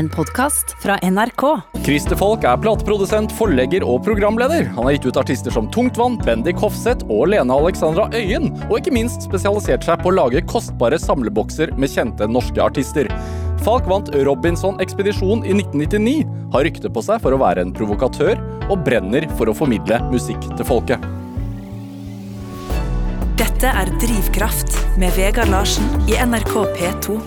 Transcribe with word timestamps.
En 0.00 0.08
podkast 0.08 0.76
fra 0.82 0.94
NRK. 1.02 1.42
Christer 1.84 2.16
Falk 2.16 2.44
er 2.48 2.56
plateprodusent, 2.62 3.34
forlegger 3.36 3.84
og 3.84 3.98
programleder. 4.06 4.70
Han 4.72 4.86
har 4.86 4.94
gitt 4.94 5.10
ut 5.10 5.18
artister 5.20 5.52
som 5.52 5.66
Tungtvann, 5.68 6.14
Bendik 6.24 6.56
Hofseth 6.62 7.04
og 7.12 7.26
Lene 7.28 7.52
Alexandra 7.52 8.06
Øyen. 8.16 8.46
Og 8.70 8.78
ikke 8.78 8.94
minst 8.96 9.26
spesialisert 9.26 9.84
seg 9.84 10.00
på 10.00 10.08
å 10.08 10.14
lage 10.16 10.40
kostbare 10.48 10.96
samlebokser 10.96 11.74
med 11.76 11.92
kjente 11.92 12.28
norske 12.32 12.62
artister. 12.64 13.10
Falk 13.60 13.90
vant 13.90 14.08
Robinson-ekspedisjon 14.14 15.44
i 15.44 15.52
1999, 15.58 16.14
har 16.54 16.64
rykte 16.64 16.88
på 16.88 17.02
seg 17.04 17.20
for 17.20 17.36
å 17.36 17.40
være 17.42 17.66
en 17.66 17.74
provokatør, 17.76 18.40
og 18.70 18.86
brenner 18.86 19.26
for 19.36 19.52
å 19.52 19.56
formidle 19.58 19.98
musikk 20.08 20.48
til 20.54 20.64
folket. 20.70 21.04
Dette 23.36 23.74
er 23.82 23.92
Drivkraft 24.00 24.80
med 25.02 25.12
Vegard 25.20 25.52
Larsen 25.52 25.92
i 26.08 26.16
NRK 26.24 26.56
P2. 26.78 27.18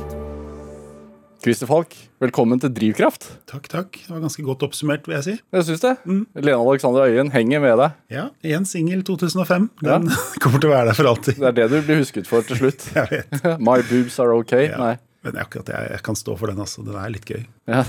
Christer 1.44 1.68
Falk, 1.68 1.92
velkommen 2.24 2.56
til 2.64 2.72
Drivkraft. 2.72 3.26
Takk, 3.52 3.66
takk. 3.68 3.98
Det 4.00 4.14
var 4.14 4.22
ganske 4.24 4.44
godt 4.48 4.62
oppsummert, 4.64 5.04
vil 5.10 5.18
jeg 5.18 5.24
si. 5.26 5.34
Jeg 5.52 5.66
syns 5.68 5.82
det. 5.84 5.92
Lene 6.40 6.54
Alexandra 6.56 7.10
Øyen 7.12 7.34
henger 7.34 7.60
med 7.60 7.76
deg. 7.82 7.98
Ja, 8.16 8.24
Én 8.48 8.64
singel 8.70 9.02
2005. 9.04 9.66
Den 9.84 10.08
kommer 10.44 10.64
til 10.64 10.70
å 10.70 10.72
være 10.72 10.94
der 10.94 10.96
for 11.02 11.10
alltid. 11.12 11.42
Det 11.42 11.50
er 11.50 11.58
det 11.58 11.66
du 11.74 11.76
blir 11.90 12.00
husket 12.00 12.30
for 12.32 12.48
til 12.48 12.62
slutt. 12.62 12.86
Jeg 12.96 13.12
vet. 13.12 13.44
My 13.68 13.82
boobs 13.90 14.16
are 14.24 14.38
okay. 14.40 14.70
Ja. 14.70 14.80
Nei. 14.80 14.94
Men 15.28 15.40
akkurat 15.40 15.70
jeg, 15.72 15.88
jeg 15.94 16.04
kan 16.04 16.18
stå 16.20 16.34
for 16.36 16.52
den, 16.52 16.58
altså. 16.60 16.82
Den 16.84 16.96
er 17.00 17.12
litt 17.12 17.28
gøy. 17.28 17.44
Ja. 17.72 17.84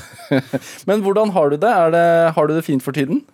Men 0.87 1.01
hvordan 1.03 1.33
har 1.35 1.51
du 1.51 1.57
det? 1.59 1.71
Er 1.71 1.95
det? 1.95 2.05
Har 2.37 2.47
du 2.47 2.55
det 2.55 2.63
fint 2.63 2.83
for 2.83 2.95
tiden? 2.95 3.25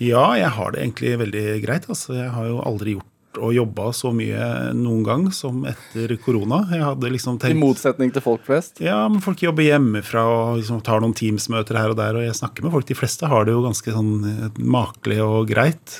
Ja, 0.00 0.30
jeg 0.40 0.48
har 0.56 0.72
det 0.72 0.80
egentlig 0.80 1.12
veldig 1.20 1.42
greit. 1.64 1.88
Altså. 1.92 2.16
Jeg 2.16 2.30
har 2.32 2.48
jo 2.48 2.62
aldri 2.64 2.96
gjort 2.96 3.08
og 3.40 3.54
jobba 3.54 3.90
så 3.96 4.10
mye 4.14 4.46
noen 4.76 5.02
gang 5.06 5.26
som 5.34 5.64
etter 5.68 6.14
korona. 6.22 6.62
Jeg 6.70 6.84
hadde 6.84 7.10
liksom 7.14 7.38
tenkt... 7.42 7.56
I 7.56 7.60
motsetning 7.60 8.12
til 8.14 8.24
folk 8.24 8.44
flest? 8.46 8.80
Ja, 8.84 9.02
men 9.10 9.22
folk 9.24 9.42
jobber 9.42 9.66
hjemmefra 9.66 10.24
og 10.30 10.62
liksom 10.62 10.82
tar 10.86 11.02
noen 11.02 11.16
Teams-møter 11.18 11.78
her 11.80 11.94
og 11.94 11.98
der. 12.00 12.18
Og 12.18 12.26
jeg 12.26 12.38
snakker 12.38 12.66
med 12.66 12.74
folk. 12.74 12.88
De 12.88 12.98
fleste 12.98 13.30
har 13.30 13.46
det 13.46 13.54
jo 13.56 13.64
ganske 13.66 13.94
sånn 13.96 14.14
eh, 14.30 14.62
makelig 14.76 15.20
og 15.24 15.50
greit. 15.50 15.98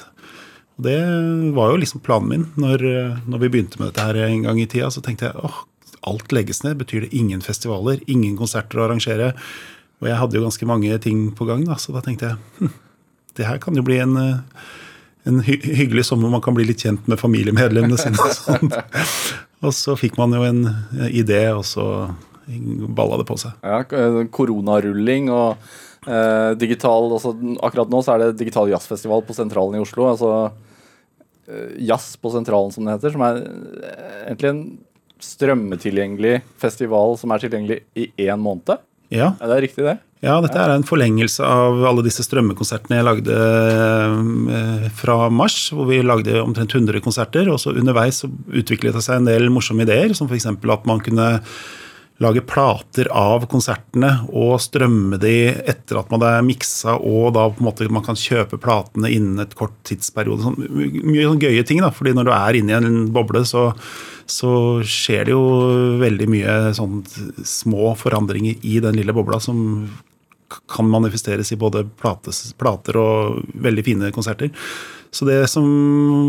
Og 0.79 0.87
det 0.89 0.99
var 1.57 1.73
jo 1.73 1.83
liksom 1.83 2.03
planen 2.07 2.31
min 2.31 2.49
når, 2.61 2.87
eh, 2.91 3.21
når 3.31 3.45
vi 3.45 3.53
begynte 3.57 3.81
med 3.81 3.91
dette 3.91 4.09
her 4.09 4.23
en 4.27 4.49
gang 4.49 4.63
i 4.63 4.69
tida. 4.71 4.91
Så 4.95 5.05
tenkte 5.05 5.31
jeg 5.31 5.39
åh, 5.43 5.63
alt 6.11 6.35
legges 6.35 6.65
ned. 6.67 6.79
Betyr 6.83 7.07
det 7.07 7.15
ingen 7.17 7.45
festivaler, 7.45 8.03
ingen 8.11 8.39
konserter 8.41 8.81
å 8.81 8.89
arrangere? 8.89 9.35
Og 10.03 10.11
jeg 10.11 10.21
hadde 10.21 10.39
jo 10.39 10.47
ganske 10.47 10.69
mange 10.69 10.97
ting 11.03 11.29
på 11.37 11.47
gang, 11.49 11.63
da, 11.65 11.79
så 11.81 11.95
da 11.95 12.03
tenkte 12.05 12.33
jeg 12.33 12.41
hm, 12.59 12.73
det 13.39 13.47
her 13.49 13.61
kan 13.63 13.77
jo 13.79 13.85
bli 13.87 13.99
en 14.03 14.19
eh, 14.21 14.65
en 15.29 15.41
hy 15.45 15.57
hyggelig 15.63 16.07
sommer 16.11 16.33
man 16.33 16.43
kan 16.45 16.57
bli 16.57 16.67
litt 16.69 16.85
kjent 16.85 17.07
med 17.09 17.21
familiemedlemmene 17.21 17.97
sine. 18.01 18.21
Og, 18.21 18.37
sånt. 18.37 18.77
og 19.65 19.75
så 19.77 19.97
fikk 19.97 20.19
man 20.21 20.37
jo 20.37 20.45
en 20.47 20.63
eh, 20.69 21.11
idé, 21.23 21.47
og 21.57 21.65
så 21.69 21.87
balla 22.95 23.19
det 23.21 23.27
på 23.29 23.39
seg. 23.41 23.57
Ja, 23.65 23.81
koronarulling 24.35 25.31
og 25.33 25.57
eh, 26.07 26.51
digital 26.61 27.09
altså, 27.17 27.33
Akkurat 27.65 27.93
nå 27.93 28.03
så 28.05 28.15
er 28.15 28.25
det 28.25 28.41
digital 28.43 28.69
jazzfestival 28.73 29.25
på 29.25 29.37
Sentralen 29.37 29.79
i 29.79 29.85
Oslo. 29.85 30.09
Altså 30.11 30.33
eh, 31.49 31.79
Jazz 31.89 32.15
på 32.21 32.33
Sentralen, 32.35 32.75
som 32.75 32.85
det 32.85 32.99
heter. 32.99 33.15
Som 33.17 33.25
er 33.27 33.41
eh, 33.41 34.19
egentlig 34.27 34.53
en 34.53 34.65
strømmetilgjengelig 35.25 36.43
festival 36.61 37.17
som 37.21 37.33
er 37.33 37.45
tilgjengelig 37.45 37.81
i 37.97 38.11
én 38.27 38.41
måned. 38.43 38.83
Ja, 39.15 39.35
Er 39.41 39.53
det 39.53 39.63
riktig, 39.69 39.85
det? 39.87 39.99
Ja, 40.25 40.39
dette 40.41 40.59
er 40.61 40.73
en 40.73 40.87
forlengelse 40.87 41.45
av 41.45 41.83
alle 41.85 42.05
disse 42.07 42.25
strømmekonsertene 42.25 42.99
jeg 42.99 43.07
lagde 43.07 43.39
eh, 44.57 44.89
fra 44.97 45.29
mars, 45.29 45.69
hvor 45.75 45.89
vi 45.91 46.01
lagde 46.05 46.41
omtrent 46.41 46.75
100 46.75 47.05
konserter. 47.05 47.51
Og 47.53 47.61
så 47.61 47.75
underveis 47.77 48.23
så 48.25 48.31
utviklet 48.33 48.97
det 48.97 49.05
seg 49.05 49.21
en 49.21 49.29
del 49.29 49.51
morsomme 49.53 49.85
ideer, 49.85 50.15
som 50.17 50.31
f.eks. 50.31 50.49
at 50.49 50.89
man 50.89 51.03
kunne 51.05 51.29
lage 52.23 52.45
plater 52.47 53.09
av 53.11 53.43
konsertene 53.51 54.11
og 54.31 54.55
strømme 54.63 55.19
de 55.19 55.51
etter 55.67 55.99
at 55.99 56.13
man 56.15 56.23
er 56.29 56.45
miksa, 56.47 56.95
og 56.95 57.33
da 57.35 57.49
på 57.51 57.63
en 57.63 57.69
måte 57.69 57.89
man 57.91 58.05
kan 58.07 58.19
kjøpe 58.19 58.61
platene 58.63 59.11
innen 59.11 59.43
et 59.43 59.57
kort 59.59 59.75
tidsperiode. 59.89 60.47
Sånn, 60.47 60.59
mye 61.03 61.27
sånn 61.27 61.43
gøye 61.43 61.67
ting, 61.67 61.83
da, 61.83 61.91
fordi 61.95 62.15
når 62.15 62.29
du 62.29 62.33
er 62.37 62.61
inne 62.61 62.75
i 62.75 62.79
en 62.79 63.01
boble, 63.15 63.43
så, 63.49 63.67
så 64.31 64.55
skjer 64.87 65.27
det 65.27 65.35
jo 65.35 65.45
veldig 66.03 66.31
mye 66.31 66.59
sånn 66.79 67.03
små 67.43 67.97
forandringer 67.99 68.63
i 68.63 68.79
den 68.85 69.01
lille 69.01 69.17
bobla 69.17 69.43
som 69.43 69.65
kan 70.71 70.89
manifesteres 70.91 71.53
i 71.53 71.61
både 71.61 71.85
plates, 72.01 72.47
plater 72.59 72.99
og 73.01 73.41
veldig 73.65 73.85
fine 73.87 74.13
konserter. 74.15 74.53
Så 75.15 75.27
det 75.29 75.45
som 75.51 75.67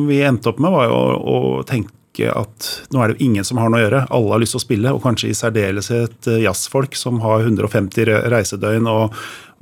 vi 0.10 0.22
endte 0.22 0.52
opp 0.52 0.62
med, 0.62 0.74
var 0.74 0.90
jo 0.90 0.98
å, 0.98 1.38
å 1.60 1.64
tenke 1.68 2.30
at 2.32 2.68
nå 2.94 3.02
er 3.02 3.12
det 3.12 3.18
jo 3.18 3.26
ingen 3.28 3.48
som 3.48 3.60
har 3.60 3.72
noe 3.72 3.82
å 3.82 3.86
gjøre. 3.86 4.04
Alle 4.16 4.36
har 4.36 4.44
lyst 4.44 4.56
til 4.56 4.62
å 4.62 4.66
spille, 4.66 4.94
og 4.94 5.04
kanskje 5.04 5.32
i 5.32 5.38
særdeleshet 5.38 6.30
eh, 6.32 6.44
jazzfolk 6.46 6.96
som 6.96 7.20
har 7.26 7.44
150 7.44 8.30
reisedøgn 8.32 8.88
og 8.92 9.18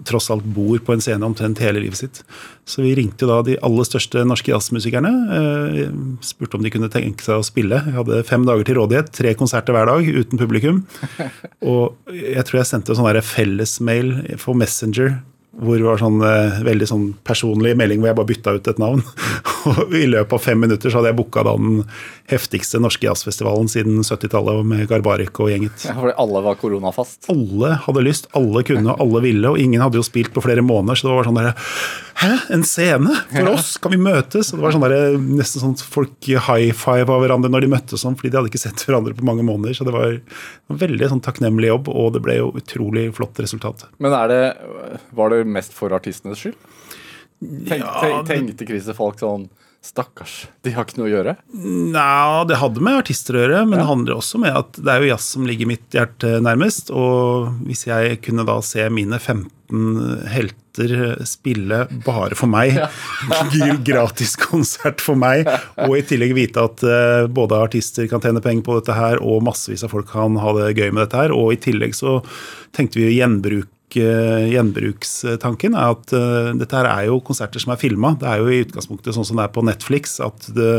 tross 0.07 0.29
alt 0.33 0.45
bor 0.55 0.79
på 0.83 0.95
en 0.95 1.01
scene 1.03 1.25
omtrent 1.25 1.61
hele 1.61 1.81
livet 1.83 1.99
sitt. 1.99 2.21
Så 2.65 2.81
vi 2.83 2.95
ringte 2.97 3.27
da 3.29 3.41
de 3.45 3.57
aller 3.63 3.87
største 3.87 4.23
norske 4.27 4.51
jazzmusikerne. 4.51 5.11
Eh, 5.37 5.83
spurte 6.25 6.57
om 6.57 6.65
de 6.65 6.71
kunne 6.73 6.91
tenke 6.93 7.25
seg 7.25 7.39
å 7.39 7.45
spille. 7.45 7.81
Jeg 7.85 7.97
hadde 7.99 8.23
fem 8.27 8.47
dager 8.47 8.67
til 8.67 8.79
rådighet, 8.79 9.13
tre 9.13 9.35
konserter 9.39 9.75
hver 9.75 9.91
dag 9.91 10.07
uten 10.07 10.41
publikum. 10.41 10.81
Og 11.73 11.93
jeg 12.09 12.47
tror 12.47 12.61
jeg 12.61 12.71
sendte 12.71 12.95
en 12.95 13.01
sånn 13.01 13.21
fellesmail 13.33 14.15
for 14.41 14.57
Messenger 14.57 15.21
hvor 15.53 15.77
det 15.77 15.85
var 15.85 15.99
sånn 16.01 16.17
eh, 16.25 16.61
veldig 16.65 16.87
sånn 16.89 17.09
personlig 17.27 17.75
melding 17.77 18.01
hvor 18.01 18.09
jeg 18.09 18.17
bare 18.17 18.31
bytta 18.31 18.55
ut 18.57 18.69
et 18.71 18.81
navn. 18.81 19.03
Og 19.69 19.95
i 19.95 20.05
løpet 20.09 20.35
av 20.35 20.41
fem 20.43 20.59
minutter 20.59 20.91
så 20.91 20.99
hadde 20.99 21.11
jeg 21.11 21.19
booka 21.19 21.43
den 21.47 21.83
heftigste 22.31 22.79
norske 22.81 23.05
jazzfestivalen 23.05 23.69
siden 23.71 23.99
70-tallet 24.03 24.63
med 24.67 24.85
Garbarek 24.89 25.39
og 25.43 25.51
gjenget. 25.51 25.85
Ja, 25.87 25.95
fordi 25.97 26.15
alle 26.23 26.43
var 26.45 26.57
koronafast. 26.61 27.27
Alle 27.31 27.75
hadde 27.85 28.05
lyst, 28.05 28.29
alle 28.37 28.63
kunne, 28.67 28.93
og 28.93 29.03
alle 29.03 29.23
ville, 29.25 29.51
og 29.51 29.59
ingen 29.59 29.83
hadde 29.83 29.99
jo 29.99 30.05
spilt 30.07 30.33
på 30.35 30.43
flere 30.45 30.63
måneder, 30.65 30.99
så 30.99 31.09
det 31.09 31.17
var 31.17 31.29
sånn 31.29 31.39
derre 31.41 31.55
Hæ, 32.13 32.29
en 32.53 32.61
scene 32.63 33.09
for 33.31 33.49
oss? 33.49 33.71
Kan 33.81 33.91
vi 33.95 33.97
møtes? 33.99 34.51
Og 34.53 34.59
det 34.59 34.63
var 34.63 34.75
sånn 34.75 34.83
der, 34.85 35.15
nesten 35.17 35.63
sånn 35.63 35.73
folk 35.81 36.27
high 36.29 36.69
five 36.77 37.09
av 37.09 37.23
hverandre 37.23 37.49
når 37.51 37.65
de 37.65 37.71
møttes 37.73 38.03
sånn, 38.05 38.15
fordi 38.19 38.29
de 38.31 38.37
hadde 38.39 38.51
ikke 38.51 38.61
sett 38.61 38.83
hverandre 38.85 39.15
på 39.17 39.25
mange 39.27 39.45
måneder. 39.47 39.73
Så 39.75 39.87
det 39.87 39.95
var 39.95 40.13
en 40.13 40.79
veldig 40.83 41.09
sånn 41.09 41.23
takknemlig 41.25 41.71
jobb, 41.71 41.89
og 41.89 42.13
det 42.15 42.21
ble 42.23 42.37
jo 42.37 42.51
utrolig 42.59 43.07
flott 43.17 43.41
resultat. 43.43 43.87
Men 44.03 44.15
er 44.15 44.29
det, 44.29 44.41
var 45.17 45.33
det 45.33 45.41
mest 45.57 45.73
for 45.75 45.95
artistenes 45.97 46.45
skyld? 46.45 46.59
Tenk, 47.41 47.83
tenk, 47.83 48.27
tenkte 48.29 48.67
Christer 48.69 48.97
Falk 48.97 49.21
sånn 49.21 49.49
Stakkars, 49.83 50.45
de 50.63 50.71
har 50.71 50.85
ikke 50.87 51.01
noe 51.01 51.09
å 51.09 51.11
gjøre? 51.11 51.33
Nei, 51.51 52.43
det 52.47 52.55
hadde 52.61 52.83
med 52.87 53.01
artister 53.01 53.35
å 53.35 53.41
gjøre, 53.41 53.65
men 53.67 53.81
det 53.81 53.87
handler 53.89 54.15
også 54.15 54.39
med 54.39 54.55
at 54.55 54.79
det 54.79 54.93
er 54.93 55.03
jo 55.03 55.09
jazz 55.09 55.25
som 55.33 55.43
ligger 55.43 55.67
mitt 55.67 55.89
hjerte 55.91 56.37
nærmest. 56.39 56.87
Og 56.95 57.49
hvis 57.67 57.83
jeg 57.89 58.21
kunne 58.23 58.45
da 58.47 58.55
se 58.63 58.85
mine 58.87 59.19
15 59.19 60.23
helter 60.31 61.03
spille 61.27 61.81
bare 62.07 62.39
for 62.39 62.47
meg, 62.47 62.79
gratis 63.89 64.37
konsert 64.39 65.03
for 65.03 65.19
meg, 65.19 65.51
og 65.83 65.97
i 65.99 66.07
tillegg 66.07 66.31
vite 66.39 66.63
at 66.63 66.87
eh, 66.87 67.27
både 67.27 67.59
artister 67.67 68.07
kan 68.07 68.23
tjene 68.23 68.41
penger 68.45 68.63
på 68.63 68.79
dette 68.79 68.95
her, 68.95 69.19
og 69.19 69.43
massevis 69.49 69.83
av 69.83 69.91
folk 69.91 70.07
kan 70.15 70.39
ha 70.39 70.55
det 70.61 70.77
gøy 70.77 70.93
med 70.93 71.03
dette 71.03 71.25
her, 71.25 71.35
og 71.35 71.51
i 71.51 71.59
tillegg 71.59 71.99
så 71.99 72.21
tenkte 72.71 73.03
vi 73.03 73.11
å 73.11 73.17
eh, 73.19 73.67
gjenbrukstanken 74.01 75.75
er 75.77 75.93
at 75.93 76.13
eh, 76.17 76.49
dette 76.59 76.77
her 76.79 76.89
er 76.89 77.09
jo 77.09 77.19
konserter 77.25 77.61
som 77.61 77.73
er 77.73 77.81
filma. 77.81 78.15
Det 78.19 78.29
er 78.29 78.41
jo 78.41 78.49
i 78.49 78.63
utgangspunktet 78.65 79.15
sånn 79.15 79.27
som 79.27 79.39
det 79.39 79.45
er 79.47 79.53
på 79.55 79.65
Netflix, 79.67 80.17
at 80.23 80.49
det, 80.55 80.71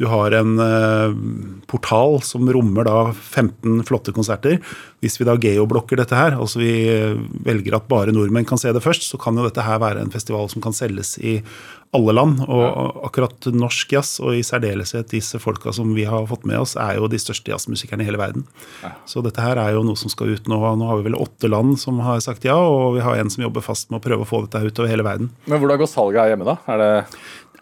du 0.00 0.06
har 0.08 0.32
en 0.32 0.58
eh, 0.58 1.14
portal 1.68 2.22
som 2.24 2.48
rommer 2.52 2.86
da 2.88 3.12
15 3.12 3.84
flotte 3.84 4.14
konserter. 4.16 4.56
Hvis 5.04 5.18
vi 5.20 5.26
da 5.28 5.36
geoblokker 5.36 6.00
dette 6.00 6.16
her, 6.16 6.38
altså 6.38 6.62
vi 6.62 6.72
eh, 6.88 7.18
velger 7.44 7.76
at 7.76 7.90
bare 7.92 8.14
nordmenn 8.14 8.48
kan 8.48 8.60
se 8.60 8.72
det 8.72 8.82
først, 8.84 9.04
så 9.04 9.20
kan 9.20 9.36
jo 9.36 9.44
dette 9.44 9.64
her 9.66 9.82
være 9.82 10.00
en 10.00 10.12
festival 10.14 10.48
som 10.48 10.64
kan 10.64 10.76
selges 10.76 11.18
i 11.20 11.40
alle 11.92 12.14
land. 12.16 12.40
Og 12.46 13.02
akkurat 13.04 13.50
norsk 13.52 13.92
jazz, 13.92 14.14
og 14.24 14.38
i 14.38 14.44
særdeleshet 14.46 15.12
disse 15.12 15.36
folka 15.42 15.74
som 15.76 15.92
vi 15.92 16.06
har 16.08 16.24
fått 16.30 16.48
med 16.48 16.62
oss, 16.62 16.72
er 16.80 16.96
jo 16.96 17.10
de 17.12 17.20
største 17.20 17.52
jazzmusikerne 17.52 18.00
i 18.00 18.08
hele 18.08 18.20
verden. 18.20 18.46
Så 19.04 19.20
dette 19.24 19.44
her 19.44 19.60
er 19.60 19.76
jo 19.76 19.84
noe 19.84 20.00
som 20.00 20.12
skal 20.12 20.32
ut 20.32 20.48
nå. 20.48 20.56
Nå 20.80 20.88
har 20.88 21.02
vi 21.02 21.10
vel 21.10 21.20
åtte 21.20 21.52
land 21.52 21.76
som 21.82 22.00
har 22.00 22.24
sagt 22.24 22.48
ja, 22.48 22.56
og 22.56 22.96
vi 22.96 23.04
har 23.04 23.20
en 23.20 23.32
som 23.32 23.44
jobber 23.44 23.64
fast 23.64 23.92
med 23.92 24.00
å 24.00 24.06
prøve 24.08 24.24
å 24.24 24.32
få 24.32 24.46
dette 24.46 24.64
ut 24.64 24.82
over 24.82 24.88
hele 24.88 25.06
verden. 25.06 25.28
Men 25.44 25.60
hvordan 25.60 25.84
går 25.84 25.92
salget 25.92 26.24
her 26.24 26.32
hjemme, 26.32 26.48
da? 26.48 26.56
Er 26.72 26.80
det 26.80 26.92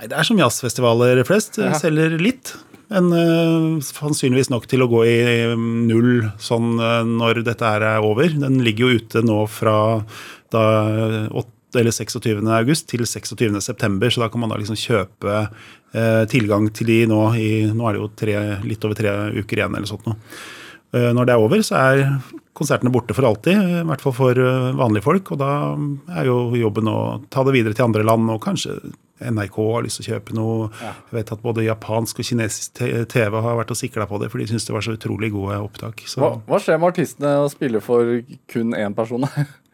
Nei, 0.00 0.08
Det 0.08 0.16
er 0.16 0.24
som 0.24 0.38
jazzfestivaler 0.40 1.20
flest. 1.28 1.60
Ja. 1.60 1.74
Selger 1.76 2.16
litt. 2.16 2.54
Men 2.90 3.12
uh, 3.12 3.78
sannsynligvis 3.84 4.48
nok 4.50 4.64
til 4.70 4.82
å 4.82 4.88
gå 4.90 5.04
i 5.06 5.18
null 5.54 6.24
sånn 6.42 6.80
uh, 6.80 7.04
når 7.06 7.44
dette 7.46 7.68
her 7.68 7.84
er 7.86 8.06
over. 8.06 8.32
Den 8.32 8.62
ligger 8.64 8.88
jo 8.88 9.02
ute 9.04 9.22
nå 9.22 9.44
fra 9.52 9.74
da 10.50 10.62
8. 11.30 11.44
eller 11.78 11.94
26. 11.94 12.40
august 12.56 12.88
til 12.90 13.04
26. 13.06 13.60
september, 13.62 14.10
så 14.10 14.24
da 14.24 14.30
kan 14.32 14.42
man 14.42 14.50
da 14.50 14.58
liksom 14.58 14.80
kjøpe 14.80 15.36
uh, 15.44 16.24
tilgang 16.32 16.66
til 16.74 16.90
de 16.90 16.98
nå 17.12 17.20
i 17.38 17.50
Nå 17.70 17.86
er 17.86 17.94
det 17.94 18.02
jo 18.02 18.10
tre, 18.24 18.38
litt 18.64 18.88
over 18.88 18.98
tre 18.98 19.14
uker 19.36 19.60
igjen 19.60 19.76
eller 19.76 19.92
sånt 19.92 20.08
noe. 20.08 20.18
Eh, 20.90 21.12
Når 21.14 21.28
det 21.28 21.34
er 21.34 21.44
over, 21.44 21.62
så 21.62 21.78
er 21.78 22.00
konsertene 22.56 22.92
borte 22.92 23.14
for 23.16 23.28
alltid, 23.28 23.60
i 23.80 23.84
hvert 23.88 24.02
fall 24.04 24.16
for 24.16 24.40
eh, 24.40 24.72
vanlige 24.78 25.06
folk. 25.06 25.30
Og 25.34 25.40
da 25.40 25.52
er 26.18 26.28
jo 26.30 26.40
jobben 26.58 26.90
å 26.90 26.98
ta 27.32 27.44
det 27.46 27.54
videre 27.56 27.76
til 27.76 27.88
andre 27.88 28.04
land, 28.06 28.28
og 28.32 28.42
kanskje 28.44 28.78
NRK 29.20 29.56
har 29.60 29.84
lyst 29.84 30.00
til 30.00 30.06
å 30.06 30.14
kjøpe 30.14 30.36
noe. 30.36 30.68
Jeg 30.80 31.18
vet 31.18 31.32
at 31.34 31.42
både 31.44 31.66
japansk 31.66 32.22
og 32.22 32.28
kinesisk 32.30 32.80
TV 33.12 33.40
har 33.44 33.58
vært 33.58 33.74
og 33.74 33.78
sikla 33.78 34.06
på 34.08 34.20
det, 34.22 34.30
for 34.32 34.40
de 34.40 34.48
syns 34.48 34.64
det 34.68 34.76
var 34.76 34.86
så 34.86 34.96
utrolig 34.96 35.32
gode 35.34 35.58
opptak. 35.60 36.04
Så 36.08 36.22
Hva, 36.22 36.32
hva 36.48 36.60
skjer 36.62 36.80
med 36.80 36.94
artistene 36.94 37.34
å 37.44 37.50
spille 37.52 37.82
for 37.84 38.20
kun 38.50 38.76
én 38.76 38.96
person? 38.96 39.28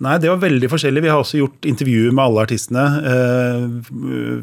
Nei, 0.00 0.14
det 0.22 0.30
var 0.30 0.40
veldig 0.40 0.68
forskjellig. 0.72 1.02
Vi 1.04 1.10
har 1.12 1.20
også 1.20 1.40
gjort 1.40 1.66
intervjuer 1.68 2.14
med 2.14 2.22
alle 2.22 2.44
artistene 2.46 2.84
eh, 3.10 3.64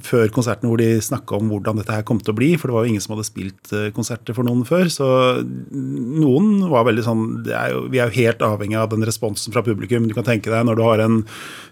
før 0.06 0.30
konserten 0.36 0.70
hvor 0.70 0.78
de 0.82 0.90
snakka 1.02 1.40
om 1.40 1.50
hvordan 1.50 1.80
dette 1.82 1.96
her 1.96 2.06
kom 2.08 2.20
til 2.22 2.36
å 2.36 2.38
bli. 2.38 2.52
For 2.60 2.70
det 2.70 2.76
var 2.76 2.86
jo 2.86 2.92
ingen 2.94 3.04
som 3.04 3.16
hadde 3.16 3.26
spilt 3.26 3.74
eh, 3.74 3.88
konserter 3.96 4.38
for 4.38 4.46
noen 4.46 4.62
før. 4.68 4.92
Så 4.94 5.08
noen 5.72 6.68
var 6.70 6.86
veldig 6.90 7.08
sånn 7.08 7.26
er 7.48 7.74
jo, 7.74 7.88
Vi 7.94 8.02
er 8.04 8.12
jo 8.12 8.20
helt 8.20 8.46
avhengig 8.46 8.78
av 8.78 8.92
den 8.94 9.08
responsen 9.08 9.56
fra 9.56 9.66
publikum. 9.66 10.06
Du 10.06 10.16
kan 10.18 10.28
tenke 10.28 10.54
deg 10.54 10.70
når 10.70 10.78
du 10.78 10.86
har 10.86 11.04
en, 11.08 11.20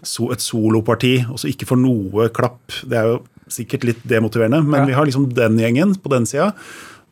et 0.02 0.44
soloparti 0.48 1.14
og 1.28 1.38
så 1.42 1.52
ikke 1.52 1.70
får 1.70 1.82
noe 1.84 2.28
klapp. 2.34 2.80
Det 2.82 2.98
er 2.98 3.14
jo 3.14 3.22
sikkert 3.52 3.86
litt 3.86 4.02
demotiverende, 4.10 4.58
men 4.66 4.82
ja. 4.82 4.86
vi 4.88 4.94
har 4.96 5.06
liksom 5.06 5.30
den 5.36 5.60
gjengen 5.62 5.94
på 6.02 6.10
den 6.10 6.26
sida. 6.26 6.50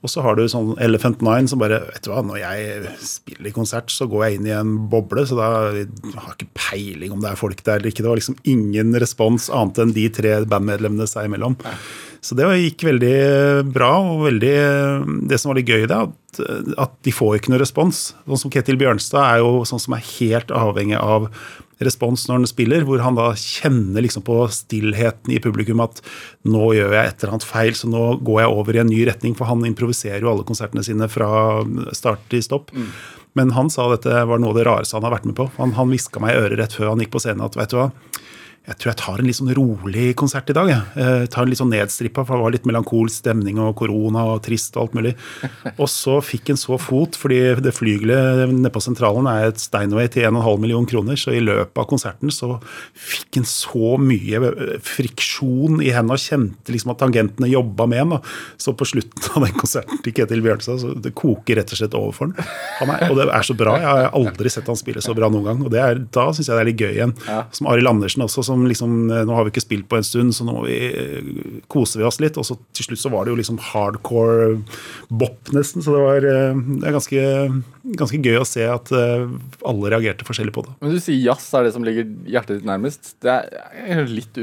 Og 0.04 0.12
så 0.12 0.20
har 0.24 0.36
du 0.36 0.44
sånn 0.50 0.74
Elephant 0.84 1.22
Nine 1.24 1.48
som 1.48 1.62
bare 1.62 1.80
Vet 1.88 2.04
du 2.04 2.10
hva, 2.12 2.20
når 2.26 2.42
jeg 2.42 2.94
spiller 3.00 3.48
i 3.48 3.54
konsert, 3.56 3.92
så 3.92 4.06
går 4.10 4.26
jeg 4.26 4.38
inn 4.38 4.48
i 4.50 4.56
en 4.56 4.74
boble, 4.92 5.24
så 5.24 5.38
da 5.38 5.50
har 5.50 5.78
jeg 5.80 5.88
ikke 5.88 6.50
peiling 6.58 7.14
om 7.14 7.22
det 7.24 7.30
er 7.32 7.40
folk 7.40 7.62
der 7.64 7.80
eller 7.80 7.90
ikke. 7.90 8.04
Det 8.04 8.10
var 8.10 8.20
liksom 8.20 8.40
ingen 8.48 8.92
respons 9.00 9.48
annet 9.48 9.80
enn 9.80 9.94
de 9.96 10.08
tre 10.12 10.36
bandmedlemmene 10.50 11.08
seg 11.08 11.30
imellom. 11.30 11.56
Ja. 11.64 11.78
Så 12.24 12.36
det 12.38 12.46
gikk 12.56 12.86
veldig 12.86 13.16
bra, 13.74 13.90
og 14.00 14.22
veldig 14.24 14.54
Det 15.28 15.36
som 15.40 15.50
var 15.50 15.58
litt 15.58 15.68
gøy, 15.68 15.84
det 15.90 15.96
er 15.96 16.08
at, 16.08 16.38
at 16.86 16.94
de 17.04 17.12
får 17.12 17.38
ikke 17.38 17.52
noe 17.52 17.60
respons. 17.60 18.06
Sånn 18.24 18.44
som 18.46 18.52
Ketil 18.52 18.80
Bjørnstad 18.80 19.20
er 19.24 19.42
jo 19.44 19.64
sånn 19.68 19.82
som 19.82 19.96
er 19.96 20.06
helt 20.14 20.52
avhengig 20.54 20.96
av 21.00 21.28
respons 21.86 22.26
når 22.28 22.40
han 22.40 22.50
spiller, 22.50 22.86
hvor 22.86 23.02
han 23.04 23.18
da 23.18 23.30
kjenner 23.38 24.04
liksom 24.04 24.24
på 24.26 24.38
stillheten 24.54 25.34
i 25.34 25.40
publikum 25.42 25.82
at 25.84 26.00
nå 26.48 26.70
gjør 26.76 26.96
jeg 26.96 27.10
et 27.10 27.22
eller 27.22 27.36
annet 27.36 27.48
feil, 27.48 27.74
så 27.78 27.90
nå 27.90 28.04
går 28.24 28.42
jeg 28.42 28.54
over 28.54 28.76
i 28.76 28.82
en 28.82 28.90
ny 28.90 29.02
retning. 29.08 29.36
For 29.38 29.50
han 29.50 29.64
improviserer 29.68 30.24
jo 30.24 30.32
alle 30.32 30.46
konsertene 30.48 30.84
sine 30.86 31.08
fra 31.12 31.28
start 31.96 32.24
til 32.32 32.44
stopp. 32.44 32.74
Mm. 32.74 32.90
Men 33.34 33.50
han 33.56 33.70
sa 33.72 33.88
dette 33.90 34.24
var 34.28 34.40
noe 34.40 34.54
av 34.54 34.60
det 34.60 34.66
rareste 34.68 34.96
han 34.96 35.06
har 35.06 35.16
vært 35.16 35.26
med 35.28 35.36
på. 35.38 35.48
Han, 35.58 35.74
han 35.78 35.90
hviska 35.90 36.22
meg 36.22 36.34
i 36.34 36.44
øret 36.44 36.60
rett 36.60 36.76
før 36.76 36.92
han 36.92 37.02
gikk 37.02 37.14
på 37.16 37.24
scenen 37.24 37.44
at 37.46 37.58
vet 37.58 37.72
du 37.72 37.80
hva, 37.80 37.88
jeg 38.64 38.78
tror 38.80 38.88
jeg 38.90 38.96
tar 39.02 39.20
en 39.20 39.26
litt 39.28 39.36
sånn 39.36 39.52
rolig 39.58 40.04
konsert 40.16 40.48
i 40.48 40.54
dag. 40.56 40.70
Jeg. 40.70 40.84
jeg 40.96 41.28
tar 41.34 41.44
en 41.44 41.50
litt 41.52 41.60
sånn 41.60 41.72
nedstrippa, 41.74 42.22
for 42.24 42.38
det 42.38 42.44
var 42.46 42.54
litt 42.54 42.68
melankolsk 42.68 43.20
stemning 43.20 43.58
og 43.60 43.74
korona 43.76 44.22
og 44.32 44.38
trist 44.46 44.78
og 44.78 44.86
alt 44.86 44.94
mulig. 44.96 45.12
Og 45.82 45.88
så 45.90 46.14
fikk 46.24 46.54
en 46.54 46.60
så 46.60 46.78
fot, 46.80 47.18
fordi 47.20 47.40
det 47.60 47.74
flygelet 47.76 48.48
nede 48.48 48.72
på 48.72 48.80
sentralen 48.80 49.28
er 49.28 49.50
et 49.50 49.60
Steinway 49.60 50.08
til 50.12 50.24
1,5 50.30 50.62
million 50.62 50.86
kroner, 50.88 51.18
så 51.20 51.34
i 51.34 51.42
løpet 51.44 51.80
av 51.82 51.88
konserten 51.90 52.32
så 52.32 52.54
fikk 52.96 53.40
en 53.40 53.48
så 53.48 53.98
mye 54.00 54.40
eh, 54.48 54.74
friksjon 54.84 55.82
i 55.84 55.92
hendene 55.92 56.16
og 56.16 56.24
kjente 56.24 56.72
liksom 56.72 56.94
at 56.94 57.02
tangentene 57.02 57.50
jobba 57.52 57.88
med 57.90 58.04
en. 58.06 58.16
Så 58.56 58.72
på 58.72 58.88
slutten 58.88 59.28
av 59.34 59.44
den 59.44 59.58
konserten 59.60 60.00
til 60.04 60.16
Ketil 60.16 60.44
Bjørnstad, 60.44 60.80
så 60.80 60.94
det 60.96 61.12
koker 61.18 61.60
rett 61.60 61.74
og 61.74 61.82
slett 61.82 61.98
over 62.00 62.16
for 62.16 62.32
han. 62.32 62.48
Er, 62.94 63.10
og 63.10 63.20
det 63.20 63.28
er 63.28 63.44
så 63.44 63.58
bra. 63.58 63.76
Jeg 63.82 63.90
har 63.90 64.10
aldri 64.16 64.52
sett 64.56 64.72
han 64.72 64.80
spille 64.80 65.04
så 65.04 65.12
bra 65.16 65.28
noen 65.32 65.50
gang. 65.50 65.62
Og 65.66 65.76
er, 65.76 66.00
da 66.14 66.30
syns 66.32 66.48
jeg 66.48 66.56
det 66.56 66.64
er 66.64 66.70
litt 66.70 66.80
gøy 66.80 66.92
igjen. 66.94 67.16
Som 67.52 67.68
Arild 67.68 67.92
Andersen 67.92 68.24
også. 68.24 68.46
som 68.46 68.53
som 68.54 68.64
liksom 68.70 68.94
eh, 69.10 69.24
Nå 69.26 69.36
har 69.36 69.46
vi 69.46 69.54
ikke 69.54 69.64
spilt 69.64 69.88
på 69.90 69.98
en 69.98 70.06
stund, 70.06 70.34
så 70.36 70.46
nå 70.46 70.56
vi, 70.64 70.78
eh, 70.88 71.30
koser 71.72 72.00
vi 72.00 72.08
oss 72.08 72.20
litt. 72.22 72.38
Og 72.40 72.46
så 72.46 72.56
til 72.76 72.88
slutt 72.88 73.02
så 73.02 73.12
var 73.12 73.26
det 73.26 73.34
jo 73.34 73.40
liksom 73.40 73.60
hardcore 73.72 74.60
bop, 75.10 75.52
nesten. 75.56 75.84
Så 75.84 75.94
det 75.94 76.02
var 76.04 76.28
eh, 76.30 76.62
det 76.80 76.88
er 76.88 76.96
ganske, 76.96 77.24
ganske 78.00 78.22
gøy 78.22 78.40
å 78.40 78.48
se 78.48 78.66
at 78.70 78.92
alle 78.94 79.92
reagerte 79.92 80.26
forskjellig 80.26 80.54
på 80.54 80.66
det. 80.66 80.76
Men 80.80 80.94
du 80.94 81.00
sier 81.02 81.20
jazz 81.20 81.50
er 81.54 81.66
det 81.66 81.74
som 81.76 81.86
ligger 81.86 82.08
hjertet 82.30 82.60
ditt 82.60 82.68
nærmest. 82.68 83.14
Det 83.24 83.34
er 83.34 84.04
litt 84.10 84.38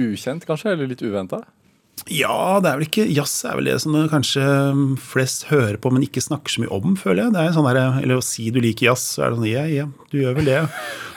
ukjent, 0.00 0.46
kanskje? 0.48 0.74
Eller 0.74 0.90
litt 0.90 1.04
uventa? 1.04 1.44
Ja, 2.08 2.58
det 2.62 2.70
er 2.70 2.78
vel 2.78 2.86
ikke 2.88 3.04
Jazz 3.10 3.34
er 3.44 3.58
vel 3.58 3.68
det 3.68 3.76
som 3.82 3.96
kanskje 4.10 4.46
flest 5.02 5.46
hører 5.50 5.76
på, 5.80 5.92
men 5.92 6.06
ikke 6.06 6.22
snakker 6.24 6.54
så 6.54 6.64
mye 6.64 6.72
om, 6.72 6.96
føler 6.98 7.26
jeg. 7.26 7.34
Det 7.36 7.42
er 7.44 7.54
sånn 7.56 7.68
der, 7.68 7.82
Eller 8.00 8.18
å 8.18 8.24
si 8.24 8.48
du 8.54 8.60
liker 8.62 8.90
jazz, 8.90 9.04
så 9.16 9.26
er 9.26 9.30
det 9.30 9.40
sånn 9.40 9.50
ja, 9.50 9.66
ja, 9.68 9.86
du 10.10 10.18
gjør 10.22 10.40
vel 10.40 10.50
det. 10.50 10.64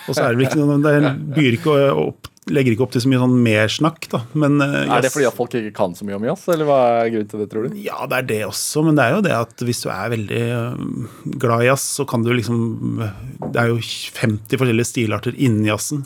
Og 0.04 0.12
så 0.12 0.26
er 0.26 0.34
det 0.34 0.42
vel 0.42 0.50
ikke 0.50 0.60
noe 0.60 0.80
Det 0.84 1.16
byr 1.38 1.60
ikke 1.62 1.80
opp 1.94 2.30
legger 2.52 2.74
ikke 2.74 2.84
opp 2.84 2.92
til 2.96 3.04
så 3.04 3.08
mye 3.08 3.22
sånn 3.22 3.36
mersnakk, 3.46 4.08
da. 4.12 4.20
Men, 4.36 4.58
uh, 4.60 4.82
er 4.84 5.06
det 5.06 5.14
fordi 5.14 5.28
at 5.30 5.38
folk 5.38 5.54
ikke 5.56 5.74
kan 5.78 5.94
så 5.96 6.08
mye 6.08 6.18
om 6.18 6.26
jazz, 6.28 6.44
eller 6.52 6.68
hva 6.68 6.80
er 6.98 7.12
grunnen 7.14 7.30
til 7.32 7.44
det, 7.44 7.48
tror 7.52 7.68
du? 7.68 7.78
Ja, 7.80 8.04
det 8.10 8.18
er 8.18 8.28
det 8.34 8.40
også, 8.50 8.84
men 8.84 9.00
det 9.00 9.06
er 9.06 9.16
jo 9.16 9.24
det 9.24 9.36
at 9.38 9.64
hvis 9.64 9.84
du 9.86 9.90
er 9.94 10.12
veldig 10.12 10.42
uh, 10.52 11.34
glad 11.40 11.64
i 11.64 11.70
jazz, 11.70 11.88
så 12.00 12.08
kan 12.10 12.26
du 12.26 12.34
liksom 12.36 12.60
Det 13.00 13.62
er 13.62 13.72
jo 13.72 13.80
50 13.80 14.60
forskjellige 14.60 14.92
stilarter 14.92 15.38
innen 15.38 15.70
jazzen. 15.70 16.04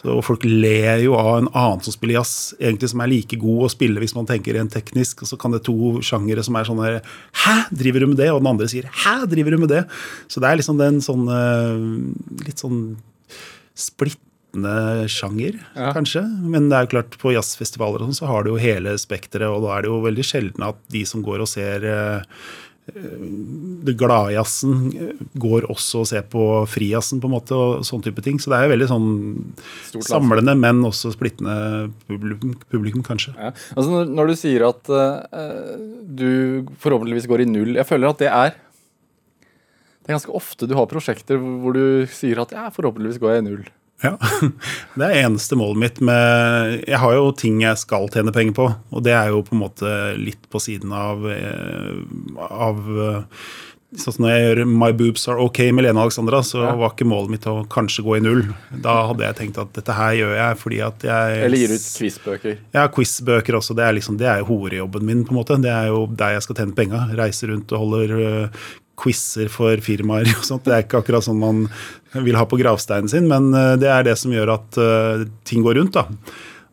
Så 0.00 0.16
folk 0.26 0.42
ler 0.44 0.98
jo 1.04 1.14
av 1.14 1.36
en 1.38 1.48
annen 1.52 1.82
som 1.84 1.94
spiller 1.94 2.18
jazz, 2.18 2.52
egentlig 2.58 2.90
som 2.90 3.02
er 3.04 3.12
like 3.12 3.38
god 3.40 3.62
å 3.66 3.70
spille 3.72 4.02
hvis 4.02 4.16
man 4.16 4.26
tenker 4.28 4.56
rent 4.58 4.74
teknisk. 4.74 5.22
Og 5.22 5.30
så 5.30 5.38
kan 5.40 5.54
det 5.54 5.62
to 5.68 6.02
sjangere 6.04 6.42
som 6.44 6.58
er 6.58 6.68
sånn 6.68 6.82
her 6.82 6.98
Hæ, 7.44 7.56
driver 7.70 8.02
du 8.02 8.10
med 8.10 8.18
det? 8.18 8.28
Og 8.34 8.42
den 8.42 8.50
andre 8.50 8.68
sier 8.70 8.90
Hæ, 9.04 9.20
driver 9.30 9.54
du 9.54 9.62
med 9.62 9.70
det? 9.72 9.84
Så 10.26 10.42
det 10.42 10.50
er 10.50 10.60
liksom 10.60 10.82
den 10.82 11.00
sånn 11.04 11.24
litt 12.44 12.60
sånn 12.62 12.82
splittende 13.74 15.06
sjanger, 15.10 15.56
ja. 15.74 15.90
kanskje. 15.94 16.22
Men 16.42 16.68
det 16.70 16.78
er 16.78 16.86
jo 16.86 16.92
klart, 16.96 17.16
på 17.18 17.32
jazzfestivaler 17.34 18.02
og 18.02 18.10
sånn 18.10 18.20
så 18.22 18.30
har 18.30 18.44
du 18.44 18.52
jo 18.52 18.60
hele 18.62 18.94
spekteret, 19.00 19.48
og 19.50 19.64
da 19.66 19.76
er 19.76 19.84
det 19.84 19.90
jo 19.90 20.04
veldig 20.04 20.26
sjelden 20.26 20.68
at 20.68 20.78
de 20.94 21.02
som 21.08 21.24
går 21.26 21.42
og 21.42 21.50
ser 21.50 21.86
det 22.84 23.94
gladjazzen 23.96 24.90
går 25.40 25.64
også 25.72 26.02
å 26.02 26.08
se 26.08 26.20
på 26.28 26.42
frijazzen 26.68 27.20
på 27.22 27.30
en 27.30 27.32
måte, 27.32 27.56
og 27.56 27.86
sånn 27.88 28.02
type 28.04 28.20
ting. 28.24 28.36
Så 28.40 28.52
det 28.52 28.58
er 28.58 28.66
jo 28.66 28.74
veldig 28.74 28.88
sånn 28.90 29.06
samlende, 30.04 30.56
men 30.58 30.82
også 30.84 31.14
splittende 31.14 31.88
publikum, 32.10 32.52
publikum 32.72 33.06
kanskje. 33.06 33.32
Ja. 33.38 33.54
Altså 33.72 33.88
når, 33.88 34.12
når, 34.18 34.28
du 34.28 34.40
sier 34.40 34.66
at 34.68 34.92
uh, 34.92 35.72
du 36.04 36.28
forhåpentligvis 36.82 37.28
går 37.30 37.44
i 37.44 37.48
null 37.48 37.78
Jeg 37.78 37.88
føler 37.88 38.12
at 38.12 38.20
det 38.20 38.28
er 38.30 38.52
Det 38.52 40.10
er 40.10 40.16
ganske 40.18 40.36
ofte 40.36 40.68
du 40.68 40.76
har 40.76 40.90
prosjekter 40.90 41.40
hvor 41.40 41.76
du 41.76 42.04
sier 42.12 42.42
at 42.44 42.52
ja, 42.52 42.68
forhåpentligvis 42.74 43.20
går 43.22 43.36
jeg 43.36 43.44
i 43.44 43.48
null. 43.48 43.64
Ja, 44.02 44.16
Det 44.98 45.06
er 45.06 45.20
eneste 45.24 45.56
målet 45.58 45.80
mitt 45.80 46.00
med 46.04 46.80
Jeg 46.82 47.00
har 47.00 47.14
jo 47.16 47.28
ting 47.38 47.62
jeg 47.64 47.78
skal 47.80 48.08
tjene 48.12 48.34
penger 48.34 48.56
på, 48.56 48.70
og 48.74 49.04
det 49.06 49.14
er 49.16 49.30
jo 49.32 49.44
på 49.46 49.56
en 49.56 49.62
måte 49.62 49.92
litt 50.18 50.50
på 50.50 50.62
siden 50.62 50.92
av, 50.94 51.22
eh, 51.30 51.94
av 52.42 52.82
eh, 53.06 53.46
Sånn 53.94 54.24
når 54.24 54.32
jeg 54.32 54.44
gjør 54.44 54.60
My 54.66 54.88
Boobs 54.96 55.28
Are 55.30 55.42
OK 55.44 55.60
med 55.70 55.84
Lene 55.86 56.02
Alexandra, 56.02 56.40
så 56.42 56.64
var 56.64 56.90
ikke 56.90 57.06
målet 57.06 57.30
mitt 57.30 57.44
å 57.46 57.60
kanskje 57.70 58.02
gå 58.02 58.16
i 58.16 58.22
null. 58.24 58.40
Da 58.82 58.94
hadde 59.10 59.22
jeg 59.22 59.36
tenkt 59.38 59.60
at 59.62 59.70
dette 59.76 59.94
her 59.94 60.16
gjør 60.18 60.32
jeg 60.34 60.58
fordi 60.58 60.80
at 60.82 61.06
jeg 61.06 61.36
Eller 61.46 61.62
gir 61.62 61.74
ut 61.76 61.86
quizbøker. 62.00 62.56
Ja, 62.74 62.88
quizbøker 62.90 63.60
også. 63.60 63.76
Det 63.78 63.86
er 63.86 63.94
liksom, 63.94 64.18
det 64.18 64.26
er 64.30 64.42
jo 64.42 64.48
horejobben 64.50 65.06
min, 65.06 65.22
på 65.22 65.34
en 65.34 65.38
måte. 65.38 65.60
Det 65.62 65.70
er 65.70 65.92
jo 65.92 66.08
der 66.10 66.34
jeg 66.34 66.46
skal 66.48 66.58
tjene 66.58 66.74
penger. 66.74 67.14
Reise 67.20 67.52
rundt 67.52 67.70
og 67.70 67.84
holder 67.84 68.16
uh, 68.18 68.66
quizer 69.00 69.50
for 69.52 69.80
firmaer 69.84 70.30
og 70.36 70.46
sånt. 70.46 70.64
Det 70.66 70.74
er 70.74 70.86
ikke 70.86 71.02
akkurat 71.02 71.26
sånn 71.26 71.40
man 71.40 71.66
vil 72.22 72.38
ha 72.38 72.46
på 72.46 72.58
gravsteinen 72.60 73.10
sin, 73.10 73.28
men 73.30 73.52
eh, 73.56 73.74
det 73.80 73.90
er 73.90 74.04
det 74.06 74.16
som 74.20 74.34
gjør 74.34 74.54
at 74.54 74.78
uh, 74.78 75.24
ting 75.48 75.64
går 75.66 75.80
rundt. 75.80 75.96
da. 75.96 76.06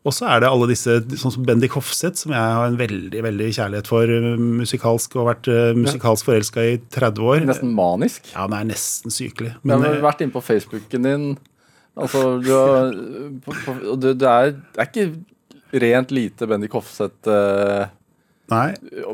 Og 0.01 0.15
så 0.17 0.25
er 0.34 0.41
det 0.41 0.50
alle 0.50 0.67
disse, 0.72 0.95
sånn 1.22 1.34
som 1.34 1.45
Bendik 1.45 1.75
Hofseth, 1.77 2.24
som 2.24 2.34
jeg 2.34 2.41
har 2.41 2.65
en 2.65 2.77
veldig 2.79 3.22
veldig 3.25 3.50
kjærlighet 3.57 3.89
for 3.89 4.10
uh, 4.10 4.34
musikalsk, 4.62 5.15
og 5.15 5.24
har 5.24 5.29
vært 5.31 5.50
uh, 5.51 5.77
musikalsk 5.77 6.29
forelska 6.29 6.65
i 6.74 6.75
30 6.93 7.31
år. 7.34 7.45
Nesten 7.50 7.74
manisk? 7.77 8.31
Ja, 8.34 8.45
han 8.45 8.57
er 8.57 8.67
nesten 8.74 9.13
sykelig. 9.13 9.55
Men, 9.62 9.86
jeg 9.86 9.98
har 9.98 10.05
vært 10.05 10.25
inne 10.25 10.36
på 10.36 10.43
Facebooken 10.45 11.10
din. 11.10 11.25
Altså, 12.01 12.38
du, 12.41 12.51
har, 12.55 12.93
du, 14.00 14.12
du 14.15 14.27
er, 14.29 14.53
er 14.77 14.88
ikke 14.88 15.10
rent 15.81 16.13
lite 16.13 16.48
Bendik 16.48 16.74
Hofseth 16.75 17.31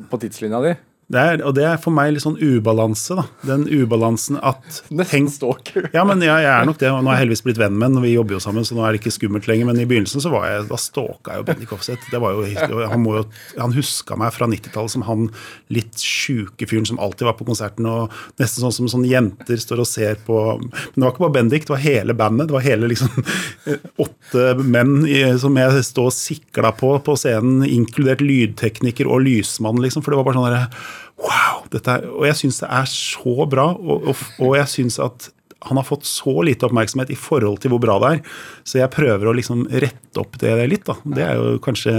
på 0.08 0.20
tidslinja 0.22 0.62
di? 0.64 0.76
Det 1.08 1.22
er, 1.24 1.42
og 1.48 1.54
det 1.56 1.64
er 1.64 1.78
for 1.80 1.96
meg 1.96 2.10
litt 2.12 2.24
sånn 2.26 2.36
ubalanse. 2.36 3.16
da. 3.16 3.24
Den 3.48 3.62
ubalansen 3.72 4.36
at 4.44 4.82
Nesten 4.92 5.30
stalker. 5.32 5.86
Ja, 5.94 6.04
men 6.08 6.20
jeg, 6.20 6.34
jeg 6.44 6.52
er 6.52 6.66
nok 6.68 6.82
det. 6.82 6.90
og 6.92 7.00
Nå 7.00 7.14
har 7.14 7.22
jeg 7.22 7.28
heldigvis 7.28 7.44
blitt 7.46 7.62
venn 7.62 7.78
med 7.80 7.96
ham, 7.96 8.04
vi 8.04 8.12
jobber 8.12 8.36
jo 8.36 8.42
sammen, 8.44 8.66
så 8.68 8.76
nå 8.76 8.84
er 8.84 8.92
det 8.92 9.00
ikke 9.00 9.14
skummelt 9.16 9.48
lenger. 9.48 9.70
Men 9.70 9.80
i 9.80 9.86
begynnelsen 9.88 10.24
så 10.24 10.32
var 10.34 10.50
jeg, 10.50 10.66
da 10.68 10.80
stalka 10.84 11.32
jeg 11.38 11.40
jo 11.40 11.46
Bendik 11.48 11.72
Hofseth. 11.72 12.10
Det 12.12 12.20
var 12.20 12.36
jo, 12.36 12.44
han, 12.92 13.08
jo, 13.08 13.24
han 13.56 13.76
huska 13.78 14.18
meg 14.20 14.36
fra 14.36 14.50
90-tallet 14.52 14.96
som 14.98 15.06
han 15.08 15.30
litt 15.72 16.04
sjuke 16.04 16.68
fyren 16.68 16.90
som 16.92 17.00
alltid 17.00 17.30
var 17.30 17.40
på 17.40 17.48
konserten, 17.48 17.88
og 17.88 18.12
nesten 18.44 18.66
sånn 18.66 18.76
som 18.76 18.92
sånne 18.98 19.08
jenter 19.08 19.64
står 19.64 19.86
og 19.86 19.88
ser 19.88 20.20
på 20.28 20.42
Men 20.60 20.98
det 20.98 21.06
var 21.06 21.14
ikke 21.14 21.24
bare 21.24 21.36
Bendik, 21.40 21.70
det 21.70 21.76
var 21.78 21.84
hele 21.86 22.18
bandet. 22.20 22.52
Det 22.52 22.58
var 22.58 22.68
hele 22.68 22.92
liksom 22.92 23.16
åtte 24.04 24.46
menn 24.60 25.00
i, 25.08 25.24
som 25.40 25.56
jeg 25.56 25.88
står 25.88 26.12
og 26.12 26.20
sikla 26.20 26.76
på 26.76 26.92
på 27.08 27.16
scenen, 27.16 27.64
inkludert 27.64 28.20
lydtekniker 28.20 29.08
og 29.08 29.24
lysmann, 29.24 29.80
liksom. 29.80 30.04
For 30.04 30.12
det 30.12 30.20
var 30.20 30.28
bare 30.28 30.42
sånn 30.42 30.50
derre 30.52 30.96
Wow! 31.22 31.66
Er, 31.74 32.06
og 32.14 32.28
jeg 32.28 32.38
syns 32.44 32.62
det 32.64 32.70
er 32.72 32.86
så 32.92 33.48
bra, 33.50 33.72
og, 33.76 34.12
og, 34.12 34.28
og 34.44 34.56
jeg 34.60 34.72
syns 34.72 35.00
at 35.04 35.32
han 35.68 35.80
har 35.80 35.88
fått 35.88 36.06
så 36.06 36.32
lite 36.46 36.68
oppmerksomhet 36.68 37.10
i 37.12 37.18
forhold 37.18 37.62
til 37.64 37.74
hvor 37.74 37.82
bra 37.82 37.98
det 38.02 38.12
er. 38.16 38.20
Så 38.68 38.78
jeg 38.80 38.94
prøver 38.94 39.30
å 39.30 39.34
liksom 39.36 39.66
rette 39.72 40.22
opp 40.22 40.38
det 40.42 40.54
litt. 40.70 40.86
da. 40.86 40.96
Det 41.18 41.24
er 41.26 41.40
jo 41.40 41.58
kanskje 41.64 41.94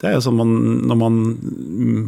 det 0.00 0.08
er 0.08 0.16
jo 0.16 0.24
sånn 0.24 0.38
man, 0.40 0.52
Når 0.88 0.98
man 0.98 1.20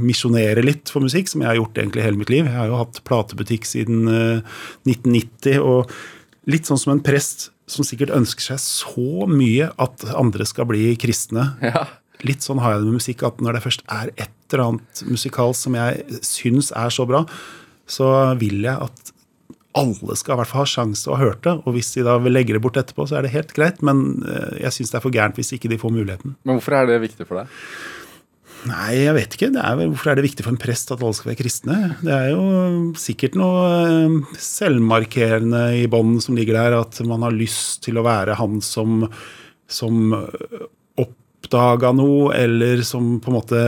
misjonerer 0.09 0.65
litt 0.65 0.91
for 0.91 1.05
musikk, 1.05 1.31
som 1.31 1.45
jeg 1.45 1.53
har 1.53 1.61
gjort 1.61 1.79
egentlig 1.79 2.07
hele 2.07 2.21
mitt 2.21 2.33
liv 2.33 2.47
Jeg 2.49 2.57
har 2.57 2.71
jo 2.71 2.81
hatt 2.81 3.03
platebutikk 3.07 3.69
siden 3.69 4.07
1990. 4.09 5.55
Eh, 5.55 5.63
og 5.63 6.51
litt 6.51 6.69
sånn 6.69 6.81
som 6.81 6.97
en 6.97 7.05
prest 7.05 7.51
som 7.71 7.87
sikkert 7.87 8.15
ønsker 8.17 8.53
seg 8.53 8.61
så 8.61 9.29
mye 9.31 9.71
at 9.81 10.07
andre 10.19 10.47
skal 10.49 10.67
bli 10.69 10.91
kristne. 11.01 11.53
Ja. 11.63 11.87
Litt 12.27 12.45
sånn 12.45 12.61
har 12.63 12.75
jeg 12.75 12.83
det 12.83 12.91
med 12.91 12.99
musikk, 13.01 13.23
at 13.27 13.41
når 13.43 13.57
det 13.57 13.65
først 13.65 13.87
er 13.91 14.11
et 14.15 14.35
eller 14.55 14.73
annet 14.73 15.03
musikalsk 15.09 15.69
som 15.69 15.79
jeg 15.79 16.21
syns 16.27 16.73
er 16.77 16.93
så 16.95 17.07
bra, 17.09 17.25
så 17.91 18.09
vil 18.41 18.63
jeg 18.65 18.77
at 18.89 19.13
alle 19.79 20.17
skal 20.21 20.35
i 20.35 20.41
hvert 20.41 20.51
fall 20.51 20.63
ha 20.65 20.69
sjanse 20.69 21.05
til 21.05 21.15
å 21.15 21.17
ha 21.17 21.25
hørt 21.25 21.43
det. 21.47 21.55
Og 21.65 21.77
hvis 21.77 21.95
de 21.95 22.05
da 22.05 22.19
vil 22.21 22.35
legge 22.37 22.55
det 22.57 22.61
bort 22.65 22.77
etterpå, 22.81 23.07
så 23.09 23.19
er 23.19 23.27
det 23.27 23.33
helt 23.33 23.55
greit. 23.57 23.81
Men 23.85 24.21
eh, 24.29 24.61
jeg 24.67 24.77
syns 24.77 24.93
det 24.93 24.99
er 24.99 25.05
for 25.07 25.15
gærent 25.15 25.41
hvis 25.41 25.55
ikke 25.57 25.71
de 25.73 25.81
får 25.81 25.95
muligheten. 25.95 26.37
Men 26.45 26.59
hvorfor 26.59 26.77
er 26.77 26.91
det 26.91 27.01
viktig 27.07 27.27
for 27.29 27.41
deg? 27.41 27.55
Nei, 28.69 28.91
jeg 29.01 29.15
vet 29.17 29.37
ikke. 29.37 29.51
Det 29.57 29.63
er 29.65 29.79
vel, 29.81 29.89
hvorfor 29.91 30.13
er 30.13 30.21
det 30.21 30.27
viktig 30.27 30.45
for 30.45 30.55
en 30.55 30.61
prest 30.61 30.93
at 30.95 31.01
alle 31.01 31.17
skal 31.19 31.33
være 31.33 31.41
kristne? 31.41 31.79
Det 32.05 32.13
er 32.15 32.29
jo 32.35 32.45
sikkert 33.01 33.39
noe 33.41 33.65
eh, 33.81 34.37
selvmarkerende 34.51 35.65
i 35.81 35.89
bånd 35.91 36.21
som 36.25 36.37
ligger 36.39 36.61
der. 36.61 36.79
At 36.83 37.01
man 37.09 37.25
har 37.27 37.35
lyst 37.35 37.81
til 37.87 37.99
å 37.99 38.07
være 38.07 38.37
han 38.39 38.61
som, 38.65 39.07
som 39.73 40.13
oppdaga 41.53 41.93
noe, 41.93 42.33
eller 42.35 42.83
som 42.83 43.21
på 43.21 43.31
en 43.31 43.37
måte 43.37 43.61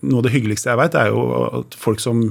Noe 0.00 0.20
av 0.20 0.26
det 0.26 0.32
hyggeligste 0.32 0.70
jeg 0.72 0.80
vet, 0.80 0.96
er 0.96 1.12
jo 1.12 1.26
at 1.60 1.76
folk 1.78 2.00
som 2.00 2.22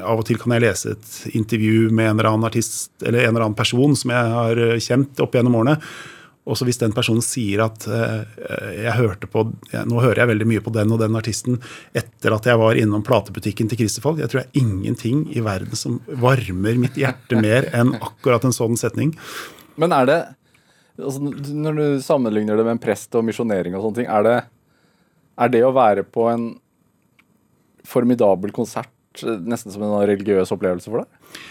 Av 0.00 0.18
og 0.18 0.26
til 0.26 0.40
kan 0.40 0.56
jeg 0.56 0.66
lese 0.66 0.96
et 0.96 1.36
intervju 1.36 1.90
med 1.92 2.10
en 2.10 2.18
eller 2.18 2.32
annen 2.32 2.48
artist 2.48 2.90
eller 3.04 3.24
en 3.24 3.34
eller 3.34 3.46
annen 3.46 3.58
person 3.58 3.96
som 3.96 4.12
jeg 4.12 4.36
har 4.36 4.60
kjent 4.82 5.22
opp 5.22 5.34
gjennom 5.36 5.58
årene. 5.60 5.78
Og 6.46 6.54
så 6.54 6.66
hvis 6.66 6.78
den 6.78 6.94
personen 6.94 7.24
sier 7.26 7.64
at 7.64 7.88
uh, 7.90 8.22
jeg 8.70 8.94
hørte 8.94 9.26
på, 9.26 9.42
nå 9.74 9.98
hører 9.98 10.22
jeg 10.22 10.30
veldig 10.30 10.46
mye 10.46 10.62
på 10.62 10.72
den 10.76 10.92
og 10.94 11.00
den 11.02 11.18
artisten 11.18 11.58
etter 11.90 12.36
at 12.36 12.46
jeg 12.46 12.60
var 12.60 12.78
innom 12.78 13.02
platebutikken 13.06 13.70
til 13.70 13.80
Christer 13.80 14.04
Falk, 14.04 14.20
jeg 14.22 14.30
tror 14.30 14.44
det 14.44 14.46
er 14.52 14.62
ingenting 14.62 15.24
i 15.34 15.42
verden 15.42 15.74
som 15.78 15.98
varmer 16.06 16.78
mitt 16.78 16.98
hjerte 17.00 17.40
mer 17.42 17.66
enn 17.74 17.96
akkurat 17.98 18.46
en 18.46 18.54
sånn 18.54 18.78
setning. 18.78 19.16
Men 19.76 19.92
er 19.92 20.06
det 20.08 20.20
altså, 20.98 21.32
Når 21.54 21.78
du 21.78 21.86
sammenligner 22.04 22.58
det 22.58 22.66
med 22.66 22.76
en 22.76 22.82
prest 22.82 23.14
og 23.18 23.26
misjonering 23.26 23.76
og 23.76 23.84
sånne 23.84 24.00
ting, 24.00 24.08
er 24.10 24.26
det, 24.26 24.36
er 25.44 25.52
det 25.52 25.64
å 25.66 25.74
være 25.76 26.06
på 26.08 26.28
en 26.32 26.48
formidabel 27.86 28.52
konsert 28.54 28.92
nesten 29.22 29.72
som 29.72 29.84
en 29.86 29.94
religiøs 30.08 30.52
opplevelse 30.52 30.90
for 30.90 31.04
deg? 31.04 31.42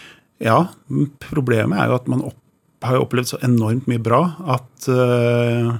Ja, 0.44 0.58
problemet 1.24 1.80
er 1.80 1.90
jo 1.90 2.00
at 2.02 2.10
man 2.12 2.26
opp 2.28 2.42
har 2.86 3.02
opplevd 3.02 3.32
så 3.32 3.40
enormt 3.46 3.88
mye 3.90 4.02
bra 4.04 4.20
at, 4.58 4.88
uh, 4.92 5.78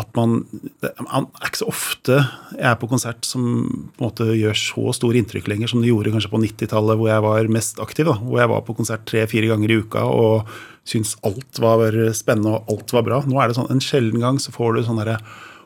at 0.00 0.10
man 0.18 0.40
Det 0.82 0.90
er 0.90 1.26
ikke 1.46 1.60
så 1.60 1.68
ofte 1.70 2.16
jeg 2.16 2.66
er 2.66 2.78
på 2.80 2.88
konsert 2.90 3.26
som 3.28 3.44
på 3.94 4.02
en 4.02 4.08
måte 4.08 4.26
gjør 4.34 4.56
så 4.58 4.94
stor 4.96 5.14
inntrykk 5.14 5.46
lenger 5.52 5.70
som 5.70 5.82
det 5.82 5.92
gjorde 5.92 6.10
kanskje 6.14 6.32
på 6.32 6.40
90-tallet, 6.42 6.98
hvor 6.98 7.10
jeg 7.10 7.24
var 7.24 7.50
mest 7.54 7.80
aktiv. 7.82 8.08
Da, 8.10 8.16
hvor 8.18 8.40
jeg 8.42 8.50
var 8.50 8.64
på 8.66 8.76
konsert 8.78 9.06
tre-fire 9.06 9.50
ganger 9.52 9.70
i 9.70 9.78
uka 9.84 10.02
og 10.10 10.50
syntes 10.88 11.14
alt 11.26 11.60
var 11.62 11.94
spennende 12.16 12.56
og 12.56 12.74
alt 12.74 12.94
var 12.96 13.06
bra. 13.06 13.20
Nå 13.26 13.38
er 13.38 13.50
det 13.50 13.58
sånn 13.58 13.70
en 13.72 13.82
sjelden 13.82 14.22
gang 14.24 14.40
så 14.42 14.54
får 14.54 14.74
du 14.74 14.86
sånn 14.86 15.02
derre 15.02 15.20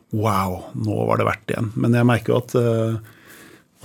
Wow, 0.09 0.71
nå 0.73 1.03
var 1.05 1.19
det 1.19 1.25
verdt 1.27 1.51
igjen. 1.53 1.67
Men 1.77 1.93
jeg 1.93 2.07
merker 2.09 2.33
jo 2.33 2.39
at 2.39 2.53
uh, 2.57 3.17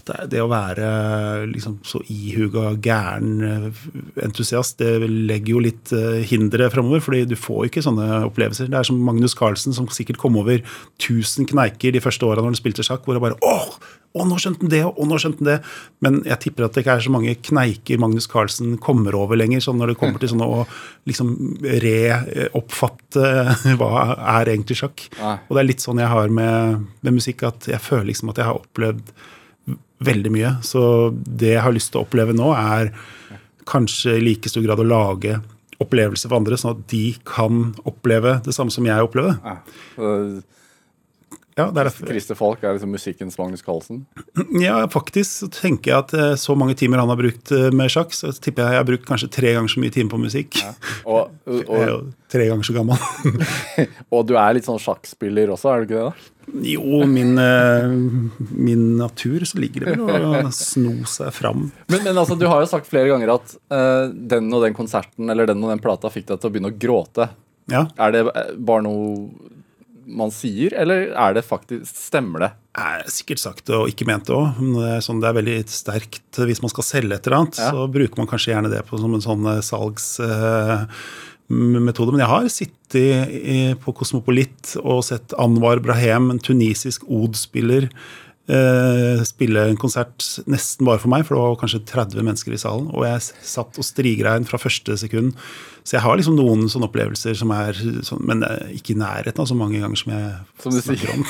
at 0.04 0.30
det 0.30 0.42
å 0.42 0.50
være 0.50 1.46
liksom 1.50 1.78
så 1.87 2.00
ihuga 2.11 2.75
gæren 2.82 3.32
eh, 3.49 3.82
entusiast, 4.25 4.78
det 4.82 5.08
legger 5.08 5.54
jo 5.54 5.64
litt 5.64 5.92
eh, 5.96 6.23
hindre 6.28 6.70
framover. 6.73 7.02
fordi 7.04 7.25
du 7.30 7.37
får 7.38 7.68
ikke 7.68 7.84
sånne 7.84 8.25
opplevelser. 8.28 8.70
Det 8.70 8.78
er 8.78 8.88
som 8.88 9.00
Magnus 9.04 9.37
Carlsen, 9.38 9.75
som 9.76 9.88
sikkert 9.92 10.20
kom 10.23 10.38
over 10.40 10.62
1000 11.00 11.50
kneiker 11.50 11.94
de 11.94 12.02
første 12.04 12.26
åra 12.26 12.42
når 12.42 12.54
han 12.54 12.62
spilte 12.62 12.87
sjakk, 12.87 13.04
hvor 13.04 13.16
det 13.16 13.25
bare 13.25 13.38
åh, 13.44 13.68
å, 14.14 14.23
nå 14.30 14.37
skjønte 14.38 14.62
han 14.62 14.70
det, 14.70 14.82
og 14.87 15.08
nå 15.11 15.18
skjønte 15.18 15.42
han 15.42 15.49
det. 15.49 15.58
Men 16.04 16.20
jeg 16.28 16.40
tipper 16.44 16.68
at 16.68 16.76
det 16.76 16.84
ikke 16.84 16.99
er 17.00 17.06
så 17.06 17.12
mange 17.14 17.34
kneiker 17.49 18.02
Magnus 18.02 18.28
Carlsen 18.30 18.76
kommer 18.82 19.16
over 19.18 19.38
lenger, 19.40 19.64
sånn 19.64 19.80
når 19.80 19.92
det 19.92 19.99
kommer 19.99 20.23
til 20.23 20.30
sånne 20.30 20.46
å 20.46 20.64
liksom 21.11 21.32
reoppfatte 21.82 23.32
hva 23.80 24.04
er 24.38 24.52
egentlig 24.54 24.78
sjakk. 24.84 25.08
Og 25.18 25.56
det 25.56 25.64
er 25.64 25.70
litt 25.73 25.82
sånn 25.82 26.02
jeg 26.02 26.12
har 26.12 26.30
med, 26.34 26.84
med 27.02 27.16
musikk, 27.18 27.42
at 27.49 27.66
jeg 27.73 27.82
føler 27.82 28.12
liksom 28.12 28.30
at 28.30 28.42
jeg 28.42 28.52
har 28.52 28.61
opplevd 28.61 29.11
veldig 30.04 30.32
mye. 30.34 30.54
Så 30.66 31.12
det 31.12 31.54
jeg 31.54 31.64
har 31.64 31.74
lyst 31.74 31.92
til 31.92 32.02
å 32.02 32.06
oppleve 32.06 32.34
nå, 32.36 32.50
er 32.56 32.92
kanskje 33.68 34.18
i 34.18 34.24
like 34.24 34.50
stor 34.50 34.64
grad 34.64 34.82
å 34.82 34.88
lage 34.88 35.38
opplevelser 35.82 36.30
for 36.30 36.38
andre, 36.38 36.58
sånn 36.60 36.76
at 36.76 36.82
de 36.92 37.04
kan 37.26 37.72
oppleve 37.88 38.38
det 38.44 38.54
samme 38.56 38.74
som 38.74 38.86
jeg 38.86 39.06
opplevde. 39.06 39.36
Ja. 39.42 39.56
Ja, 41.54 41.68
Christer 41.70 42.34
Falk 42.34 42.64
er 42.66 42.75
liksom 42.75 42.90
musikkens 42.90 43.37
Magnus 43.38 43.62
Carlsen? 43.62 44.02
Ja, 44.58 44.80
faktisk 44.90 45.52
tenker 45.54 45.92
jeg 45.92 45.99
at 46.00 46.14
eh, 46.18 46.34
så 46.40 46.56
mange 46.58 46.75
timer 46.78 46.99
han 46.99 47.12
har 47.12 47.20
brukt 47.20 47.52
eh, 47.54 47.68
med 47.70 47.92
sjakk, 47.94 48.11
så 48.16 48.32
tipper 48.34 48.64
jeg 48.64 48.75
jeg 48.75 48.82
har 48.82 48.88
brukt 48.88 49.06
kanskje 49.06 49.30
tre 49.37 49.54
ganger 49.54 49.70
så 49.70 49.82
mye 49.84 49.94
timer 49.94 50.16
på 50.16 50.23
musikk. 50.25 50.58
Ja. 50.58 50.75
Og, 51.04 51.30
og, 51.46 51.61
jeg 51.78 51.84
er 51.84 51.92
jo 51.92 52.00
tre 52.34 52.49
ganger 52.50 52.66
så 52.66 52.75
gammel. 52.75 53.06
og 54.14 54.26
du 54.26 54.34
er 54.34 54.58
litt 54.58 54.66
sånn 54.66 54.82
sjakkspiller 54.82 55.54
også, 55.54 55.70
er 55.70 55.84
du 55.84 55.87
ikke 55.87 56.00
det? 56.00 56.08
da? 56.11 56.30
Jo, 56.75 57.04
min, 57.06 57.38
eh, 57.38 57.94
min, 58.50 58.84
natur 58.99 59.46
så 59.46 59.62
ligger 59.62 59.87
det 59.87 59.96
vel 60.02 60.26
å 60.26 60.50
sno 60.52 60.99
seg 61.08 61.30
fram. 61.38 61.68
Men, 61.87 62.02
men, 62.02 62.18
altså, 62.18 62.34
du 62.34 62.49
har 62.50 62.61
jo 62.64 62.68
sagt 62.75 62.90
flere 62.90 63.08
ganger 63.14 63.37
at 63.38 63.54
uh, 63.73 64.11
den 64.11 64.50
og 64.52 64.66
den 64.66 64.76
konserten 64.76 65.30
eller 65.30 65.49
den 65.49 65.62
og 65.64 65.73
den 65.73 65.82
plata 65.82 66.11
fikk 66.12 66.28
deg 66.28 66.42
til 66.42 66.50
å 66.50 66.54
begynne 66.54 66.75
å 66.75 66.78
gråte. 66.82 67.30
Ja. 67.70 67.87
Er 67.96 68.12
det 68.12 68.26
bare 68.61 68.84
noe 68.84 69.52
man 70.06 70.32
sier, 70.34 70.75
eller 70.78 71.12
er 71.12 71.37
det 71.37 71.44
faktisk, 71.46 71.88
stemmer 71.88 72.46
det? 72.46 72.50
Har 72.75 73.04
sikkert 73.12 73.42
sagt 73.42 73.66
det 73.68 73.76
og 73.76 73.90
ikke 73.90 74.06
ment 74.08 74.26
det 74.28 74.34
òg. 74.37 74.58
Det, 74.58 74.94
sånn, 75.06 75.20
det, 75.23 75.30
er 75.30 75.38
veldig 75.38 75.58
sterkt 75.70 76.40
hvis 76.40 76.62
man 76.64 76.73
skal 76.73 76.87
selge 76.87 77.18
et 77.18 77.28
eller 77.28 77.42
annet. 77.42 77.61
Ja. 77.62 77.70
Så 77.75 77.87
bruker 77.94 78.20
man 78.20 78.30
kanskje 78.30 78.54
gjerne 78.54 78.73
det 78.73 78.82
på, 78.88 78.99
som 79.00 79.14
en 79.14 79.25
sånn 79.25 79.49
salgs... 79.66 80.16
Uh, 80.23 80.88
metode. 81.49 82.12
Men 82.14 82.23
jeg 82.23 82.30
har 82.30 82.46
sittet 82.52 83.78
på 83.84 83.92
Kosmopolit 83.96 84.76
og 84.80 85.02
sett 85.04 85.34
Anwar 85.40 85.82
Brahem, 85.84 86.30
en 86.32 86.40
tunisisk 86.40 87.04
od-spiller, 87.04 87.88
eh, 87.90 88.24
spille 89.24 89.62
en 89.70 89.78
konsert 89.80 90.24
nesten 90.50 90.84
bare 90.84 91.00
for 91.00 91.08
meg, 91.08 91.22
for 91.24 91.36
det 91.36 91.44
var 91.44 91.54
kanskje 91.62 91.84
30 91.88 92.26
mennesker 92.26 92.52
i 92.52 92.58
salen. 92.60 92.90
Og 92.92 93.06
jeg 93.06 93.22
satt 93.24 93.78
og 93.80 93.86
strigrein 93.86 94.44
fra 94.48 94.60
første 94.60 94.98
sekund. 95.00 95.32
Så 95.84 95.96
jeg 95.98 96.04
har 96.04 96.16
liksom 96.16 96.36
noen 96.36 96.64
sånne 96.72 96.88
opplevelser 96.88 97.36
som 97.36 97.50
er 97.52 97.76
sånn, 97.76 98.22
Men 98.24 98.40
ikke 98.72 98.94
i 98.94 98.98
nærheten 99.00 99.42
av 99.42 99.48
så 99.50 99.56
mange 99.56 99.80
ganger 99.82 100.00
som 100.00 100.12
jeg 100.14 100.30
som 100.64 100.72
du 100.72 100.80
snakker 100.80 101.10
sier. 101.12 101.18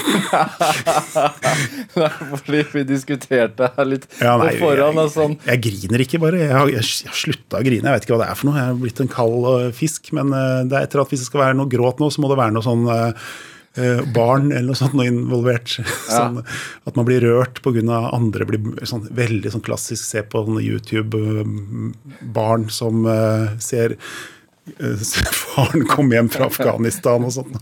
om. 1.98 2.36
fordi 2.38 2.62
vi 2.72 2.84
diskuterte 2.86 3.70
her 3.74 3.88
litt 3.88 4.06
ja, 4.20 4.36
nei, 4.38 4.52
på 4.54 4.68
forhånd. 4.68 5.00
Jeg, 5.02 5.14
sånn. 5.14 5.36
jeg, 5.42 5.62
griner 5.66 6.04
ikke 6.06 6.22
bare. 6.22 6.42
Jeg 6.44 6.54
har, 6.54 6.70
jeg, 6.70 6.86
har 7.10 7.18
slutta 7.18 7.58
å 7.58 7.66
grine. 7.66 7.90
Jeg 7.90 7.98
vet 7.98 8.06
ikke 8.06 8.14
hva 8.16 8.22
det 8.22 8.30
er 8.30 8.38
for 8.38 8.50
noe. 8.50 8.60
Jeg 8.60 8.70
har 8.70 8.78
blitt 8.84 9.02
en 9.02 9.14
kald 9.14 9.50
eh, 9.54 9.72
fisk. 9.74 10.12
Men 10.18 10.34
eh, 10.34 10.60
det 10.70 10.78
er 10.78 10.86
etter 10.86 11.02
at 11.02 11.10
hvis 11.14 11.24
det 11.24 11.30
skal 11.30 11.46
være 11.48 11.58
noe 11.58 11.70
gråt 11.70 12.02
nå, 12.02 12.10
så 12.14 12.22
må 12.22 12.30
det 12.30 12.38
være 12.42 12.54
noe 12.54 12.66
sånn 12.66 12.86
Eh, 12.94 13.32
barn 14.14 14.52
eller 14.52 14.68
noe 14.70 14.76
sånt 14.78 14.94
noe 14.94 15.06
involvert. 15.10 15.80
Sånn, 16.06 16.38
At 16.86 16.96
man 16.98 17.06
blir 17.08 17.20
rørt 17.24 17.62
pga. 17.64 17.80
andre. 18.14 18.44
Blir 18.46 18.86
sånn, 18.86 19.08
veldig 19.10 19.50
sånn 19.54 19.66
klassisk 19.66 20.04
se 20.06 20.22
på 20.22 20.44
YouTube-barn 20.60 22.64
eh, 22.68 22.70
som 22.70 23.06
uh, 23.08 23.58
ser 23.58 23.96
faren 25.42 25.86
komme 25.90 26.14
hjem 26.16 26.28
fra 26.32 26.46
Afghanistan 26.46 27.24
og 27.26 27.32
sånn. 27.34 27.52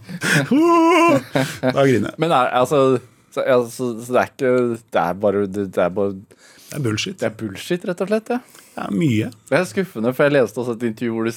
da 1.62 1.82
griner 1.82 2.08
jeg. 2.12 2.18
Men 2.22 2.30
er, 2.30 2.46
altså, 2.60 2.98
så, 3.32 3.40
altså, 3.42 3.98
så, 4.04 4.10
det 4.12 4.20
er 4.20 4.28
ikke 4.28 4.76
Det 4.92 5.00
er 5.00 5.14
bare 5.18 5.46
Det 5.48 5.72
er, 5.72 5.90
bare, 5.96 6.12
det 6.12 6.76
er 6.76 6.82
bullshit. 6.84 7.16
Det 7.20 7.26
er 7.30 7.34
bullshit, 7.40 7.84
rett 7.88 8.00
og 8.04 8.08
slett? 8.12 8.28
Ja. 8.36 8.40
Ja, 8.72 8.86
mye. 8.88 9.28
Det 9.50 9.56
er 9.58 9.66
skuffende, 9.68 10.14
for 10.16 10.24
jeg 10.24 10.32
leste 10.32 10.56
også 10.62 10.72
et 10.78 10.84
intervju 10.88 11.12
hvor 11.12 11.24
du 11.28 11.32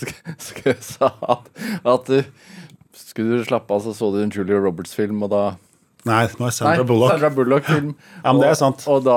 sa 0.85 1.09
at, 1.35 1.43
at 1.91 2.03
du 2.07 2.23
skulle 2.95 3.39
du 3.39 3.45
slappe 3.47 3.75
av, 3.75 3.83
så 3.85 3.93
så 3.95 4.11
du 4.13 4.21
en 4.23 4.33
Julia 4.33 4.59
Roberts-film, 4.63 5.23
og 5.25 5.33
da 5.33 5.45
Nei, 6.05 6.19
det 6.29 6.37
var 6.37 6.51
Sandra 6.53 6.83
Nei, 6.83 6.85
Bullock. 6.85 7.11
Sandra 7.15 7.29
Bullock-film. 7.33 7.87
ja, 8.23 8.29
men 8.29 8.41
det 8.43 8.49
er 8.51 8.57
sant. 8.59 8.83
Og, 8.85 8.99
og 8.99 9.05
da 9.07 9.15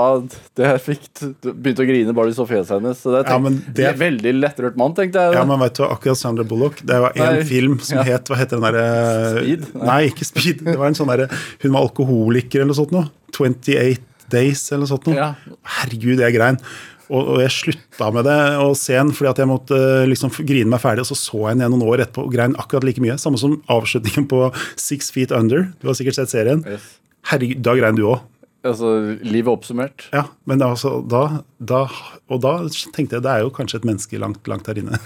det 0.56 0.70
fikk, 0.80 1.02
begynte 1.44 1.85
å 1.85 1.88
grine 1.88 2.14
bare 2.16 2.32
du 2.32 2.37
så 2.38 2.47
fjeset 2.49 2.78
hennes. 2.78 3.02
Så 3.02 3.12
det, 3.12 3.26
tenk, 3.26 3.35
ja, 3.35 3.42
men 3.44 3.58
det 3.76 3.85
er 3.90 3.99
veldig 4.00 4.32
lettrørt 4.38 4.78
mann, 4.80 4.94
tenkte 4.97 5.26
jeg. 5.26 5.37
Ja, 5.37 5.42
men 5.49 5.61
vet 5.61 5.76
du, 5.76 5.85
akkurat 5.85 6.16
Sandra 6.16 6.47
Bullock 6.49 6.80
Det 6.88 6.97
var 7.04 7.12
en 7.12 7.37
Nei, 7.37 7.44
film 7.49 7.76
som 7.85 8.00
ja. 8.00 8.06
het 8.08 8.32
Hva 8.32 8.38
heter 8.40 8.56
den 8.56 8.64
derre 8.64 8.87
Speed? 9.35 9.68
Nei. 9.75 9.85
Nei. 9.90 9.99
ikke 10.08 10.28
Speed. 10.30 10.64
Det 10.64 10.78
var 10.80 10.88
en 10.88 10.97
sånn 10.97 11.12
derre 11.12 11.28
Hun 11.61 11.75
var 11.75 11.82
alkoholiker 11.82 12.62
eller 12.62 12.73
noe 12.73 12.80
sånt 12.80 12.97
noe. 12.97 13.12
28 13.37 14.00
Days 14.32 14.64
eller 14.70 14.87
noe 14.87 14.92
sånt 14.94 15.11
noe. 15.12 15.18
Ja. 15.20 15.58
Herregud, 15.76 16.16
det 16.23 16.30
er 16.30 16.32
grein. 16.32 16.62
Og, 17.08 17.20
og, 17.22 17.36
jeg 17.40 17.54
slutta 17.54 18.10
med 18.12 18.26
det 18.28 18.38
og 18.60 18.74
se 18.76 18.96
den 18.96 19.14
fordi 19.16 19.30
at 19.30 19.38
jeg 19.40 19.48
måtte 19.48 19.78
liksom 20.10 20.32
grine 20.44 20.68
meg 20.72 20.82
ferdig. 20.82 21.04
Og 21.04 21.10
så 21.10 21.18
så 21.18 21.44
jeg 21.46 21.56
den 21.56 21.64
igjen 21.64 21.76
noen 21.76 21.86
år 21.88 22.04
etterpå 22.04 22.26
og 22.28 22.34
grein 22.34 22.56
akkurat 22.60 22.86
like 22.86 23.02
mye. 23.04 23.16
Samme 23.20 23.40
som 23.40 23.58
avslutningen 23.72 24.28
på 24.30 24.48
Six 24.76 25.12
Feet 25.14 25.32
Under. 25.34 25.70
Du 25.80 25.88
har 25.88 25.96
sikkert 25.98 26.20
sett 26.20 26.34
serien. 26.34 26.64
Yes. 26.68 26.98
Herregud, 27.30 27.62
da 27.64 27.76
grein 27.78 27.98
du 27.98 28.04
òg. 28.08 28.20
Altså 28.66 28.90
livet 29.22 29.52
oppsummert? 29.52 30.08
Ja, 30.10 30.24
men 30.50 30.62
altså, 30.66 30.98
da, 31.06 31.44
da, 31.62 31.84
Og 32.26 32.42
da 32.42 32.56
tenkte 32.94 33.16
jeg 33.16 33.24
det 33.24 33.30
er 33.30 33.44
jo 33.44 33.52
kanskje 33.54 33.78
et 33.80 33.86
menneske 33.86 34.18
langt, 34.18 34.42
langt 34.50 34.66
der 34.66 34.80
inne. 34.82 34.98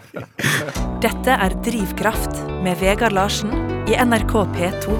Dette 1.04 1.36
er 1.36 1.56
Drivkraft 1.64 2.42
med 2.60 2.76
Vegard 2.82 3.16
Larsen 3.16 3.54
i 3.88 3.96
NRK 3.96 4.34
P2. 4.52 4.98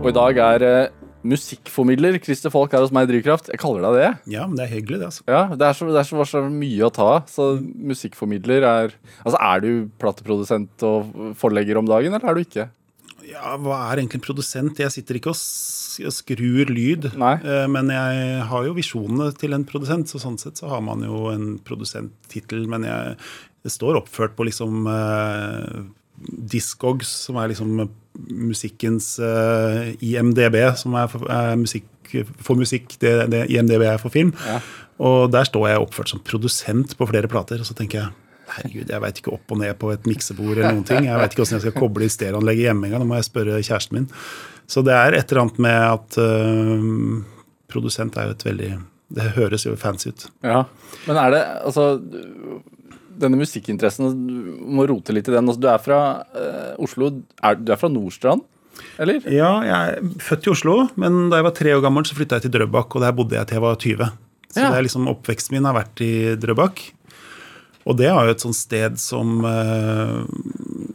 Og 0.00 0.10
i 0.10 0.16
dag 0.16 0.42
er 0.42 0.66
eh, 0.66 0.99
musikkformidler. 1.26 2.16
Christer 2.24 2.52
Falk 2.52 2.72
er 2.74 2.84
hos 2.84 2.92
meg 2.94 3.08
i 3.08 3.12
Drivkraft. 3.12 3.50
Jeg 3.52 3.60
kaller 3.60 3.84
deg 3.86 3.98
det. 4.00 4.10
Ja, 4.34 4.46
men 4.48 4.56
det 4.58 4.66
er 4.66 4.74
hyggelig, 4.76 5.00
det. 5.02 5.08
altså. 5.10 5.24
Ja, 5.28 5.42
Det 5.54 5.66
er 5.68 5.76
så, 5.76 5.88
det 5.92 6.00
er 6.02 6.08
så, 6.08 6.26
så 6.28 6.42
mye 6.50 6.86
å 6.88 6.92
ta 6.96 7.08
av. 7.18 7.30
Så 7.30 7.48
musikkformidler 7.60 8.66
er 8.66 8.94
Altså, 9.24 9.36
er 9.38 9.64
du 9.64 9.70
plateprodusent 10.00 10.86
og 10.88 11.34
forlegger 11.40 11.80
om 11.80 11.88
dagen, 11.90 12.14
eller 12.16 12.30
er 12.32 12.38
du 12.40 12.44
ikke? 12.46 12.68
Ja, 13.30 13.52
hva 13.62 13.76
er 13.92 14.00
egentlig 14.00 14.18
en 14.22 14.24
produsent? 14.26 14.80
Jeg 14.80 14.90
sitter 14.90 15.18
ikke 15.20 15.30
og 15.34 15.38
skrur 16.16 16.70
lyd. 16.72 17.10
Nei. 17.20 17.34
Eh, 17.44 17.66
Men 17.70 17.92
jeg 17.92 18.40
har 18.50 18.64
jo 18.66 18.74
visjonene 18.74 19.28
til 19.38 19.54
en 19.54 19.66
produsent, 19.68 20.08
så 20.10 20.18
sånn 20.22 20.38
sett 20.40 20.58
så 20.58 20.70
har 20.72 20.80
man 20.82 21.04
jo 21.06 21.28
en 21.30 21.58
produsenttittel. 21.62 22.64
Men 22.70 22.88
jeg, 22.88 23.16
det 23.62 23.74
står 23.76 24.00
oppført 24.00 24.34
på 24.38 24.48
liksom 24.48 24.88
eh, 24.90 25.82
Discogs, 26.20 27.08
som 27.26 27.38
er 27.40 27.52
liksom 27.52 27.88
musikkens 28.28 29.14
uh, 29.22 29.90
IMDb, 30.04 30.58
som 30.76 30.96
er 30.98 31.10
for, 31.10 31.24
er 31.32 31.56
musikk, 31.60 31.86
for 32.42 32.58
musikk, 32.58 32.96
det, 33.02 33.14
det 33.32 33.46
IMDb 33.54 33.86
er 33.88 34.00
for 34.02 34.12
film. 34.12 34.34
Ja. 34.46 34.58
Og 35.00 35.30
der 35.32 35.48
står 35.48 35.70
jeg 35.70 35.84
oppført 35.84 36.12
som 36.12 36.20
produsent 36.24 36.96
på 36.98 37.08
flere 37.08 37.30
plater, 37.30 37.62
og 37.62 37.68
så 37.68 37.76
tenker 37.78 38.02
jeg 38.02 38.16
Herregud, 38.50 38.88
jeg 38.90 39.02
veit 39.04 39.18
ikke 39.20 39.30
opp 39.36 39.52
og 39.54 39.60
ned 39.60 39.76
på 39.78 39.92
et 39.94 40.06
miksebord 40.10 40.56
eller 40.56 40.74
noen 40.74 40.86
ting. 40.86 41.04
Jeg 41.06 41.18
veit 41.20 41.34
ikke 41.34 41.44
åssen 41.44 41.60
jeg 41.60 41.68
skal 41.68 41.76
koble 41.76 42.08
i 42.08 42.10
stereoanlegget 42.10 42.66
hjemme 42.66 42.88
engang. 42.88 43.04
Da 43.04 43.06
må 43.06 43.18
jeg 43.20 43.28
spørre 43.28 43.60
kjæresten 43.62 43.94
min. 43.94 44.08
Så 44.70 44.82
det 44.86 44.96
er 44.96 45.14
et 45.14 45.30
eller 45.30 45.44
annet 45.44 45.60
med 45.62 45.78
at 45.86 46.18
uh, 46.18 47.44
produsent 47.70 48.18
er 48.18 48.26
jo 48.26 48.34
et 48.34 48.46
veldig 48.48 48.72
Det 49.20 49.28
høres 49.36 49.66
jo 49.66 49.76
fancy 49.78 50.10
ut. 50.10 50.26
Ja. 50.46 50.64
Men 51.06 51.22
er 51.22 51.30
det 51.34 51.44
altså 51.66 51.86
Denne 53.20 53.36
musikkinteressen, 53.40 54.12
du 54.28 54.64
må 54.70 54.86
rote 54.88 55.12
litt 55.12 55.28
i 55.28 55.32
den. 55.34 55.48
Altså, 55.50 55.60
du 55.60 55.68
er 55.72 55.78
fra 55.82 55.98
eh, 56.36 56.74
Oslo. 56.78 57.10
Er, 57.42 57.58
du 57.58 57.72
er 57.74 57.80
fra 57.80 57.90
Nordstrand, 57.92 58.42
eller? 59.02 59.20
Ja, 59.28 59.50
jeg 59.66 59.96
er 59.98 60.14
født 60.24 60.46
i 60.46 60.52
Oslo, 60.54 60.76
men 61.00 61.28
da 61.32 61.40
jeg 61.40 61.44
var 61.48 61.56
tre 61.58 61.74
år 61.76 61.82
gammel, 61.84 62.06
så 62.08 62.16
flytta 62.16 62.38
jeg 62.38 62.46
til 62.48 62.54
Drøbak, 62.58 62.94
og 62.96 63.02
der 63.04 63.12
bodde 63.16 63.36
jeg 63.36 63.46
til 63.50 63.58
jeg 63.58 63.64
var 63.66 63.76
20. 63.82 64.10
Så 64.50 64.58
Ja. 64.62 64.70
det 64.70 64.78
er 64.78 64.86
liksom 64.86 65.06
oppveksten 65.10 65.54
min 65.54 65.64
har 65.68 65.74
vært 65.76 66.00
i 66.02 66.12
Drøbak. 66.40 66.80
Og 67.88 67.96
det 67.96 68.10
er 68.10 68.26
jo 68.26 68.34
et 68.34 68.42
sånt 68.42 68.58
sted 68.58 68.98
som 69.00 69.40
eh, 69.48 70.16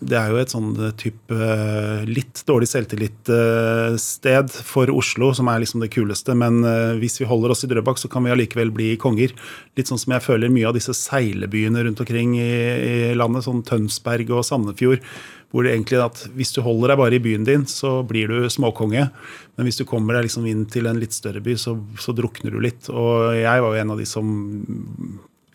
Det 0.06 0.18
er 0.20 0.30
jo 0.30 0.38
et 0.38 0.54
sånn 0.54 0.70
type 1.00 1.34
eh, 1.34 2.04
litt 2.06 2.44
dårlig 2.46 2.70
selvtillit-sted 2.70 4.54
for 4.68 4.92
Oslo, 4.94 5.32
som 5.34 5.50
er 5.50 5.64
liksom 5.64 5.82
det 5.82 5.90
kuleste. 5.96 6.36
Men 6.38 6.62
eh, 6.68 6.94
hvis 7.02 7.18
vi 7.22 7.30
holder 7.30 7.56
oss 7.56 7.66
i 7.66 7.72
Drøbak, 7.72 7.98
så 8.02 8.12
kan 8.12 8.28
vi 8.28 8.36
allikevel 8.36 8.74
bli 8.76 8.92
konger. 9.02 9.34
Litt 9.80 9.90
sånn 9.90 10.02
som 10.02 10.14
jeg 10.14 10.26
føler 10.28 10.54
mye 10.54 10.70
av 10.70 10.78
disse 10.78 10.94
seilebyene 10.98 11.88
rundt 11.88 12.06
omkring 12.06 12.38
i 12.38 13.16
landet, 13.18 13.48
sånn 13.48 13.66
Tønsberg 13.66 14.30
og 14.36 14.46
Sandefjord. 14.46 15.02
Hvor 15.50 15.66
det 15.66 15.74
egentlig 15.74 15.98
er 15.98 16.10
at 16.10 16.26
hvis 16.36 16.54
du 16.54 16.62
holder 16.66 16.92
deg 16.92 17.00
bare 17.00 17.18
i 17.18 17.24
byen 17.24 17.46
din, 17.48 17.64
så 17.70 18.02
blir 18.06 18.30
du 18.30 18.50
småkonge. 18.52 19.08
Men 19.56 19.66
hvis 19.66 19.80
du 19.80 19.88
kommer 19.90 20.18
deg 20.18 20.28
liksom 20.28 20.46
inn 20.52 20.66
til 20.70 20.90
en 20.90 21.00
litt 21.02 21.16
større 21.16 21.42
by, 21.42 21.56
så, 21.58 21.80
så 22.02 22.14
drukner 22.14 22.54
du 22.54 22.60
litt. 22.62 22.92
Og 22.92 23.32
jeg 23.40 23.64
var 23.64 23.72
jo 23.74 23.82
en 23.82 23.96
av 23.96 24.02
de 24.02 24.10
som 24.10 24.36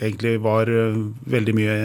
egentlig 0.00 0.38
var 0.42 0.68
øh, 0.70 0.96
veldig 1.30 1.54
mye 1.56 1.76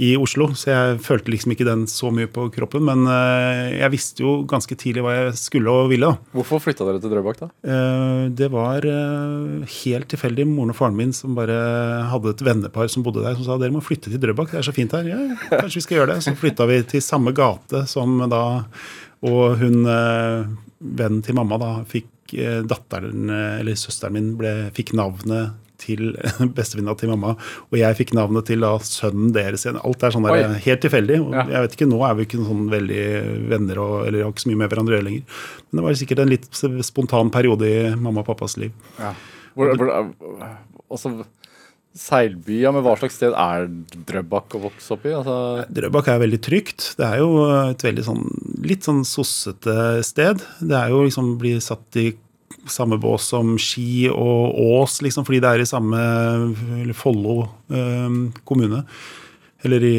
i 0.00 0.14
Oslo, 0.16 0.46
så 0.56 0.70
jeg 0.70 1.00
følte 1.04 1.28
liksom 1.28 1.52
ikke 1.52 1.66
den 1.68 1.82
så 1.90 2.08
mye 2.14 2.24
på 2.32 2.46
kroppen. 2.54 2.86
Men 2.88 3.02
øh, 3.04 3.74
jeg 3.82 3.92
visste 3.92 4.22
jo 4.24 4.30
ganske 4.48 4.72
tidlig 4.80 5.02
hva 5.04 5.12
jeg 5.18 5.34
skulle 5.36 5.74
og 5.76 5.90
ville. 5.92 6.08
da. 6.08 6.30
Hvorfor 6.38 6.62
flytta 6.64 6.86
dere 6.88 7.02
til 7.02 7.12
Drøbak, 7.12 7.42
da? 7.42 7.50
Eh, 7.68 8.22
Det 8.40 8.48
var 8.54 8.86
eh, 8.88 9.66
helt 9.84 10.08
tilfeldig. 10.08 10.46
Moren 10.48 10.72
og 10.72 10.78
faren 10.80 10.96
min 10.96 11.12
som 11.16 11.36
bare 11.36 11.58
hadde 12.08 12.32
et 12.32 12.44
vennepar 12.48 12.88
som 12.88 13.04
bodde 13.04 13.26
der, 13.26 13.36
som 13.36 13.44
sa 13.44 13.58
dere 13.60 13.76
må 13.76 13.84
flytte 13.84 14.08
til 14.08 14.22
Drøbak, 14.24 14.54
det 14.54 14.62
er 14.62 14.68
så 14.70 14.74
fint 14.76 14.96
her. 14.96 15.04
Ja, 15.12 15.20
kanskje 15.52 15.82
vi 15.82 15.84
skal 15.84 16.00
gjøre 16.00 16.14
det. 16.14 16.24
Så 16.24 16.32
flytta 16.40 16.68
vi 16.72 16.80
til 16.96 17.04
samme 17.04 17.36
gate 17.36 17.84
som 17.92 18.16
da 18.32 18.42
Og 19.20 19.58
hun 19.60 19.82
eh, 19.84 20.48
vennen 20.80 21.20
til 21.20 21.36
mamma 21.36 21.58
da 21.60 21.72
fikk 21.84 22.32
eh, 22.40 22.62
datteren, 22.64 23.28
eh, 23.28 23.58
eller 23.60 23.76
søsteren 23.76 24.16
min, 24.16 24.30
ble, 24.40 24.70
fikk 24.72 24.94
navnet 24.96 25.59
til 25.80 26.12
bestevenninna 26.56 26.94
til 27.00 27.12
mamma, 27.12 27.34
og 27.70 27.78
jeg 27.80 27.98
fikk 27.98 28.14
navnet 28.18 28.48
til 28.50 28.62
da 28.64 28.74
sønnen 28.84 29.32
deres 29.36 29.66
igjen. 29.66 29.80
Alt 29.82 30.06
er 30.06 30.14
sånn 30.14 30.28
der, 30.28 30.44
Oi. 30.52 30.62
helt 30.66 30.84
tilfeldig. 30.84 31.18
og 31.24 31.34
Ja. 31.40 31.46
Jeg 31.56 31.66
vet 31.66 31.76
ikke, 31.78 31.90
Nå 31.90 32.00
er 32.06 32.14
vi 32.18 32.28
ikke 32.28 32.44
sånn 32.44 32.68
veldig 32.70 33.02
venner 33.50 33.82
og, 33.82 33.96
eller 34.06 34.24
har 34.26 34.32
ikke 34.34 34.44
så 34.44 34.52
mye 34.52 34.62
med 34.62 34.72
hverandre 34.72 35.02
lenger. 35.06 35.42
Men 35.70 35.80
det 35.80 35.86
var 35.88 36.00
sikkert 36.04 36.24
en 36.24 36.32
litt 36.32 36.48
spontan 36.86 37.32
periode 37.34 37.68
i 37.68 37.76
mamma 37.96 38.22
og 38.24 38.30
pappas 38.30 38.56
liv. 38.60 38.72
Hvor, 39.58 39.74
hvor, 39.76 39.90
altså, 40.90 41.12
seilby, 41.96 42.60
ja, 42.62 42.70
men 42.74 42.84
hva 42.86 42.94
slags 42.98 43.16
sted 43.18 43.34
er 43.34 43.66
Drøbak 44.06 44.54
å 44.54 44.62
vokse 44.68 44.94
opp 44.94 45.06
i? 45.08 45.14
Altså, 45.16 45.36
Drøbak 45.74 46.10
er 46.12 46.22
veldig 46.22 46.40
trygt. 46.46 46.92
Det 46.98 47.06
er 47.06 47.22
jo 47.22 47.30
et 47.50 47.82
veldig 47.86 48.06
sånn 48.06 48.24
litt 48.62 48.86
sånn 48.86 49.02
sossete 49.08 49.76
sted. 50.06 50.44
Det 50.60 50.76
er 50.76 50.92
jo 50.94 51.02
liksom 51.06 51.34
blir 51.40 51.62
satt 51.64 51.98
i 52.00 52.12
samme 52.68 52.98
bås 53.00 53.28
som 53.32 53.54
Ski 53.60 54.08
og 54.10 54.58
Ås, 54.60 54.98
liksom, 55.06 55.24
fordi 55.24 55.40
det 55.40 55.48
er 55.54 55.62
i 55.64 55.68
samme 55.68 56.00
eller 56.82 56.96
Follo 56.96 57.38
eh, 57.70 58.18
kommune. 58.48 58.82
Eller 59.64 59.84
i 59.84 59.96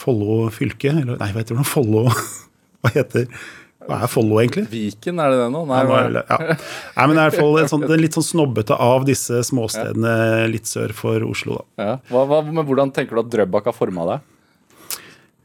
Follo 0.00 0.46
fylke. 0.54 0.92
Eller, 0.92 1.16
nei, 1.20 1.30
vet 1.36 1.48
du 1.50 1.54
hvordan 1.54 1.68
Follo 1.68 2.06
Hva 2.80 2.92
heter 2.94 3.26
Hva 3.84 3.98
er 4.04 4.08
Follo, 4.12 4.38
egentlig? 4.40 4.66
Viken, 4.72 5.18
er 5.20 5.32
det 5.34 5.38
det 5.42 5.48
nå? 5.52 5.64
Nei, 5.68 5.80
Ja, 5.82 5.88
nå 5.88 6.12
det- 6.16 6.24
ja. 6.28 6.56
Nei, 6.96 7.06
men 7.10 7.16
i 7.16 7.20
hvert 7.26 7.38
fall 7.40 7.58
en 7.60 7.68
sånn, 7.72 7.84
er 7.92 8.00
litt 8.00 8.16
sånn 8.16 8.24
snobbete 8.28 8.76
av 8.80 9.04
disse 9.08 9.40
småstedene 9.48 10.14
litt 10.52 10.68
sør 10.70 10.92
for 10.96 11.24
Oslo, 11.28 11.60
da. 11.60 11.84
ja. 11.84 11.96
hva, 12.12 12.24
hva, 12.28 12.42
men 12.48 12.64
hvordan 12.68 12.92
tenker 12.96 13.16
du 13.18 13.24
at 13.24 13.32
Drøbak 13.32 13.68
har 13.72 13.76
forma 13.76 14.06
deg? 14.14 14.28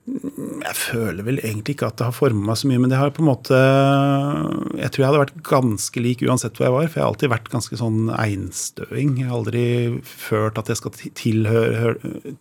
Jeg 0.06 0.76
føler 0.78 1.26
vel 1.26 1.40
egentlig 1.42 1.74
ikke 1.74 1.88
at 1.90 1.98
det 1.98 2.06
har 2.06 2.14
formet 2.14 2.46
meg 2.46 2.60
så 2.60 2.70
mye, 2.70 2.82
men 2.84 2.92
det 2.92 3.00
har 3.00 3.14
på 3.16 3.24
en 3.24 3.30
måte 3.32 3.58
Jeg 3.58 4.92
tror 4.94 5.02
jeg 5.02 5.08
hadde 5.08 5.22
vært 5.24 5.40
ganske 5.48 6.04
lik 6.04 6.22
uansett 6.28 6.60
hvor 6.60 6.68
jeg 6.68 6.76
var, 6.76 6.90
for 6.92 7.00
jeg 7.00 7.06
har 7.06 7.14
alltid 7.14 7.32
vært 7.34 7.50
ganske 7.54 7.80
sånn 7.80 8.12
einstøing. 8.14 9.16
Jeg 9.22 9.32
har 9.32 9.40
aldri 9.40 9.66
følt 10.06 10.62
at 10.62 10.70
jeg 10.70 10.82
skal 10.82 10.94
tilhøre, 11.18 11.96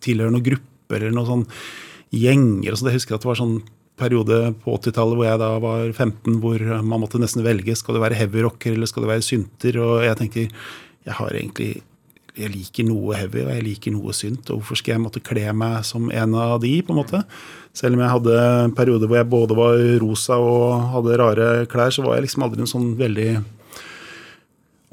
tilhøre 0.05 0.35
noen 0.35 0.45
grupper 0.45 1.01
eller 1.01 1.17
noen 1.17 1.31
sånn 1.31 1.47
gjenger 2.13 2.75
og 2.75 2.79
sånn. 2.79 2.91
Jeg 2.91 2.99
husker 2.99 3.17
at 3.17 3.25
det 3.25 3.31
var 3.31 3.41
sånn 3.41 3.57
periode 3.97 4.39
på 4.61 4.75
80-tallet 4.75 5.17
hvor 5.17 5.27
jeg 5.29 5.41
da 5.41 5.51
var 5.63 5.83
15, 5.87 6.39
hvor 6.43 6.69
man 6.83 7.01
måtte 7.01 7.21
nesten 7.21 7.45
velge 7.47 7.77
skal 7.79 7.97
du 7.97 8.03
være 8.03 8.19
heavyrocker 8.19 8.75
eller 8.75 8.91
skal 8.91 9.05
du 9.05 9.09
være 9.09 9.25
synter. 9.25 9.81
Og 9.81 10.05
jeg 10.05 10.19
tenker 10.21 10.47
jeg 11.05 11.17
har 11.17 11.33
egentlig 11.33 11.71
jeg 12.35 12.51
liker 12.51 12.87
noe 12.87 13.15
heavy 13.17 13.43
og 13.45 13.51
jeg 13.53 13.65
liker 13.65 13.93
noe 13.95 14.13
synt. 14.15 14.49
og 14.49 14.59
Hvorfor 14.61 14.79
skal 14.79 14.95
jeg 14.95 15.03
måtte 15.03 15.23
kle 15.23 15.47
meg 15.55 15.81
som 15.87 16.09
en 16.11 16.35
av 16.35 16.59
de? 16.63 16.73
på 16.83 16.93
en 16.93 16.99
måte? 16.99 17.23
Selv 17.75 17.97
om 17.97 18.03
jeg 18.03 18.13
hadde 18.13 18.39
en 18.65 18.75
periode 18.75 19.07
hvor 19.07 19.19
jeg 19.19 19.31
både 19.31 19.57
var 19.57 19.83
rosa 20.03 20.39
og 20.39 20.89
hadde 20.95 21.19
rare 21.21 21.49
klær, 21.71 21.91
så 21.95 22.05
var 22.05 22.17
jeg 22.17 22.27
liksom 22.27 22.45
aldri 22.45 22.63
en 22.63 22.71
sånn 22.71 22.89
veldig 22.99 23.29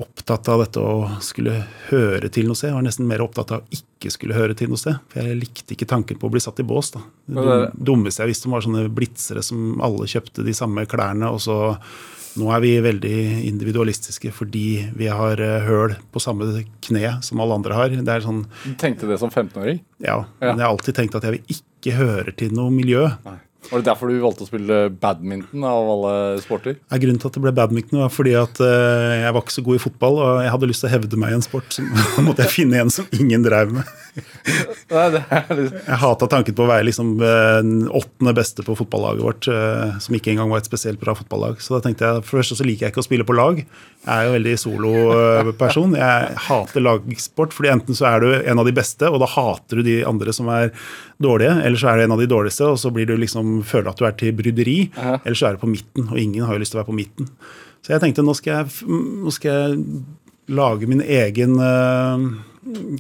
opptatt 0.03 0.49
av 0.51 0.63
dette 0.65 0.83
å 0.83 1.21
skulle 1.23 1.55
høre 1.91 2.31
til 2.33 2.49
noe 2.49 2.59
sted. 2.59 2.71
Jeg 2.71 2.79
var 2.79 2.87
nesten 2.87 3.09
mer 3.09 3.23
opptatt 3.25 3.53
av 3.55 3.63
å 3.63 3.77
ikke 3.77 4.11
skulle 4.11 4.37
høre 4.37 4.57
til 4.59 4.71
noe 4.73 4.81
sted. 4.81 4.99
For 5.13 5.23
jeg 5.23 5.39
likte 5.39 5.77
ikke 5.77 5.89
tanken 5.91 6.19
på 6.19 6.29
å 6.29 6.33
bli 6.33 6.43
satt 6.43 6.63
i 6.63 6.67
bås. 6.67 6.93
da. 6.95 7.03
Det 7.27 7.59
dummeste 7.77 8.25
jeg 8.25 8.33
visste 8.33 8.49
om 8.49 8.57
var 8.57 8.65
sånne 8.65 8.89
blitzere 8.95 9.45
som 9.47 9.83
alle 9.85 10.09
kjøpte 10.11 10.47
de 10.47 10.55
samme 10.57 10.87
klærne, 10.91 11.31
og 11.31 11.43
så 11.45 11.59
nå 12.40 12.49
er 12.55 12.61
vi 12.64 12.73
veldig 12.85 13.16
individualistiske 13.49 14.31
fordi 14.33 14.66
vi 14.97 15.09
har 15.12 15.40
eh, 15.42 15.66
høl 15.66 15.97
på 16.14 16.23
samme 16.23 16.49
kne 16.85 17.16
som 17.25 17.40
alle 17.45 17.59
andre 17.61 17.77
har. 17.77 17.88
Det 17.92 18.09
er 18.14 18.25
sånn, 18.25 18.45
Du 18.64 18.75
tenkte 18.81 19.09
det 19.11 19.18
som 19.21 19.31
15-åring? 19.31 19.83
ja, 20.01 20.23
Ja. 20.40 20.53
Men 20.53 20.59
jeg 20.59 20.66
har 20.66 20.73
alltid 20.73 20.97
tenkt 20.97 21.14
at 21.18 21.27
jeg 21.29 21.38
vil 21.38 21.57
ikke 21.59 21.97
høre 21.99 22.33
til 22.37 22.55
noe 22.57 22.71
miljø. 22.73 23.09
Var 23.70 23.81
det 23.81 23.87
derfor 23.87 24.11
du 24.11 24.18
valgte 24.20 24.44
å 24.44 24.48
spille 24.48 24.79
badminton 25.01 25.62
av 25.64 25.90
alle 25.94 26.14
sporter? 26.42 26.77
Ja, 26.90 26.98
grunnen 27.01 27.20
til 27.22 27.31
at 27.31 27.37
det 27.37 27.42
ble 27.44 27.53
badminton, 27.57 28.01
var 28.03 28.11
fordi 28.12 28.35
at 28.37 28.59
uh, 28.61 29.12
jeg 29.14 29.35
var 29.37 29.44
ikke 29.44 29.55
så 29.55 29.64
god 29.64 29.79
i 29.79 29.83
fotball, 29.85 30.18
og 30.18 30.40
jeg 30.42 30.53
hadde 30.55 30.68
lyst 30.68 30.85
til 30.85 30.90
å 30.90 30.92
hevde 30.96 31.20
meg 31.22 31.33
i 31.33 31.37
en 31.38 31.44
sport. 31.46 31.79
Så 31.79 31.85
måtte 32.27 32.44
jeg 32.44 32.55
finne 32.57 32.83
en 32.83 32.92
som 32.92 33.07
ingen 33.16 33.46
drev 33.46 33.77
med. 33.79 33.92
Jeg 34.92 35.96
hata 36.03 36.27
tanken 36.29 36.53
på 36.53 36.66
å 36.66 36.68
være 36.68 36.85
liksom 36.85 37.14
eh, 37.25 37.61
den 37.64 37.87
åttende 37.88 38.35
beste 38.37 38.61
på 38.66 38.75
fotballaget 38.77 39.25
vårt, 39.25 39.46
uh, 39.48 39.94
som 40.05 40.16
ikke 40.18 40.35
engang 40.35 40.51
var 40.53 40.61
et 40.61 40.68
spesielt 40.68 41.01
bra 41.01 41.14
fotballag. 41.16 41.62
Så 41.64 41.72
da 41.72 41.81
tenkte 41.87 42.05
jeg, 42.05 42.25
For 42.27 42.37
det 42.37 42.42
første 42.42 42.59
så 42.59 42.66
liker 42.68 42.85
jeg 42.85 42.92
ikke 42.92 43.01
å 43.01 43.07
spille 43.07 43.25
på 43.25 43.37
lag. 43.38 43.62
Jeg 43.62 44.12
er 44.12 44.29
jo 44.29 44.35
veldig 44.35 44.55
soloperson. 44.61 45.96
Jeg 45.96 46.37
hater 46.48 46.85
lagsport, 46.85 47.57
fordi 47.57 47.72
enten 47.72 47.96
så 47.96 48.11
er 48.11 48.20
du 48.20 48.29
en 48.37 48.61
av 48.61 48.68
de 48.68 48.77
beste, 48.77 49.09
og 49.09 49.22
da 49.22 49.31
hater 49.33 49.81
du 49.81 49.87
de 49.87 49.96
andre 50.09 50.37
som 50.37 50.51
er 50.53 50.75
dårlige, 51.25 51.55
eller 51.63 51.81
så 51.81 51.91
er 51.91 51.99
du 51.99 52.05
en 52.07 52.15
av 52.17 52.23
de 52.23 52.31
dårligste, 52.31 52.69
og 52.69 52.81
så 52.81 52.93
blir 52.95 53.09
du 53.09 53.15
liksom 53.21 53.61
føler 53.69 53.93
at 53.93 54.01
du 54.01 54.07
er 54.09 54.17
til 54.19 54.35
bryderi, 54.39 54.79
eller 54.99 55.39
så 55.39 55.49
er 55.49 55.57
du 55.57 55.63
på 55.63 55.71
midten, 55.73 56.09
og 56.11 56.19
ingen 56.21 56.47
har 56.47 56.57
jo 56.57 56.63
lyst 56.65 56.75
til 56.75 56.81
å 56.81 56.83
være 56.83 56.91
på 56.93 56.99
midten. 56.99 57.31
Så 57.83 57.95
jeg 57.95 58.03
tenkte 58.05 58.25
nå 58.27 58.35
skal 58.39 58.61
jeg, 58.61 58.91
nå 59.25 59.33
skal 59.35 59.57
jeg 59.57 60.03
lage 60.53 60.89
min 60.91 61.03
egen 61.03 61.57
eh, 61.63 62.27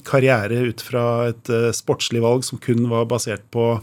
karriere 0.06 0.64
ut 0.70 0.82
fra 0.82 1.04
et 1.30 1.50
eh, 1.52 1.70
sportslig 1.74 2.22
valg 2.22 2.46
som 2.46 2.58
kun 2.62 2.88
var 2.90 3.06
basert 3.10 3.44
på 3.54 3.76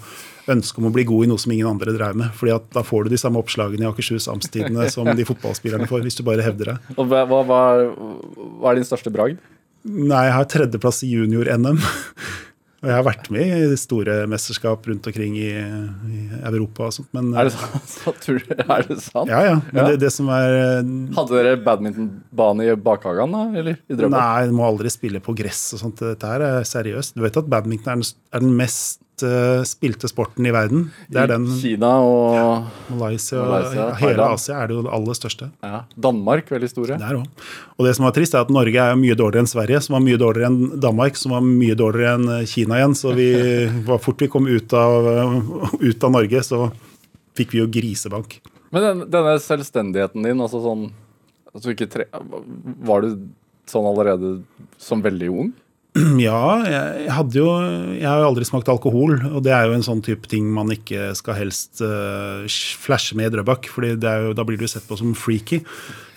ønsket 0.49 0.81
om 0.81 0.89
å 0.89 0.93
bli 0.93 1.05
god 1.07 1.27
i 1.27 1.29
noe 1.29 1.41
som 1.41 1.53
ingen 1.53 1.69
andre 1.69 1.93
drev 1.95 2.17
med. 2.17 2.33
fordi 2.35 2.55
at 2.55 2.65
da 2.73 2.83
får 2.83 3.05
du 3.05 3.13
de 3.13 3.21
samme 3.21 3.39
oppslagene 3.41 3.85
i 3.85 3.89
Akershus 3.89 4.27
Amtstidene 4.31 4.89
som 4.95 5.07
de 5.07 5.27
fotballspillerne 5.27 5.87
får, 5.89 6.03
hvis 6.07 6.19
du 6.19 6.25
bare 6.27 6.45
hevder 6.45 6.73
deg. 6.73 6.91
Og 6.97 7.07
hva, 7.11 7.23
hva, 7.29 7.63
hva 8.59 8.71
er 8.71 8.79
din 8.79 8.87
største 8.87 9.13
bragd? 9.13 9.39
Nei, 9.87 10.25
jeg 10.27 10.35
har 10.35 10.47
tredjeplass 10.51 11.03
i 11.07 11.13
junior-NM. 11.13 11.79
Og 12.79 12.87
jeg 12.87 12.95
har 12.95 13.03
vært 13.03 13.25
med 13.35 13.49
i 13.73 13.75
store 13.79 14.13
mesterskap 14.31 14.85
rundt 14.87 15.07
omkring 15.11 15.33
i, 15.35 15.49
i 15.51 16.19
Europa 16.47 16.85
og 16.87 16.93
sånt, 16.95 17.09
men 17.17 17.33
Er 17.35 17.49
det 17.49 17.53
sant? 17.57 17.97
Tror 18.23 18.39
du- 18.39 18.53
Er 18.55 18.85
det 18.87 18.97
sant? 19.03 19.27
Ja, 19.27 19.41
ja. 19.49 19.55
Men 19.73 19.81
Ja. 19.81 19.87
Det, 19.91 19.99
det 20.05 20.11
som 20.15 20.29
er 20.31 20.55
eh, 20.61 20.93
Hadde 21.17 21.35
dere 21.35 21.57
badmintonbane 21.65 22.69
i 22.69 22.77
bakhagen, 22.79 23.35
da? 23.35 23.43
Eller 23.59 23.77
i 23.83 23.97
Drøbak? 23.99 24.15
Nei, 24.15 24.47
du 24.47 24.55
må 24.55 24.63
aldri 24.69 24.91
spille 24.93 25.19
på 25.23 25.35
gress 25.35 25.65
og 25.75 25.83
sånt. 25.83 25.99
Dette 25.99 26.31
her 26.31 26.45
er 26.47 26.63
seriøst. 26.67 27.17
Du 27.19 27.25
vet 27.25 27.35
at 27.43 27.51
badminton 27.51 27.91
er 27.91 27.99
den, 27.99 28.09
er 28.31 28.45
den 28.47 28.55
mest 28.59 29.01
uh, 29.25 29.61
spilte 29.67 30.09
sporten 30.11 30.45
i 30.47 30.51
verden. 30.53 30.87
Det 31.11 31.21
er 31.21 31.31
den 31.31 31.47
Kina 31.59 31.91
og 32.05 32.67
Malaysia, 32.91 33.41
Malaysia, 33.43 33.87
Hele 33.99 34.15
Thailand. 34.15 34.37
Asia 34.37 34.57
er 34.57 34.69
det 34.69 34.77
jo 34.77 34.83
det 34.85 34.93
aller 34.97 35.17
største. 35.17 35.49
ja, 35.63 35.81
Danmark, 36.07 36.51
veldig 36.51 36.69
store. 36.71 36.99
Der 37.01 37.19
også. 37.19 37.47
Og 37.77 37.87
det 37.87 37.95
som 37.97 38.07
var 38.07 38.15
trist, 38.17 38.35
er 38.35 38.45
at 38.45 38.53
Norge 38.53 38.85
er 38.85 38.99
mye 38.99 39.17
dårligere 39.17 39.45
enn 39.45 39.51
Sverige, 39.51 39.81
som 39.85 39.97
var 39.97 40.05
mye 40.05 40.19
dårligere 40.21 40.51
enn 40.51 40.79
Danmark, 40.83 41.19
som 41.19 41.35
var 41.35 41.45
mye 41.45 41.77
dårligere 41.79 42.15
enn 42.19 42.31
eh, 42.37 42.45
Kina 42.49 42.79
igjen. 42.79 42.95
Så 42.97 43.13
vi 43.17 43.29
var 43.89 44.01
fort 44.03 44.21
vi 44.21 44.31
kom 44.31 44.49
ut 44.49 44.73
av, 44.77 45.09
ut 45.79 46.07
av 46.07 46.15
Norge, 46.15 46.43
så 46.45 46.65
fikk 47.39 47.55
vi 47.55 47.63
jo 47.63 47.69
grisebank. 47.71 48.39
Men 48.69 48.85
den, 48.85 49.05
denne 49.11 49.37
selvstendigheten 49.41 50.27
din, 50.27 50.41
altså 50.43 50.61
sånn 50.61 50.89
ikke 51.71 51.87
tre, 51.89 52.05
Var 52.85 53.01
du 53.01 53.15
sånn 53.69 53.87
allerede 53.89 54.35
som 54.81 55.01
veldig 55.01 55.29
ung? 55.33 55.49
Ja, 56.21 56.41
jeg 56.69 57.13
hadde 57.13 57.39
jo 57.39 57.47
Jeg 57.97 58.05
har 58.05 58.21
jo 58.21 58.29
aldri 58.29 58.45
smakt 58.47 58.69
alkohol, 58.71 59.15
og 59.31 59.41
det 59.45 59.53
er 59.55 59.67
jo 59.67 59.77
en 59.77 59.85
sånn 59.85 60.03
type 60.05 60.29
ting 60.29 60.49
man 60.53 60.69
ikke 60.73 61.11
skal 61.17 61.37
helst 61.39 61.81
uh, 61.81 62.45
flashe 62.81 63.17
med 63.17 63.29
i 63.29 63.33
Drøbak, 63.37 63.69
for 63.71 63.87
da 63.97 64.45
blir 64.45 64.59
du 64.59 64.67
sett 64.69 64.87
på 64.89 64.97
som 64.99 65.15
freaky. 65.17 65.63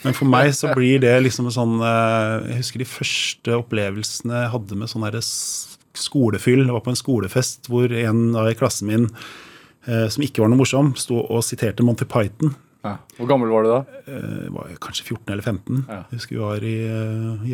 Men 0.02 0.16
for 0.18 0.28
meg 0.28 0.50
så 0.58 0.72
blir 0.74 1.00
det 1.02 1.14
liksom 1.24 1.48
en 1.48 1.54
sånn 1.54 1.76
uh, 1.80 2.42
Jeg 2.50 2.58
husker 2.62 2.82
de 2.82 2.90
første 2.90 3.60
opplevelsene 3.60 4.44
jeg 4.44 4.52
hadde 4.56 4.80
med 4.80 4.92
sånn 4.92 5.06
herre 5.06 5.22
skolefyll. 5.22 6.66
Jeg 6.66 6.74
var 6.74 6.84
på 6.84 6.92
en 6.92 7.00
skolefest 7.00 7.70
hvor 7.72 7.92
en 7.92 8.26
av 8.38 8.50
i 8.50 8.58
klassen 8.58 8.90
min 8.90 9.08
uh, 9.08 10.08
som 10.12 10.26
ikke 10.26 10.44
var 10.44 10.52
noe 10.52 10.60
morsom, 10.60 10.92
sto 11.00 11.22
og 11.22 11.40
siterte 11.46 11.86
Monty 11.86 12.08
Python. 12.08 12.52
Ja. 12.82 12.96
Hvor 13.14 13.28
gammel 13.30 13.52
var 13.54 13.64
du 13.64 13.70
da? 13.70 13.80
Uh, 14.10 14.52
var 14.58 14.76
kanskje 14.82 15.06
14 15.14 15.32
eller 15.32 15.46
15. 15.46 15.82
Ja. 15.86 16.02
Jeg 16.10 16.18
husker 16.18 16.36
vi 16.36 16.44
var 16.44 16.66
i, 16.66 16.76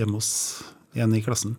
hjemme 0.01 0.19
hos 0.19 0.33
en 0.99 1.15
i 1.15 1.23
klassen. 1.23 1.55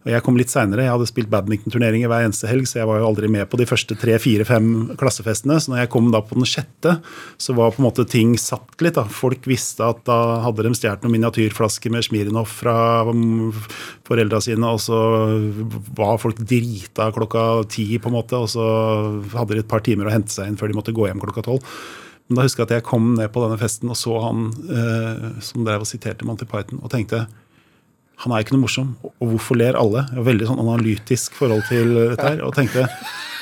Og 0.00 0.08
Jeg 0.08 0.24
kom 0.24 0.38
litt 0.40 0.48
seinere. 0.48 0.86
Jeg 0.86 0.94
hadde 0.94 1.06
spilt 1.10 1.28
badmintonturneringer 1.28 2.08
hver 2.08 2.24
eneste 2.24 2.48
helg, 2.48 2.64
så 2.64 2.78
jeg 2.78 2.88
var 2.88 3.02
jo 3.02 3.08
aldri 3.10 3.28
med 3.28 3.44
på 3.52 3.58
de 3.60 3.66
første 3.68 3.92
tre, 4.00 4.14
fire, 4.22 4.46
fem 4.48 4.94
klassefestene. 4.96 5.58
Så 5.60 5.72
når 5.72 5.82
jeg 5.82 5.90
kom 5.92 6.08
da 6.14 6.22
på 6.24 6.38
den 6.38 6.48
sjette, 6.48 6.94
så 7.36 7.56
var 7.58 7.74
på 7.74 7.82
en 7.82 7.88
måte 7.90 8.06
ting 8.08 8.32
satt 8.40 8.80
litt. 8.80 8.96
da. 8.96 9.04
Folk 9.04 9.44
visste 9.50 9.84
at 9.84 10.00
da 10.08 10.40
hadde 10.46 10.64
de 10.64 10.72
stjålet 10.78 11.04
noen 11.04 11.18
miniatyrflasker 11.18 11.92
med 11.92 12.06
Smirnov 12.06 12.48
fra 12.48 12.76
foreldra 14.08 14.40
sine, 14.40 14.72
og 14.72 14.80
så 14.80 15.00
var 15.98 16.16
folk 16.22 16.40
drita 16.40 17.10
klokka 17.12 17.44
ti, 17.68 17.90
på 18.00 18.08
en 18.08 18.16
måte, 18.16 18.40
og 18.40 18.48
så 18.56 18.64
hadde 19.36 19.58
de 19.58 19.66
et 19.66 19.68
par 19.68 19.84
timer 19.84 20.08
å 20.08 20.14
hente 20.16 20.32
seg 20.32 20.48
inn 20.48 20.56
før 20.56 20.72
de 20.72 20.80
måtte 20.80 20.96
gå 20.96 21.10
hjem 21.10 21.20
klokka 21.20 21.44
tolv. 21.44 21.76
Men 22.30 22.38
da 22.38 22.46
husker 22.46 22.62
jeg 22.62 22.70
at 22.70 22.74
jeg 22.78 22.88
kom 22.88 23.12
ned 23.18 23.28
på 23.34 23.42
denne 23.42 23.60
festen 23.60 23.90
og 23.90 23.98
så 23.98 24.16
han 24.22 24.48
eh, 24.70 25.24
som 25.42 25.64
drev 25.66 25.82
og 25.82 25.88
siterte 25.90 26.24
Monty 26.24 26.46
Python, 26.48 26.80
og 26.80 26.92
tenkte 26.92 27.26
han 28.20 28.34
er 28.34 28.44
ikke 28.44 28.52
noe 28.56 28.66
morsom, 28.66 28.92
og 29.08 29.32
hvorfor 29.32 29.56
ler 29.56 29.78
alle? 29.80 30.04
Jeg 30.12 30.26
veldig 30.26 30.50
sånn 30.50 30.62
analytisk 30.62 31.38
forhold 31.38 31.64
til 31.70 31.94
dette 31.96 32.26
her, 32.26 32.42
og 32.44 32.52
tenkte 32.56 32.86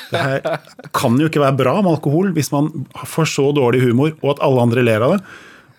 det 0.09 0.21
her 0.23 0.63
kan 0.95 1.19
jo 1.21 1.27
ikke 1.29 1.43
være 1.43 1.57
bra 1.59 1.75
med 1.83 1.91
alkohol 1.91 2.31
hvis 2.33 2.51
man 2.53 2.71
får 2.97 3.29
så 3.33 3.49
dårlig 3.55 3.83
humor, 3.83 4.15
og 4.23 4.35
at 4.35 4.43
alle 4.45 4.63
andre 4.65 4.85
ler 4.85 5.05
av 5.05 5.15
det. 5.17 5.19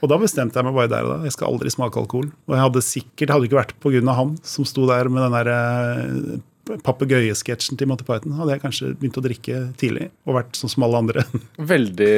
Og 0.01 0.09
da 0.09 0.17
bestemte 0.21 0.57
jeg 0.57 0.65
meg 0.65 0.77
bare 0.77 0.91
der 0.93 1.07
og 1.07 1.11
da. 1.13 1.29
Jeg 1.29 1.35
skal 1.35 1.51
aldri 1.51 1.73
smake 1.73 2.01
alkohol. 2.01 2.31
Og 2.49 2.55
jeg 2.55 2.63
hadde 2.63 2.83
sikkert, 2.85 3.33
hadde 3.35 3.49
ikke 3.51 3.59
vært 3.59 3.75
pga. 3.85 4.15
han 4.17 4.37
som 4.47 4.65
sto 4.65 4.87
der 4.89 5.11
med 5.13 5.27
den 5.27 5.35
der 5.37 5.51
eh, 5.53 6.79
papegøyesketsjen 6.87 7.77
til 7.77 7.91
Monty 7.91 8.07
Python, 8.09 8.39
hadde 8.39 8.55
jeg 8.55 8.63
kanskje 8.63 8.93
begynt 8.95 9.19
å 9.21 9.25
drikke 9.25 9.65
tidlig 9.81 10.09
og 10.25 10.39
vært 10.39 10.57
sånn 10.57 10.73
som 10.73 10.87
alle 10.87 11.03
andre. 11.05 11.27
Veldig 11.75 12.15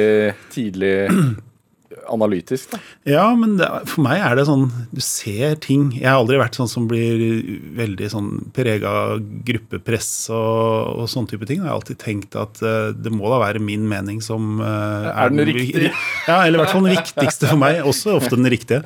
tidlig 0.53 0.95
analytisk, 2.11 2.73
da. 2.73 2.79
Ja, 3.09 3.25
men 3.37 3.57
det, 3.59 3.67
for 3.89 4.05
meg 4.05 4.21
er 4.23 4.37
det 4.37 4.45
sånn 4.47 4.65
Du 4.93 5.01
ser 5.03 5.57
ting. 5.63 5.89
Jeg 5.97 6.07
har 6.07 6.21
aldri 6.21 6.39
vært 6.41 6.57
sånn 6.59 6.71
som 6.71 6.87
blir 6.89 7.23
veldig 7.77 8.09
sånn 8.13 8.29
prega 8.55 8.91
av 9.03 9.23
gruppepress 9.47 10.11
og, 10.33 11.03
og 11.03 11.09
sånne 11.11 11.33
type 11.33 11.49
ting. 11.49 11.61
Jeg 11.61 11.69
har 11.69 11.77
alltid 11.77 12.01
tenkt 12.03 12.37
at 12.39 12.61
uh, 12.65 12.91
det 12.95 13.13
må 13.13 13.31
da 13.31 13.41
være 13.43 13.63
min 13.63 13.87
mening 13.89 14.21
som 14.23 14.61
uh, 14.61 15.11
Er 15.11 15.33
den 15.33 15.45
riktige? 15.49 15.93
Ja, 16.27 16.43
eller 16.43 16.59
i 16.59 16.63
hvert 16.63 16.75
fall 16.75 16.87
den 16.87 16.97
viktigste 16.97 17.51
for 17.51 17.61
meg. 17.61 17.83
Også 17.87 18.17
ofte 18.19 18.39
den 18.39 18.49
riktige. 18.53 18.83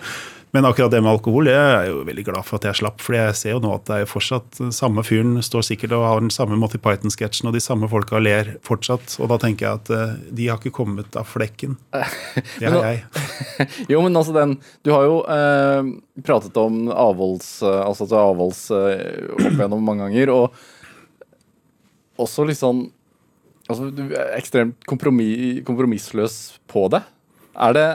Men 0.55 0.65
akkurat 0.65 0.91
det 0.93 1.01
med 1.03 1.11
alkohol 1.11 1.49
jeg 1.49 1.59
er 1.59 1.89
jo 1.89 2.03
veldig 2.07 2.23
glad 2.29 2.45
for 2.47 2.57
at 2.57 2.67
jeg 2.69 2.79
slapp. 2.79 3.01
For 3.03 3.17
jeg 3.17 3.35
ser 3.35 3.55
jo 3.55 3.61
nå 3.63 3.73
at 3.75 3.87
det 3.89 3.97
er 4.01 4.09
fortsatt 4.09 4.61
samme 4.75 5.03
fyren 5.05 5.41
står 5.43 5.65
sikkert 5.67 5.95
og 5.97 6.05
har 6.07 6.21
den 6.23 6.31
samme 6.33 6.55
Monty 6.59 6.79
Python-sketsjen, 6.81 7.49
og 7.49 7.55
de 7.57 7.61
samme 7.63 7.89
folka 7.91 8.21
ler 8.23 8.53
fortsatt. 8.65 9.17
Og 9.19 9.31
da 9.33 9.39
tenker 9.43 9.67
jeg 9.67 9.81
at 9.81 9.91
uh, 9.91 10.15
de 10.39 10.47
har 10.47 10.61
ikke 10.61 10.75
kommet 10.79 11.19
av 11.19 11.27
flekken. 11.27 11.75
Det 12.61 12.69
er 12.69 12.77
jeg. 12.79 13.03
jo, 13.91 14.01
men 14.05 14.15
altså 14.17 14.33
den 14.35 14.55
Du 14.85 14.91
har 14.93 15.03
jo 15.05 15.19
eh, 15.31 15.89
pratet 16.25 16.57
om 16.59 16.87
avholds, 16.93 17.49
eh, 17.65 17.81
altså 17.83 18.07
avholds 18.17 18.61
eh, 18.75 19.33
opp 19.35 19.45
igjennom 19.49 19.83
mange 19.83 20.07
ganger, 20.07 20.31
og 20.33 22.21
også 22.23 22.47
litt 22.47 22.61
sånn 22.61 22.87
Altså, 23.67 23.89
du 23.91 24.13
er 24.15 24.29
ekstremt 24.37 24.85
kompromissløs 24.87 26.35
på 26.71 26.85
det. 26.87 27.01
Er 27.59 27.73
det 27.75 27.87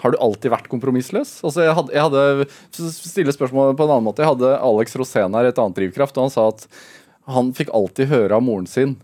Har 0.00 0.14
du 0.14 0.18
alltid 0.22 0.52
vært 0.52 0.70
kompromissløs? 0.72 1.36
Altså, 1.44 1.66
jeg 1.66 1.76
hadde, 1.76 1.92
jeg 1.92 2.06
hadde 2.06 2.48
Stille 2.96 3.34
spørsmålet 3.36 3.76
på 3.76 3.84
en 3.84 3.92
annen 3.94 4.06
måte. 4.06 4.24
Jeg 4.24 4.32
hadde 4.32 4.54
Alex 4.64 4.96
Rosén 4.96 5.36
her, 5.36 5.48
et 5.50 5.60
annet 5.60 5.76
drivkraft, 5.76 6.16
og 6.16 6.28
han 6.28 6.34
sa 6.34 6.48
at 6.54 6.66
han 7.30 7.52
fikk 7.54 7.70
alltid 7.76 8.08
høre 8.10 8.38
av 8.38 8.42
moren 8.42 8.66
sin 8.70 8.96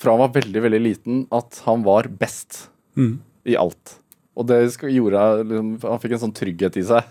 fra 0.00 0.12
han 0.12 0.20
var 0.20 0.34
veldig, 0.34 0.60
veldig 0.60 0.80
liten, 0.84 1.20
at 1.32 1.62
han 1.64 1.84
var 1.86 2.08
best 2.20 2.68
Mm. 2.96 3.18
i 3.44 3.56
alt. 3.56 3.98
Og 4.36 4.46
det 4.48 4.58
gjorde 4.80 5.22
liksom, 5.44 5.72
Han 5.82 6.00
fikk 6.00 6.12
en 6.16 6.22
sånn 6.22 6.36
trygghet 6.36 6.76
i 6.80 6.84
seg. 6.88 7.04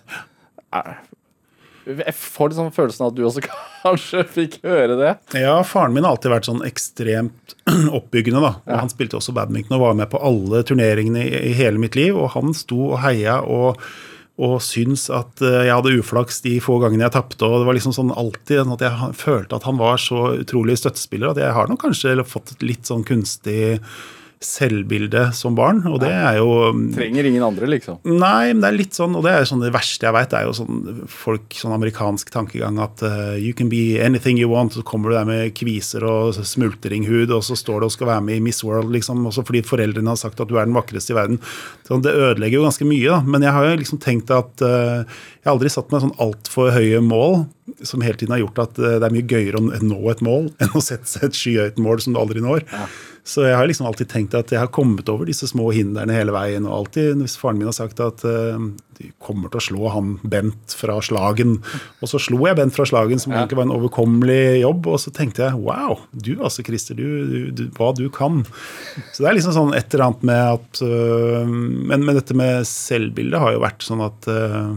Jeg 1.85 2.15
får 2.17 2.55
sånn 2.57 2.73
følelsen 2.73 3.05
av 3.05 3.11
at 3.11 3.17
du 3.17 3.23
også 3.27 3.43
kanskje 3.85 4.23
fikk 4.37 4.57
høre 4.65 4.97
det. 4.99 5.11
Ja, 5.37 5.59
faren 5.67 5.93
min 5.95 6.07
har 6.07 6.15
alltid 6.15 6.33
vært 6.33 6.49
sånn 6.49 6.65
ekstremt 6.65 7.55
oppbyggende. 7.99 8.41
da. 8.41 8.55
Og 8.65 8.81
Han 8.85 8.91
spilte 8.93 9.19
også 9.19 9.35
badminton 9.37 9.77
og 9.77 9.85
var 9.85 10.01
med 10.01 10.09
på 10.11 10.21
alle 10.25 10.63
turneringene 10.65 11.23
i, 11.27 11.45
i 11.51 11.53
hele 11.57 11.81
mitt 11.81 11.97
liv. 11.99 12.17
Og 12.17 12.33
han 12.35 12.55
sto 12.57 12.91
og 12.91 12.99
heia 13.05 13.37
og, 13.43 13.81
og 14.41 14.57
syntes 14.65 15.07
at 15.13 15.43
eh, 15.45 15.61
jeg 15.69 15.75
hadde 15.77 15.95
uflaks 16.01 16.41
de 16.45 16.57
få 16.63 16.79
gangene 16.83 17.05
jeg 17.07 17.15
tapte. 17.19 17.45
Og 17.45 17.61
det 17.61 17.69
var 17.69 17.77
liksom 17.77 17.95
sånn 17.95 18.13
alltid 18.15 18.63
sånn 18.63 18.75
at 18.77 18.85
jeg 18.87 19.13
følte 19.21 19.59
at 19.59 19.69
han 19.69 19.81
var 19.81 20.01
så 20.01 20.27
utrolig 20.41 20.79
støttespiller 20.81 21.31
at 21.33 21.41
jeg 21.43 21.55
har 21.55 21.71
nok 21.71 21.83
kanskje 21.85 22.17
fått 22.25 22.55
et 22.57 22.65
litt 22.65 22.89
sånn 22.89 23.05
kunstig 23.07 23.77
selvbilde 24.43 25.29
som 25.35 25.55
barn. 25.57 25.81
Og 25.89 25.99
det 26.03 26.11
er 26.11 26.39
jo 26.39 26.71
Trenger 26.95 27.27
ingen 27.27 27.45
andre, 27.45 27.69
liksom. 27.69 27.99
Nei, 28.07 28.51
men 28.53 28.63
det 28.63 28.69
er 28.69 28.77
litt 28.77 28.97
sånn, 28.97 29.15
og 29.17 29.25
det 29.25 29.33
er 29.33 29.47
sånn 29.49 29.63
det 29.63 29.71
verste 29.75 30.07
jeg 30.07 30.15
veit, 30.15 30.35
er 30.35 30.47
jo 30.47 30.55
sånn 30.57 31.03
folk, 31.11 31.55
sånn 31.55 31.75
amerikansk 31.75 32.31
tankegang 32.33 32.79
at 32.83 33.03
uh, 33.05 33.33
you 33.39 33.55
can 33.57 33.71
be 33.71 33.99
anything 34.03 34.39
you 34.39 34.49
want, 34.51 34.75
så 34.75 34.83
kommer 34.85 35.11
du 35.11 35.17
der 35.17 35.29
med 35.29 35.55
kviser 35.57 36.05
og 36.07 36.35
smultringhud, 36.35 37.33
og 37.33 37.45
så 37.47 37.57
står 37.59 37.81
du 37.81 37.89
og 37.89 37.95
skal 37.95 38.11
være 38.11 38.25
med 38.27 38.39
i 38.39 38.45
Miss 38.45 38.63
World, 38.65 38.91
liksom, 38.95 39.23
også 39.29 39.45
fordi 39.47 39.63
foreldrene 39.65 40.13
har 40.13 40.21
sagt 40.21 40.41
at 40.43 40.51
du 40.51 40.57
er 40.59 40.67
den 40.67 40.77
vakreste 40.77 41.15
i 41.15 41.19
verden. 41.19 41.41
Sånn, 41.87 42.03
det 42.05 42.15
ødelegger 42.15 42.59
jo 42.59 42.67
ganske 42.67 42.89
mye, 42.89 43.07
da. 43.09 43.21
Men 43.25 43.45
jeg 43.45 43.55
har 43.55 43.69
jo 43.69 43.81
liksom 43.81 44.01
tenkt 44.03 44.33
at 44.35 44.65
uh, 44.65 45.01
jeg 45.05 45.47
har 45.47 45.55
aldri 45.55 45.71
satt 45.73 45.91
meg 45.93 46.03
sånn 46.03 46.15
altfor 46.25 46.73
høye 46.75 47.01
mål, 47.05 47.43
som 47.85 48.03
hele 48.05 48.17
tiden 48.19 48.35
har 48.35 48.43
gjort 48.43 48.63
at 48.67 48.79
uh, 48.81 48.95
det 48.99 49.07
er 49.07 49.15
mye 49.15 49.29
gøyere 49.29 49.61
å 49.61 49.83
nå 49.85 49.99
et 50.11 50.23
mål 50.25 50.51
enn 50.61 50.77
å 50.77 50.83
sette 50.83 51.09
seg 51.09 51.29
et 51.29 51.39
skyhøyt 51.39 51.81
mål 51.81 52.03
som 52.03 52.15
du 52.15 52.21
aldri 52.21 52.43
når. 52.43 52.65
Så 53.25 53.41
jeg 53.47 53.55
har 53.57 53.65
liksom 53.65 53.88
alltid 53.89 54.09
tenkt 54.11 54.35
at 54.38 54.51
jeg 54.53 54.61
har 54.61 54.69
kommet 54.69 55.07
over 55.09 55.25
disse 55.25 55.47
små 55.49 55.71
hindrene 55.73 56.13
hele 56.13 56.33
veien. 56.35 56.67
Og 56.69 56.75
alltid, 56.75 57.15
hvis 57.23 57.39
faren 57.41 57.57
min 57.57 57.65
har 57.65 57.73
sagt 57.73 57.97
at 58.03 58.21
uh, 58.21 58.59
de 58.99 59.07
kommer 59.17 59.49
til 59.49 59.57
å 59.57 59.63
slå 59.65 59.93
han 59.95 60.11
Bent 60.21 60.75
fra 60.77 60.99
Slagen, 61.01 61.55
og 62.05 62.11
så 62.11 62.21
slo 62.21 62.43
jeg 62.45 62.59
Bent 62.59 62.75
fra 62.75 62.85
Slagen, 62.85 63.21
som 63.21 63.33
egentlig 63.33 63.57
var 63.57 63.65
en 63.65 63.73
overkommelig 63.73 64.61
jobb, 64.61 64.89
og 64.93 65.01
så 65.01 65.13
tenkte 65.15 65.47
jeg 65.47 65.57
wow, 65.57 66.03
du 66.13 66.35
altså, 66.35 66.61
Christer, 66.67 66.99
du, 66.99 67.25
du, 67.31 67.39
du, 67.57 67.63
hva 67.73 67.89
du 67.97 68.05
kan. 68.13 68.43
Så 69.09 69.25
det 69.25 69.31
er 69.31 69.39
liksom 69.39 69.55
sånn 69.55 69.73
et 69.77 69.95
eller 69.95 70.11
annet 70.11 70.27
med 70.29 70.43
at 70.59 70.81
uh, 70.85 71.41
men, 71.49 72.05
men 72.05 72.19
dette 72.19 72.38
med 72.38 72.67
selvbildet 72.69 73.41
har 73.41 73.55
jo 73.55 73.63
vært 73.65 73.88
sånn 73.88 74.03
at 74.05 74.29
uh, 74.29 74.75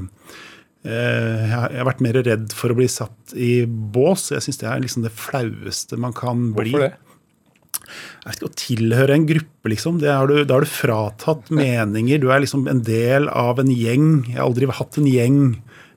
Jeg 0.88 1.50
har 1.52 1.68
jeg 1.74 1.82
har 1.82 1.88
vært 1.90 2.00
mer 2.06 2.16
redd 2.24 2.48
for 2.56 2.72
å 2.72 2.78
bli 2.78 2.86
satt 2.88 3.36
i 3.36 3.66
bås. 3.68 4.30
Jeg 4.32 4.46
syns 4.46 4.60
det 4.62 4.70
er 4.70 4.80
liksom 4.80 5.04
det 5.04 5.12
flaueste 5.12 5.98
man 6.00 6.16
kan 6.16 6.48
bli. 6.56 6.72
Hvorfor 6.72 6.86
det? 6.86 7.07
Jeg 7.88 8.28
vet 8.28 8.38
ikke, 8.38 8.50
Å 8.50 8.60
tilhøre 8.62 9.16
en 9.16 9.26
gruppe, 9.28 9.72
liksom. 9.72 9.98
Det 10.02 10.12
har 10.12 10.30
du, 10.30 10.42
da 10.44 10.58
har 10.58 10.66
du 10.66 10.70
fratatt 10.70 11.50
meninger. 11.54 12.22
Du 12.22 12.30
er 12.32 12.44
liksom 12.44 12.68
en 12.70 12.84
del 12.86 13.28
av 13.32 13.60
en 13.62 13.72
gjeng. 13.72 14.08
Jeg 14.28 14.38
har 14.38 14.46
aldri 14.46 14.70
hatt 14.70 15.00
en 15.00 15.10
gjeng. 15.10 15.42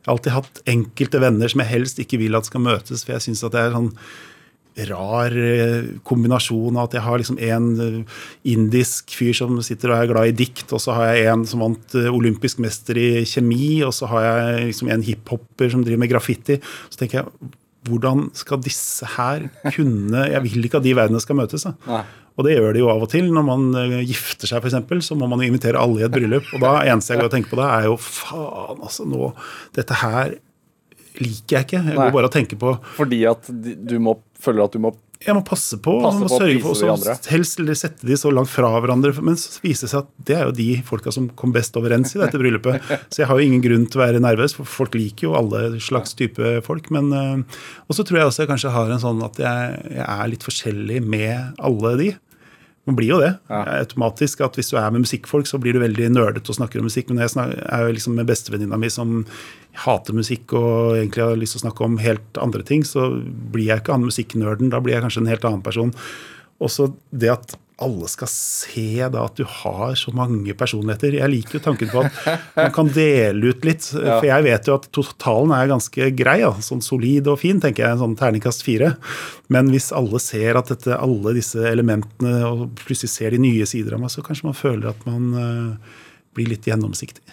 Jeg 0.01 0.09
har 0.09 0.17
alltid 0.17 0.37
hatt 0.39 0.61
enkelte 0.71 1.21
venner 1.21 1.51
som 1.51 1.61
jeg 1.63 1.73
helst 1.75 2.01
ikke 2.01 2.19
vil 2.21 2.37
at 2.37 2.49
skal 2.49 2.63
møtes, 2.65 3.05
for 3.05 3.15
jeg 3.15 3.27
syns 3.27 3.45
at 3.45 3.55
det 3.55 3.65
er 3.67 3.75
sånn 3.75 3.91
rar 4.87 5.33
eh, 5.35 5.87
kombinasjon 6.07 6.77
av 6.77 6.87
at 6.87 6.95
jeg 6.95 7.03
har 7.03 7.19
liksom 7.19 7.39
en 7.43 7.67
eh, 7.83 8.19
indisk 8.53 9.11
fyr 9.17 9.35
som 9.35 9.57
sitter 9.65 9.91
og 9.91 9.97
er 9.97 10.11
glad 10.11 10.31
i 10.31 10.35
dikt, 10.43 10.71
og 10.71 10.79
så 10.81 10.95
har 10.95 11.11
jeg 11.11 11.31
en 11.33 11.43
som 11.49 11.63
vant 11.65 11.97
eh, 11.99 12.07
olympisk 12.07 12.61
mester 12.63 12.97
i 12.99 13.25
kjemi, 13.27 13.81
og 13.85 13.91
så 13.95 14.07
har 14.13 14.27
jeg 14.27 14.69
liksom 14.71 14.91
en 14.93 15.03
hiphopper 15.05 15.73
som 15.73 15.83
driver 15.83 16.05
med 16.05 16.13
graffiti. 16.13 16.61
Så 16.87 17.01
tenker 17.01 17.21
jeg, 17.21 17.51
hvordan 17.87 18.27
skal 18.37 18.61
disse 18.61 19.07
her 19.17 19.47
kunne 19.73 20.27
Jeg 20.29 20.43
vil 20.45 20.67
ikke 20.67 20.81
at 20.81 20.85
de 20.85 20.93
verdenene 20.97 21.23
skal 21.23 21.39
møtes. 21.39 21.65
Og 22.37 22.45
det 22.47 22.55
gjør 22.55 22.75
de 22.75 22.83
jo 22.83 22.91
av 22.93 23.03
og 23.03 23.09
til. 23.11 23.27
Når 23.33 23.45
man 23.47 23.65
eh, 23.77 23.97
gifter 24.07 24.49
seg, 24.49 24.63
f.eks., 24.63 25.07
så 25.07 25.17
må 25.19 25.27
man 25.31 25.43
invitere 25.45 25.81
alle 25.81 26.01
i 26.01 26.05
et 26.07 26.13
bryllup. 26.13 26.47
Og 26.55 26.63
da 26.63 26.77
eneste 26.87 27.13
jeg 27.13 27.21
går 27.21 27.31
og 27.31 27.35
tenker 27.35 27.53
på 27.53 27.59
da, 27.59 27.67
er 27.75 27.89
jo 27.89 27.97
faen, 27.99 28.79
altså 28.79 29.07
nå 29.09 29.33
Dette 29.75 29.97
her 30.01 30.37
liker 31.21 31.57
jeg 31.57 31.67
ikke. 31.67 31.81
Jeg 31.89 31.97
går 31.99 32.13
bare 32.15 32.29
og 32.29 32.33
tenker 32.33 32.59
på 32.59 32.75
Fordi 32.95 33.23
at 33.29 33.49
du 33.51 33.97
må, 34.03 34.15
føler 34.41 34.65
at 34.65 34.77
du 34.77 34.83
må 34.83 34.93
Jeg 35.21 35.35
må 35.37 35.41
passe 35.45 35.77
på. 35.77 35.93
Passe 36.01 36.21
må 36.23 36.29
på 36.29 36.39
sørge 36.39 36.61
for 36.63 36.73
å 36.73 36.93
også. 36.95 37.15
Helst 37.29 37.61
sette 37.77 38.07
de 38.09 38.17
så 38.17 38.31
langt 38.33 38.49
fra 38.49 38.71
hverandre. 38.81 39.13
Men 39.21 39.37
så 39.37 39.61
viser 39.61 39.85
det 39.85 39.91
seg 39.91 40.01
at 40.01 40.09
det 40.29 40.37
er 40.37 40.47
jo 40.47 40.55
de 40.57 40.69
folka 40.87 41.13
som 41.13 41.27
kom 41.37 41.53
best 41.53 41.77
overens 41.77 42.15
i 42.15 42.21
dette 42.21 42.41
bryllupet. 42.41 42.81
Så 43.13 43.21
jeg 43.21 43.29
har 43.29 43.37
jo 43.37 43.45
ingen 43.45 43.61
grunn 43.63 43.85
til 43.85 44.01
å 44.01 44.05
være 44.05 44.23
nervøs, 44.23 44.55
for 44.57 44.69
folk 44.69 44.97
liker 44.97 45.29
jo 45.29 45.37
alle 45.37 45.77
slags 45.83 46.17
type 46.17 46.55
folk. 46.65 46.89
Men 46.95 47.13
øh, 47.13 47.61
Og 47.87 47.97
så 47.97 48.07
tror 48.07 48.21
jeg 48.21 48.31
også 48.31 48.45
jeg 48.45 48.51
kanskje 48.55 48.73
har 48.73 48.91
en 48.91 49.03
sånn 49.03 49.21
at 49.27 49.39
jeg, 49.41 49.79
jeg 49.93 50.09
er 50.09 50.33
litt 50.33 50.47
forskjellig 50.47 51.01
med 51.05 51.61
alle 51.61 51.95
de. 52.01 52.11
Man 52.89 52.97
blir 52.97 53.13
jo 53.13 53.19
det. 53.21 53.35
Ja. 53.51 53.61
Automatisk 53.77 54.41
at 54.41 54.57
Hvis 54.57 54.71
du 54.73 54.77
er 54.81 54.89
med 54.89 55.05
musikkfolk, 55.05 55.45
så 55.45 55.59
blir 55.61 55.77
du 55.77 55.83
veldig 55.83 56.09
nerdete 56.15 56.49
og 56.49 56.57
snakker 56.57 56.81
om 56.81 56.89
musikk. 56.89 57.11
Men 57.11 57.21
jeg 57.21 57.35
er 57.37 57.85
jo 57.85 57.93
liksom 57.93 58.17
med 58.17 58.29
bestevenninna 58.29 58.79
mi 58.81 58.89
som 58.89 59.21
hater 59.85 60.15
musikk 60.17 60.53
og 60.57 60.97
egentlig 60.97 61.23
har 61.23 61.39
lyst 61.39 61.55
til 61.55 61.61
å 61.61 61.65
snakke 61.67 61.87
om 61.87 61.97
helt 62.03 62.39
andre 62.41 62.63
ting, 62.67 62.83
så 62.87 63.09
blir 63.53 63.69
jeg 63.69 63.83
ikke 63.83 63.95
han 63.95 64.07
musikknerden. 64.07 64.71
Da 64.73 64.81
blir 64.83 64.97
jeg 64.97 65.05
kanskje 65.05 65.23
en 65.23 65.31
helt 65.31 65.47
annen 65.47 65.65
person. 65.65 65.93
Også 66.61 66.91
det 67.09 67.31
at 67.33 67.55
alle 67.81 68.05
skal 68.11 68.29
se 68.29 69.01
da 69.09 69.23
at 69.25 69.39
du 69.39 69.45
har 69.47 69.95
så 69.97 70.13
mange 70.13 70.53
personligheter. 70.57 71.17
Jeg 71.17 71.33
liker 71.33 71.57
jo 71.57 71.63
tanken 71.65 71.89
på 71.89 72.03
at 72.03 72.19
man 72.57 72.73
kan 72.75 72.91
dele 72.93 73.53
ut 73.53 73.65
litt. 73.65 73.87
For 74.19 74.27
jeg 74.27 74.45
vet 74.45 74.69
jo 74.69 74.77
at 74.77 74.85
totalen 74.93 75.53
er 75.57 75.71
ganske 75.71 76.11
grei. 76.17 76.37
Ja. 76.43 76.51
Sånn 76.61 76.83
solid 76.85 77.29
og 77.31 77.41
fin, 77.41 77.61
tenker 77.63 77.87
jeg. 77.87 78.01
Sånn 78.01 78.13
terningkast 78.19 78.65
fire. 78.67 78.93
Men 79.53 79.73
hvis 79.73 79.89
alle 79.97 80.21
ser 80.21 80.59
at 80.61 80.69
dette, 80.75 80.93
alle 80.93 81.33
disse 81.37 81.65
elementene, 81.71 82.37
og 82.47 82.67
plutselig 82.83 83.15
ser 83.15 83.33
de 83.33 83.41
nye 83.41 83.67
sider 83.69 83.97
av 83.97 84.03
meg, 84.03 84.13
så 84.13 84.23
kanskje 84.25 84.51
man 84.51 84.61
føler 84.61 84.91
at 84.93 85.05
man 85.09 85.33
blir 86.35 86.51
litt 86.51 86.67
gjennomsiktig. 86.67 87.23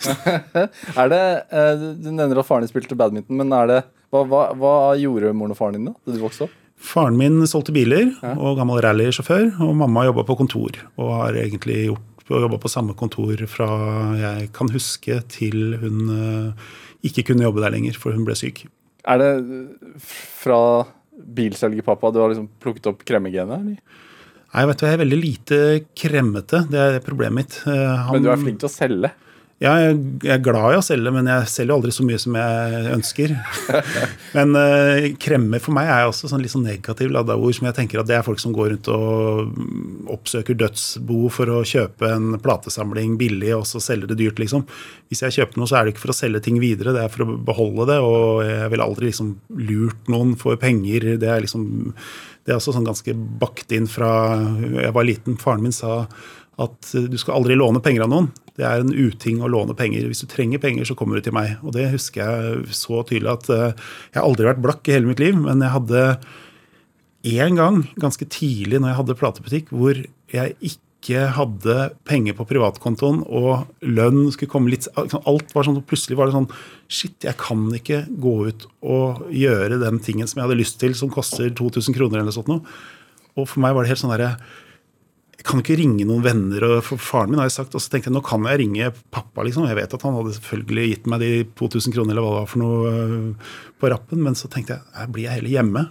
Er 1.01 1.13
det, 1.13 1.23
eh, 1.53 1.85
Du 1.99 2.11
nevner 2.11 2.41
at 2.41 2.49
faren 2.49 2.65
din 2.67 2.73
spilte 2.73 2.99
badminton, 2.99 3.39
men 3.39 3.53
er 3.55 3.71
det, 3.71 3.83
hva, 4.13 4.25
hva, 4.27 4.43
hva 4.59 4.73
gjorde 4.99 5.35
moren 5.37 5.55
og 5.55 5.61
faren 5.61 5.79
din 5.79 5.91
da 5.91 5.95
da 5.95 6.17
du 6.17 6.23
vokste 6.23 6.49
opp? 6.49 6.57
Faren 6.79 7.17
min 7.19 7.43
solgte 7.51 7.75
biler 7.75 8.13
og 8.37 8.59
gammel 8.61 8.79
rallysjåfør, 8.85 9.57
og 9.67 9.73
mamma 9.81 10.05
jobba 10.07 10.23
på 10.29 10.37
kontor. 10.39 10.77
Og 10.95 11.09
har 11.17 11.39
egentlig 11.41 11.89
jobba 12.29 12.59
på 12.61 12.71
samme 12.71 12.95
kontor 12.99 13.41
fra 13.51 13.69
jeg 14.19 14.51
kan 14.55 14.71
huske, 14.71 15.19
til 15.33 15.75
hun 15.83 16.13
eh, 16.15 16.69
ikke 17.09 17.25
kunne 17.31 17.47
jobbe 17.47 17.65
der 17.65 17.75
lenger, 17.75 17.99
for 17.99 18.15
hun 18.15 18.27
ble 18.29 18.37
syk. 18.39 18.67
Er 19.09 19.19
det 19.23 19.33
eh, 19.43 19.99
fra 20.45 20.61
bilselgerpappa 21.19 22.13
du 22.15 22.21
har 22.23 22.31
liksom 22.31 22.47
plukket 22.63 22.87
opp 22.93 23.03
kremmegenet? 23.09 23.83
Nei, 24.55 24.65
vet 24.71 24.81
du, 24.81 24.87
Jeg 24.87 24.97
er 24.97 25.05
veldig 25.05 25.21
lite 25.23 25.57
kremmete. 25.95 26.65
Det 26.73 26.79
er 26.81 27.01
problemet 27.05 27.35
mitt. 27.43 27.63
Eh, 27.67 27.97
han- 27.97 28.13
Men 28.13 28.23
du 28.23 28.31
er 28.33 28.37
flink 28.37 28.61
til 28.61 28.69
å 28.69 28.73
selge. 28.73 29.13
Ja, 29.61 29.73
jeg 29.75 29.99
er 30.31 30.39
glad 30.39 30.71
i 30.71 30.77
å 30.79 30.83
selge, 30.87 31.11
men 31.13 31.27
jeg 31.27 31.49
selger 31.51 31.75
aldri 31.75 31.91
så 31.91 32.05
mye 32.07 32.19
som 32.23 32.33
jeg 32.39 32.93
ønsker. 32.95 33.33
Men 34.37 34.55
uh, 34.55 35.09
kremmer 35.19 35.59
for 35.59 35.75
meg 35.75 35.89
er 35.91 36.05
også 36.07 36.31
sånn 36.31 36.45
litt 36.45 36.53
sånn 36.53 36.63
negativ 36.63 37.11
ladda 37.11 37.35
ord, 37.35 37.57
som 37.57 37.67
jeg 37.67 37.75
tenker 37.75 37.99
at 37.99 38.07
det 38.07 38.15
er 38.15 38.23
folk 38.23 38.39
som 38.39 38.53
går 38.55 38.71
rundt 38.77 38.87
og 38.95 39.51
oppsøker 40.15 40.55
dødsbo 40.63 41.27
for 41.35 41.51
å 41.51 41.65
kjøpe 41.67 42.07
en 42.07 42.39
platesamling 42.39 43.19
billig 43.19 43.51
og 43.59 43.67
så 43.67 43.83
selge 43.83 44.07
det 44.13 44.21
dyrt, 44.23 44.39
liksom. 44.39 44.63
Hvis 45.11 45.25
jeg 45.27 45.41
kjøper 45.41 45.59
noe, 45.59 45.67
så 45.67 45.81
er 45.81 45.89
det 45.89 45.97
ikke 45.97 46.07
for 46.07 46.15
å 46.15 46.21
selge 46.21 46.45
ting 46.47 46.63
videre, 46.63 46.95
det 46.95 47.03
er 47.03 47.13
for 47.17 47.27
å 47.27 47.39
beholde 47.51 47.89
det, 47.91 47.99
og 47.99 48.45
jeg 48.47 48.71
vil 48.77 48.87
aldri 48.87 49.11
liksom 49.11 49.35
lurt 49.59 50.07
noen 50.15 50.37
for 50.39 50.55
penger. 50.63 51.17
Det 51.19 51.35
er 51.35 51.43
liksom 51.43 51.67
Det 52.49 52.55
er 52.55 52.63
også 52.63 52.73
sånn 52.73 52.89
ganske 52.89 53.13
bakt 53.13 53.73
inn 53.77 53.85
fra 53.91 54.11
jeg 54.73 54.93
var 54.97 55.05
liten. 55.05 55.37
Faren 55.37 55.61
min 55.61 55.75
sa 55.77 56.07
at 56.59 56.91
du 56.97 57.17
skal 57.21 57.37
aldri 57.37 57.59
låne 57.59 57.83
penger 57.85 58.07
av 58.07 58.11
noen. 58.11 58.31
Det 58.57 58.65
er 58.65 58.81
en 58.81 58.91
uting 58.91 59.43
å 59.45 59.51
låne 59.53 59.77
penger. 59.77 60.09
Hvis 60.09 60.25
du 60.25 60.31
trenger 60.33 60.63
penger, 60.63 60.89
så 60.89 60.97
kommer 60.97 61.19
du 61.19 61.27
til 61.27 61.37
meg. 61.37 61.59
Og 61.61 61.77
det 61.77 61.91
husker 61.93 62.25
jeg 62.25 62.75
så 62.75 63.05
tydelig 63.07 63.35
at 63.37 63.51
eh, 63.53 63.85
jeg 64.15 64.19
har 64.19 64.27
aldri 64.27 64.49
vært 64.49 64.65
blakk 64.65 64.89
i 64.89 64.97
hele 64.97 65.13
mitt 65.13 65.21
liv, 65.23 65.37
men 65.39 65.61
jeg 65.63 65.75
hadde 65.77 66.03
én 67.29 67.61
gang, 67.61 67.83
ganske 68.01 68.27
tidlig 68.33 68.81
når 68.81 68.95
jeg 68.95 69.01
hadde 69.03 69.19
platebutikk, 69.21 69.71
hvor 69.75 70.01
jeg 70.33 70.57
ikke 70.59 70.88
hadde 71.07 71.77
penger 72.05 72.35
på 72.35 72.45
privatkontoen, 72.51 73.23
og 73.25 73.69
lønn 73.81 74.33
skulle 74.35 74.51
komme 74.51 74.73
litt 74.73 74.89
Alt 74.99 75.55
var 75.55 75.65
sånn, 75.65 75.79
Plutselig 75.87 76.19
var 76.19 76.29
det 76.29 76.35
sånn 76.35 76.49
Shit, 76.91 77.23
jeg 77.25 77.39
kan 77.39 77.63
ikke 77.73 78.03
gå 78.21 78.35
ut 78.51 78.67
og 78.83 79.29
gjøre 79.31 79.79
den 79.81 80.01
tingen 80.05 80.27
som 80.29 80.41
jeg 80.41 80.49
hadde 80.49 80.59
lyst 80.59 80.79
til, 80.81 80.97
som 80.99 81.13
koster 81.13 81.51
2000 81.55 81.95
kroner 81.95 82.21
eller 82.21 82.49
noe. 82.51 82.65
Og 83.39 83.47
for 83.47 83.63
meg 83.63 83.77
var 83.77 83.85
det 83.85 83.93
helt 83.93 84.03
sånn 84.03 84.13
derre 84.13 84.35
jeg 85.39 85.47
kan 85.47 85.61
ikke 85.63 85.77
ringe 85.79 86.03
noen 86.03 86.25
venner, 86.25 86.65
og 86.67 86.81
for 86.83 86.99
faren 86.99 87.31
min 87.31 87.39
har 87.39 87.47
jeg 87.47 87.55
sagt, 87.61 87.75
og 87.79 87.83
så 87.83 87.93
tenkte 87.93 88.11
jeg 88.11 88.17
nå 88.17 88.23
kan 88.27 88.43
jeg 88.51 88.59
ringe 88.59 88.89
pappa, 89.15 89.45
liksom. 89.47 89.69
Jeg 89.71 89.79
vet 89.79 89.95
at 89.95 90.03
han 90.03 90.17
hadde 90.19 90.35
selvfølgelig 90.35 90.87
gitt 90.91 91.07
meg 91.13 91.23
de 91.23 91.29
2000 91.61 91.95
kroner 91.95 92.17
eller 92.17 92.27
hva 92.27 92.33
det 92.33 92.41
var 92.41 92.51
for 92.51 92.63
noe 92.65 92.91
øh, 92.91 93.55
på 93.79 93.91
rappen, 93.93 94.19
men 94.27 94.35
så 94.35 94.51
tenkte 94.51 94.75
jeg 94.75 94.83
her 94.99 95.13
blir 95.15 95.29
jeg 95.29 95.39
heller 95.39 95.55
hjemme. 95.55 95.85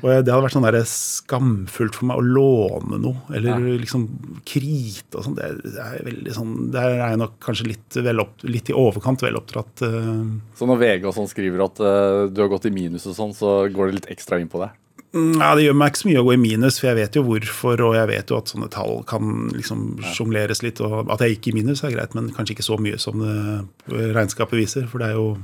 Og 0.00 0.08
jeg- 0.08 0.24
det 0.24 0.32
hadde 0.32 0.40
vært 0.46 0.56
sånn 0.56 0.64
der 0.64 0.80
skamfullt 0.88 1.98
for 2.00 2.08
meg 2.08 2.22
å 2.22 2.24
låne 2.24 3.00
noe, 3.04 3.20
eller 3.36 3.60
liksom 3.82 4.08
krite 4.48 5.20
og 5.20 5.26
sånn. 5.28 5.36
Det, 5.36 5.52
det 5.68 5.84
er 5.84 6.08
veldig 6.08 6.36
sånn 6.38 6.54
Der 6.72 6.88
er 6.96 7.02
jeg 7.12 7.20
nok 7.26 7.36
kanskje 7.44 7.68
litt, 7.74 8.00
opp, 8.24 8.40
litt 8.48 8.72
i 8.72 8.78
overkant 8.88 9.20
veloppdratt. 9.20 9.84
Uh. 9.84 10.38
Så 10.56 10.64
når 10.70 10.80
VG 10.80 11.10
og 11.10 11.18
sånn 11.20 11.28
skriver 11.28 11.66
at 11.68 11.84
uh, 11.84 12.24
du 12.32 12.40
har 12.40 12.48
gått 12.48 12.70
i 12.70 12.74
minus 12.74 13.04
og 13.10 13.18
sånn, 13.20 13.36
så 13.36 13.58
går 13.68 13.90
det 13.92 14.00
litt 14.00 14.10
ekstra 14.16 14.40
inn 14.40 14.48
på 14.48 14.64
deg? 14.64 14.72
Ja, 15.12 15.50
Det 15.54 15.66
gjør 15.66 15.76
meg 15.76 15.92
ikke 15.92 16.00
så 16.00 16.08
mye 16.08 16.20
å 16.22 16.24
gå 16.24 16.32
i 16.32 16.40
minus, 16.40 16.78
for 16.80 16.88
jeg 16.88 16.96
vet 17.02 17.16
jo 17.18 17.22
hvorfor, 17.26 17.82
og 17.84 17.96
jeg 17.98 18.08
vet 18.08 18.30
jo 18.32 18.38
at 18.40 18.52
sånne 18.52 18.68
tall 18.72 19.02
kan 19.08 19.50
liksom 19.52 19.98
sjongleres 20.14 20.62
litt. 20.64 20.80
og 20.80 21.10
At 21.12 21.20
jeg 21.20 21.36
gikk 21.36 21.50
i 21.50 21.56
minus 21.58 21.84
er 21.84 21.92
greit, 21.92 22.14
men 22.16 22.30
kanskje 22.32 22.56
ikke 22.56 22.64
så 22.64 22.78
mye 22.80 23.00
som 23.00 23.20
det 23.20 24.12
regnskapet 24.16 24.56
viser. 24.56 24.86
For 24.88 25.02
det 25.02 25.10
er 25.10 25.20
jo 25.20 25.36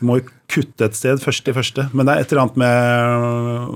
Vi 0.00 0.06
må 0.08 0.14
jo 0.16 0.30
kutte 0.48 0.86
et 0.86 0.96
sted 0.96 1.18
først 1.20 1.48
i 1.50 1.52
første. 1.52 1.90
Men 1.92 2.06
det 2.06 2.14
er 2.14 2.22
et 2.22 2.30
eller 2.32 2.46
annet 2.46 2.56
med 2.56 3.74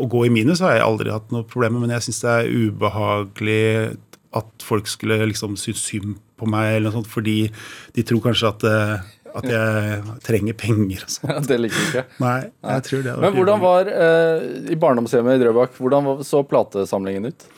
å 0.00 0.06
gå 0.08 0.22
i 0.24 0.30
minus 0.32 0.62
har 0.64 0.78
jeg 0.78 0.86
aldri 0.86 1.12
hatt 1.12 1.34
noe 1.34 1.44
problem 1.44 1.74
med, 1.76 1.82
men 1.84 1.92
jeg 1.98 2.06
syns 2.06 2.22
det 2.22 2.30
er 2.30 2.54
ubehagelig 2.70 3.98
at 4.38 4.62
folk 4.62 4.86
skulle 4.88 5.18
liksom 5.26 5.58
synes 5.58 5.82
synd 5.84 6.16
på 6.40 6.48
meg, 6.48 6.76
eller 6.76 6.88
noe 6.88 7.00
sånt, 7.00 7.10
fordi 7.10 7.50
de 7.96 8.04
tror 8.06 8.22
kanskje 8.24 8.48
at, 8.48 8.64
eh, 8.64 9.08
at 9.38 9.46
jeg 9.46 10.18
trenger 10.26 10.56
penger 10.58 11.06
og 11.06 11.12
sånt. 11.14 11.48
det 11.50 11.58
liker 11.60 11.78
du 11.78 11.86
ikke. 11.88 12.04
Nei, 12.24 12.36
jeg 12.74 12.84
tror 12.88 13.06
det 13.06 13.16
Men 13.22 13.36
hvordan 13.36 13.62
var 13.62 13.90
eh, 13.94 14.44
i 14.74 14.78
barndomshjemmet 14.80 15.38
i 15.38 15.42
Drøbak, 15.44 15.74
hvordan 15.78 16.12
så 16.26 16.42
platesamlingen 16.46 17.30
ut? 17.30 17.48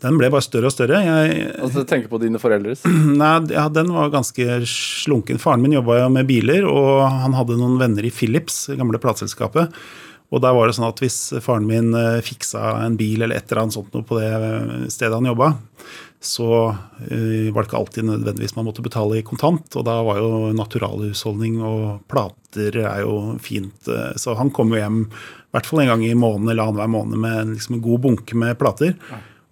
Den 0.00 0.16
ble 0.16 0.30
bare 0.32 0.44
større 0.44 0.70
og 0.70 0.72
større. 0.72 1.00
Jeg, 1.04 1.48
Altså, 1.60 1.82
tenker 1.84 2.08
på 2.08 2.20
dine 2.22 2.40
foreldres. 2.40 2.86
Nei, 3.20 3.32
ja, 3.52 3.66
den 3.72 3.90
var 3.92 4.12
ganske 4.14 4.60
slunken. 4.68 5.40
Faren 5.42 5.60
min 5.64 5.76
jobba 5.76 5.98
jo 6.00 6.06
med 6.14 6.28
biler, 6.30 6.64
og 6.68 7.02
han 7.26 7.36
hadde 7.36 7.58
noen 7.60 7.76
venner 7.80 8.06
i 8.08 8.12
Philips, 8.14 8.62
det 8.70 8.78
gamle 8.80 9.00
plateselskapet. 9.02 9.74
Og 10.30 10.40
der 10.44 10.54
var 10.54 10.70
det 10.70 10.76
sånn 10.78 10.86
at 10.88 11.00
hvis 11.02 11.18
faren 11.42 11.66
min 11.68 11.90
eh, 11.98 12.20
fiksa 12.24 12.76
en 12.84 12.96
bil 12.96 13.26
eller 13.26 13.40
et 13.40 13.50
eller 13.50 13.64
annet 13.64 13.74
sånt 13.76 13.92
noe 13.96 14.06
på 14.06 14.20
det 14.20 14.30
eh, 14.30 14.86
stedet 14.92 15.16
han 15.18 15.26
jobba, 15.26 15.52
så 16.20 16.46
eh, 17.08 17.48
var 17.52 17.62
det 17.62 17.68
ikke 17.70 17.78
alltid 17.78 18.04
nødvendigvis 18.04 18.52
man 18.56 18.66
måtte 18.68 18.84
betale 18.84 19.18
i 19.18 19.24
kontant. 19.24 19.72
Og 19.80 19.86
da 19.88 19.94
var 20.04 20.20
jo 20.20 20.50
naturalhusholdning 20.56 21.60
og 21.64 22.02
plater 22.12 22.76
er 22.84 23.00
jo 23.06 23.38
fint. 23.40 23.88
eh, 23.88 24.12
Så 24.20 24.36
han 24.36 24.50
kom 24.52 24.68
jo 24.74 24.80
hjem 24.82 25.00
i 25.06 25.52
hvert 25.56 25.66
fall 25.66 25.80
en 25.82 25.88
gang 25.94 26.04
i 26.06 26.14
måneden 26.14 26.52
eller 26.52 26.68
annenhver 26.68 26.92
måned 26.92 27.18
med 27.24 27.54
liksom 27.56 27.78
en 27.78 27.84
god 27.88 28.00
bunke 28.04 28.36
med 28.36 28.58
plater. 28.60 28.94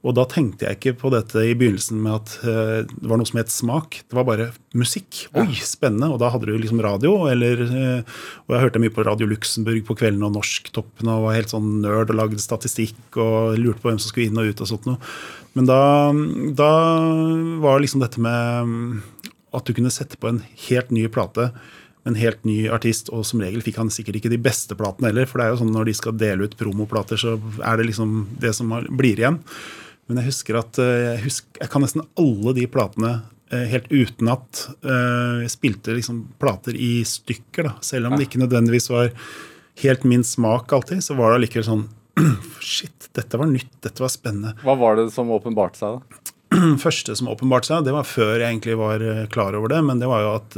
Og 0.08 0.14
da 0.16 0.24
tenkte 0.24 0.64
jeg 0.64 0.78
ikke 0.78 0.94
på 1.02 1.10
dette 1.12 1.42
i 1.44 1.54
begynnelsen 1.58 1.98
med 2.00 2.14
at 2.14 2.34
eh, 2.48 2.78
det 2.88 3.10
var 3.10 3.20
noe 3.20 3.28
som 3.28 3.40
het 3.42 3.52
smak. 3.52 3.98
Det 4.08 4.16
var 4.16 4.24
bare 4.24 4.46
musikk. 4.78 5.26
Oi, 5.36 5.50
spennende. 5.60 6.08
Og 6.14 6.20
da 6.22 6.30
hadde 6.32 6.48
du 6.48 6.54
liksom 6.56 6.80
radio, 6.84 7.26
eller 7.28 7.60
eh, 7.66 8.20
Og 8.46 8.54
jeg 8.54 8.64
hørte 8.64 8.80
mye 8.80 8.94
på 8.94 9.04
Radio 9.04 9.28
Luxembourg 9.28 9.82
på 9.84 9.98
kvelden 10.00 10.24
og 10.24 10.38
Norsktoppen 10.38 11.10
og 11.12 11.26
var 11.26 11.36
helt 11.36 11.52
sånn 11.52 11.82
nerd 11.82 12.14
og 12.14 12.20
lagde 12.22 12.40
statistikk 12.40 13.20
og 13.20 13.58
lurte 13.60 13.82
på 13.82 13.90
hvem 13.90 14.00
som 14.00 14.14
skulle 14.14 14.30
inn 14.30 14.40
og 14.40 14.48
ut 14.48 14.64
og 14.64 14.70
sånt 14.72 14.88
noe. 14.88 15.12
Men 15.58 15.68
da, 15.68 15.82
da 16.56 16.72
var 17.60 17.82
liksom 17.82 18.00
dette 18.00 18.22
med 18.22 18.72
mm, 18.72 19.28
at 19.58 19.68
du 19.68 19.74
kunne 19.76 19.92
sette 19.92 20.16
på 20.20 20.30
en 20.30 20.40
helt 20.68 20.94
ny 20.94 21.04
plate 21.12 21.50
en 22.08 22.16
helt 22.16 22.40
ny 22.48 22.62
artist, 22.72 23.10
og 23.12 23.26
som 23.28 23.42
regel 23.42 23.60
fikk 23.64 23.80
han 23.80 23.90
sikkert 23.92 24.20
ikke 24.20 24.32
de 24.32 24.40
beste 24.40 24.76
platene 24.78 25.10
heller. 25.10 25.28
For 25.28 25.40
det 25.40 25.44
er 25.44 25.52
jo 25.52 25.60
sånn 25.60 25.74
når 25.74 25.90
de 25.90 25.96
skal 25.98 26.16
dele 26.16 26.48
ut 26.48 26.56
promoplater, 26.56 27.20
så 27.20 27.36
er 27.60 27.76
det 27.76 27.88
liksom 27.90 28.22
det 28.40 28.54
som 28.56 28.72
blir 28.96 29.20
igjen. 29.20 29.40
Men 30.08 30.22
jeg 30.22 30.30
husker 30.30 30.56
at 30.62 30.78
eh, 30.80 30.94
jeg, 31.04 31.24
husker, 31.26 31.60
jeg 31.60 31.70
kan 31.72 31.84
nesten 31.84 32.04
alle 32.18 32.54
de 32.56 32.64
platene 32.72 33.10
eh, 33.52 33.66
helt 33.74 33.90
utenat. 33.92 34.62
Eh, 34.80 35.42
Jeg 35.44 35.52
spilte 35.52 35.96
liksom 35.96 36.22
plater 36.40 36.76
i 36.76 37.02
stykker, 37.08 37.68
da. 37.68 37.74
Selv 37.84 38.08
om 38.08 38.16
det 38.16 38.28
ikke 38.28 38.40
nødvendigvis 38.40 38.88
var 38.92 39.12
helt 39.84 40.06
min 40.08 40.24
smak 40.24 40.72
alltid, 40.74 41.04
så 41.04 41.16
var 41.18 41.32
det 41.34 41.42
allikevel 41.42 41.66
sånn 41.68 41.84
Shit, 42.64 43.10
dette 43.14 43.38
var 43.38 43.50
nytt, 43.52 43.70
dette 43.84 44.02
var 44.02 44.10
spennende. 44.10 44.56
Hva 44.64 44.74
var 44.80 44.96
det 44.98 45.10
som 45.14 45.28
åpenbarte 45.36 45.78
seg? 45.82 46.00
da? 46.00 46.24
første 46.84 47.12
som 47.20 47.28
åpenbarte 47.28 47.68
seg, 47.68 47.84
det 47.84 47.92
var 47.94 48.08
før 48.08 48.38
jeg 48.40 48.48
egentlig 48.48 48.78
var 48.80 49.04
klar 49.30 49.54
over 49.58 49.70
det, 49.74 49.82
men 49.84 50.00
det 50.00 50.08
var 50.08 50.24
jo 50.24 50.30
at 50.38 50.56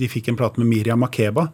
de 0.00 0.08
fikk 0.08 0.32
en 0.32 0.38
plate 0.40 0.62
med 0.62 0.70
Miriam 0.72 1.04
Makeba, 1.04 1.50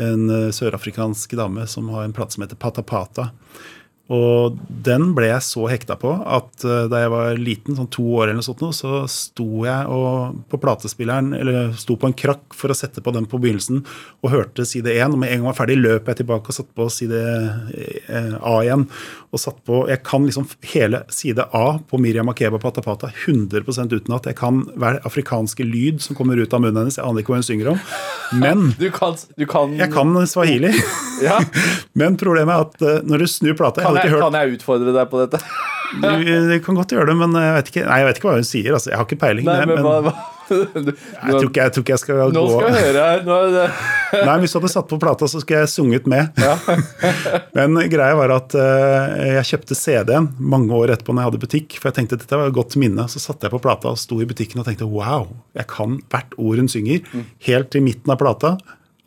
en 0.00 0.24
sørafrikansk 0.56 1.36
dame 1.36 1.66
som 1.68 1.92
har 1.92 2.06
en 2.08 2.16
plate 2.16 2.34
som 2.34 2.46
heter 2.46 2.56
Patapata. 2.58 3.28
Pata. 3.28 3.70
Og 4.10 4.56
den 4.82 5.12
ble 5.14 5.28
jeg 5.28 5.44
så 5.46 5.68
hekta 5.70 5.94
på 6.00 6.10
at 6.18 6.64
uh, 6.66 6.88
da 6.90 7.04
jeg 7.04 7.12
var 7.12 7.38
liten, 7.38 7.76
sånn 7.78 7.90
to 7.94 8.02
år 8.18 8.26
eller 8.26 8.40
noe 8.40 8.46
sånt, 8.46 8.64
så 8.74 9.04
sto 9.10 9.62
jeg 9.66 9.86
og, 9.86 10.40
på 10.50 10.58
platespilleren, 10.62 11.30
eller 11.36 11.70
sto 11.78 11.94
på 12.00 12.10
en 12.10 12.16
krakk 12.18 12.56
for 12.56 12.72
å 12.72 12.76
sette 12.76 13.04
på 13.04 13.14
den 13.14 13.28
på 13.30 13.38
begynnelsen, 13.38 13.84
og 14.24 14.32
hørte 14.34 14.66
side 14.66 14.90
én. 14.96 15.14
Og 15.14 15.20
med 15.22 15.30
en 15.30 15.38
gang 15.38 15.46
jeg 15.46 15.50
var 15.52 15.58
ferdig, 15.60 15.78
løp 15.78 16.10
jeg 16.10 16.22
tilbake 16.22 16.50
og 16.50 16.58
satte 16.58 16.74
på 16.74 16.88
side 16.90 17.20
uh, 17.20 18.34
A 18.40 18.56
igjen. 18.64 18.88
Og 19.30 19.38
satt 19.38 19.60
på 19.62 19.84
Jeg 19.86 20.02
kan 20.02 20.24
liksom 20.26 20.48
hele 20.72 21.04
side 21.14 21.44
A 21.54 21.66
på 21.86 22.00
Miriam 22.02 22.26
Makeba 22.26 22.58
Patapata 22.58 23.12
100% 23.12 23.94
utenat. 23.94 24.26
Jeg 24.26 24.38
kan 24.40 24.64
hver 24.74 24.98
afrikanske 25.06 25.66
lyd 25.66 26.02
som 26.02 26.18
kommer 26.18 26.40
ut 26.40 26.50
av 26.56 26.64
munnen 26.64 26.82
hennes. 26.82 26.98
Jeg 26.98 27.06
aner 27.06 27.22
ikke 27.22 27.36
hva 27.36 27.38
hun 27.38 27.46
synger 27.46 27.72
om. 27.76 27.86
Men 28.42 28.72
du 28.80 28.88
kan, 28.94 29.14
du 29.38 29.46
kan... 29.50 29.78
jeg 29.78 29.94
kan 29.94 30.18
swahili. 30.26 30.74
Ja. 31.30 31.38
Men 31.98 32.16
problemet 32.20 32.54
er 32.54 32.66
at 32.66 32.82
uh, 32.82 33.06
når 33.06 33.24
du 33.24 33.30
snur 33.30 33.56
plata 33.58 33.84
Kan 33.84 33.98
jeg, 34.00 34.10
jeg, 34.10 34.22
kan 34.22 34.38
jeg 34.38 34.56
utfordre 34.56 34.94
deg 34.96 35.12
på 35.12 35.20
dette? 35.22 35.40
du, 36.02 36.26
du 36.50 36.58
kan 36.64 36.76
godt 36.78 36.92
gjøre 36.94 37.10
det, 37.10 37.16
men 37.18 37.34
jeg 37.34 37.54
vet 37.56 37.72
ikke, 37.72 37.86
nei, 37.86 38.02
jeg 38.02 38.08
vet 38.08 38.20
ikke 38.20 38.28
hva 38.30 38.36
hun 38.38 38.46
sier. 38.46 38.74
Altså, 38.76 38.92
jeg 38.92 39.00
har 39.00 39.08
ikke 39.08 39.18
peiling. 39.24 39.48
Nei, 39.48 39.62
men, 39.66 39.80
men, 39.80 39.86
hva, 39.86 39.96
hva? 40.06 40.14
Du, 40.50 40.90
jeg, 40.90 41.30
tror 41.30 41.44
ikke, 41.46 41.62
jeg 41.62 41.72
tror 41.74 41.84
ikke 41.84 41.92
jeg 41.92 42.00
skal 42.02 42.32
Nå 42.34 42.40
gå 42.42 42.54
skal 42.56 42.72
jeg 42.74 42.86
høre 42.88 43.02
her. 43.06 43.20
Nå 43.22 43.34
er 43.36 43.52
det... 43.54 43.66
Nei, 44.26 44.32
Hvis 44.42 44.50
du 44.50 44.58
hadde 44.58 44.70
satt 44.72 44.88
på 44.90 44.98
plata, 44.98 45.28
så 45.30 45.42
skulle 45.42 45.60
jeg 45.62 45.70
sunget 45.70 46.08
med. 46.10 46.40
Ja. 46.42 46.56
Men 47.54 47.78
greia 47.92 48.16
var 48.18 48.34
at 48.34 48.56
uh, 48.58 49.14
jeg 49.36 49.46
kjøpte 49.52 49.78
CD-en 49.78 50.26
mange 50.42 50.74
år 50.74 50.96
etterpå 50.96 51.14
når 51.14 51.22
jeg 51.22 51.30
hadde 51.30 51.42
butikk. 51.44 51.78
For 51.78 51.90
jeg 51.90 52.00
tenkte 52.00 52.18
at 52.18 52.24
dette 52.24 52.40
var 52.40 52.50
et 52.50 52.56
godt 52.58 52.74
minne. 52.82 53.06
Så 53.12 53.22
satte 53.22 53.46
jeg 53.46 53.54
på 53.54 53.62
plata 53.62 53.94
og 53.94 54.02
sto 54.02 54.18
i 54.18 54.26
butikken 54.26 54.62
og 54.62 54.66
tenkte 54.66 54.90
wow, 54.90 55.28
jeg 55.54 55.70
kan 55.70 56.00
hvert 56.10 56.34
ord 56.34 56.64
hun 56.64 56.72
synger. 56.72 57.06
Helt 57.46 57.70
til 57.70 57.86
midten 57.86 58.10
av 58.10 58.18
plata 58.18 58.56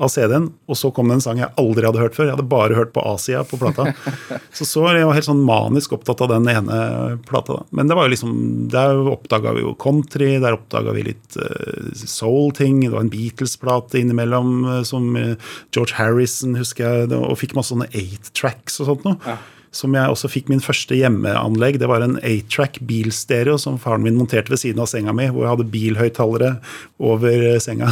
av 0.01 0.09
CD-en, 0.09 0.47
og 0.65 0.77
så 0.77 0.89
kom 0.93 1.09
det 1.09 1.19
en 1.19 1.23
sang 1.23 1.39
jeg 1.41 1.53
aldri 1.59 1.85
hadde 1.85 2.01
hørt 2.01 2.15
før. 2.17 2.27
Jeg 2.27 2.35
hadde 2.35 2.49
bare 2.49 2.77
hørt 2.77 2.93
på 2.95 3.03
A-sida 3.05 3.43
på 3.45 3.59
plata. 3.61 3.91
Så, 4.53 4.67
så 4.69 4.83
jeg 4.93 5.05
var 5.07 5.15
helt 5.17 5.25
sånn 5.25 5.41
manisk 5.45 5.95
opptatt 5.95 6.19
av 6.21 6.29
den 6.29 6.45
ene 6.49 6.75
plata. 7.25 7.55
Da. 7.57 7.63
Men 7.73 7.89
det 7.89 7.95
var 7.97 8.05
jo 8.05 8.13
liksom, 8.13 8.33
der 8.69 8.99
oppdaga 9.09 9.53
vi 9.55 9.63
jo 9.63 9.73
country, 9.81 10.35
der 10.41 10.53
oppdaga 10.53 10.93
vi 10.93 11.07
litt 11.07 11.37
uh, 11.41 11.89
soul-ting. 11.97 12.83
Det 12.83 12.91
var 12.93 13.01
en 13.01 13.09
Beatles-plate 13.13 13.97
innimellom 13.97 14.51
uh, 14.67 14.75
som 14.85 15.09
uh, 15.17 15.33
George 15.73 15.97
Harrison, 15.97 16.53
husker 16.59 16.85
jeg, 16.85 17.09
og 17.17 17.39
fikk 17.41 17.57
masse 17.57 17.73
sånne 17.73 17.89
eight 17.97 18.29
tracks 18.37 18.77
og 18.83 18.91
sånt 18.91 19.09
noe. 19.09 19.17
Ja. 19.25 19.39
Som 19.73 19.97
jeg 19.97 20.13
også 20.13 20.29
fikk 20.29 20.53
min 20.53 20.61
første 20.61 20.93
hjemmeanlegg. 20.99 21.81
Det 21.81 21.89
var 21.89 22.05
en 22.05 22.19
8-track 22.21 22.77
bilstereo 22.85 23.57
som 23.61 23.81
faren 23.81 24.05
min 24.05 24.19
monterte 24.19 24.53
ved 24.53 24.61
siden 24.61 24.85
av 24.85 24.91
senga 24.91 25.15
mi, 25.17 25.31
hvor 25.33 25.47
jeg 25.47 25.55
hadde 25.55 25.71
bilhøyttalere 25.73 26.57
over 27.01 27.47
senga. 27.63 27.89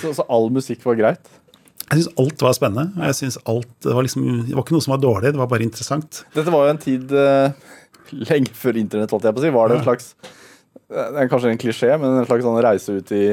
Så, 0.00 0.12
så 0.18 0.26
all 0.30 0.50
musikk 0.54 0.82
var 0.86 0.98
greit? 0.98 1.30
Jeg 1.90 2.04
syns 2.04 2.10
alt 2.22 2.42
var 2.46 2.54
spennende. 2.54 3.06
Jeg 3.08 3.18
synes 3.18 3.38
alt, 3.50 3.70
det, 3.82 3.94
var 3.96 4.06
liksom, 4.06 4.26
det 4.46 4.54
var 4.54 4.62
ikke 4.62 4.76
noe 4.76 4.84
som 4.84 4.94
var 4.94 5.02
dårlig, 5.02 5.32
det 5.34 5.40
var 5.40 5.50
bare 5.50 5.66
interessant. 5.66 6.20
Dette 6.36 6.52
var 6.54 6.68
jo 6.68 6.74
en 6.74 6.82
tid 6.82 7.14
uh, 7.16 7.50
lenge 8.30 8.54
før 8.54 8.78
internett, 8.78 9.10
holdt 9.10 9.26
jeg 9.26 9.34
på 9.34 9.42
å 9.42 9.44
si. 9.44 9.54
Var 9.56 9.72
det 9.72 9.78
en 9.78 9.88
slags 9.88 10.12
Det 10.90 11.22
er 11.22 11.30
kanskje 11.30 11.50
en 11.50 11.62
klisjé, 11.62 11.90
men 11.98 12.20
en 12.20 12.28
slags 12.28 12.46
sånn 12.46 12.60
reise 12.62 12.94
ut 13.00 13.10
i 13.16 13.24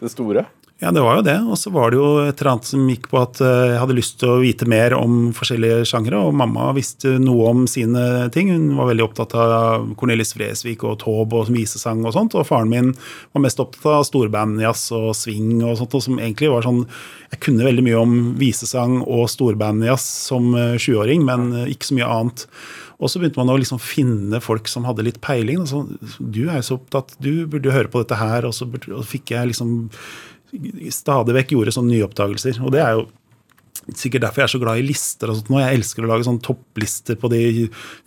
det 0.00 0.12
store? 0.12 0.46
Ja, 0.76 0.90
det 0.92 1.00
var 1.00 1.14
jo 1.16 1.22
det. 1.24 1.36
Og 1.48 1.56
så 1.56 1.70
var 1.72 1.88
det 1.88 1.96
jo 1.96 2.08
et 2.20 2.36
eller 2.36 2.50
annet 2.50 2.68
som 2.68 2.88
gikk 2.90 3.06
på 3.08 3.16
at 3.16 3.38
jeg 3.40 3.78
hadde 3.80 3.94
lyst 3.96 4.18
til 4.20 4.34
å 4.34 4.42
vite 4.42 4.66
mer 4.68 4.92
om 4.92 5.30
forskjellige 5.32 5.86
sjangere, 5.88 6.20
og 6.20 6.36
mamma 6.36 6.66
visste 6.76 7.14
noe 7.16 7.46
om 7.48 7.62
sine 7.70 8.26
ting. 8.34 8.50
Hun 8.52 8.74
var 8.76 8.90
veldig 8.90 9.06
opptatt 9.06 9.32
av 9.40 9.86
Cornelis 9.96 10.34
Fresvik 10.36 10.84
og 10.84 10.98
Taube 11.00 11.40
og 11.40 11.48
visesang 11.54 12.04
og 12.04 12.12
sånt, 12.12 12.36
og 12.36 12.44
faren 12.50 12.68
min 12.68 12.92
var 13.32 13.46
mest 13.46 13.62
opptatt 13.64 13.88
av 13.94 14.04
storbandjazz 14.10 14.90
og 14.98 15.08
swing 15.16 15.62
og 15.62 15.78
sånt, 15.80 15.96
og 15.96 16.04
som 16.10 16.20
egentlig 16.20 16.52
var 16.52 16.68
sånn 16.68 16.84
Jeg 17.32 17.40
kunne 17.42 17.64
veldig 17.66 17.82
mye 17.88 17.98
om 17.98 18.12
visesang 18.38 19.00
og 19.00 19.30
storbandjazz 19.32 20.04
som 20.28 20.52
20-åring, 20.54 21.24
men 21.24 21.48
ikke 21.72 21.88
så 21.88 21.96
mye 21.96 22.12
annet. 22.20 22.46
Og 23.00 23.10
så 23.10 23.20
begynte 23.20 23.40
man 23.40 23.50
å 23.52 23.58
liksom 23.60 23.80
finne 23.82 24.38
folk 24.44 24.68
som 24.70 24.86
hadde 24.88 25.04
litt 25.08 25.18
peiling. 25.24 25.64
Altså, 25.64 25.82
du 26.20 26.46
er 26.46 26.60
jo 26.60 26.68
så 26.68 26.78
opptatt, 26.78 27.16
du 27.20 27.48
burde 27.50 27.74
høre 27.74 27.90
på 27.92 28.04
dette 28.04 28.20
her, 28.20 28.46
og 28.48 28.54
så, 28.56 28.68
burde, 28.68 28.92
og 28.94 29.08
fikk 29.08 29.34
jeg 29.34 29.50
liksom 29.50 29.88
stadig 30.94 31.36
vekk 31.36 31.54
gjorde 31.56 31.74
sånne 31.74 31.94
nyoppdagelser. 31.94 32.60
Og 32.64 32.74
det 32.74 32.82
er 32.82 32.96
jo 32.98 33.06
sikkert 33.94 34.26
derfor 34.26 34.42
jeg 34.42 34.48
er 34.48 34.54
så 34.54 34.62
glad 34.62 34.80
i 34.80 34.86
lister. 34.86 35.30
og 35.30 35.38
sånt 35.38 35.52
nå. 35.52 35.60
Jeg 35.62 35.78
elsker 35.78 36.04
å 36.04 36.10
lage 36.10 36.26
sånn 36.26 36.42
topplister 36.44 37.18
på 37.20 37.30
de 37.32 37.40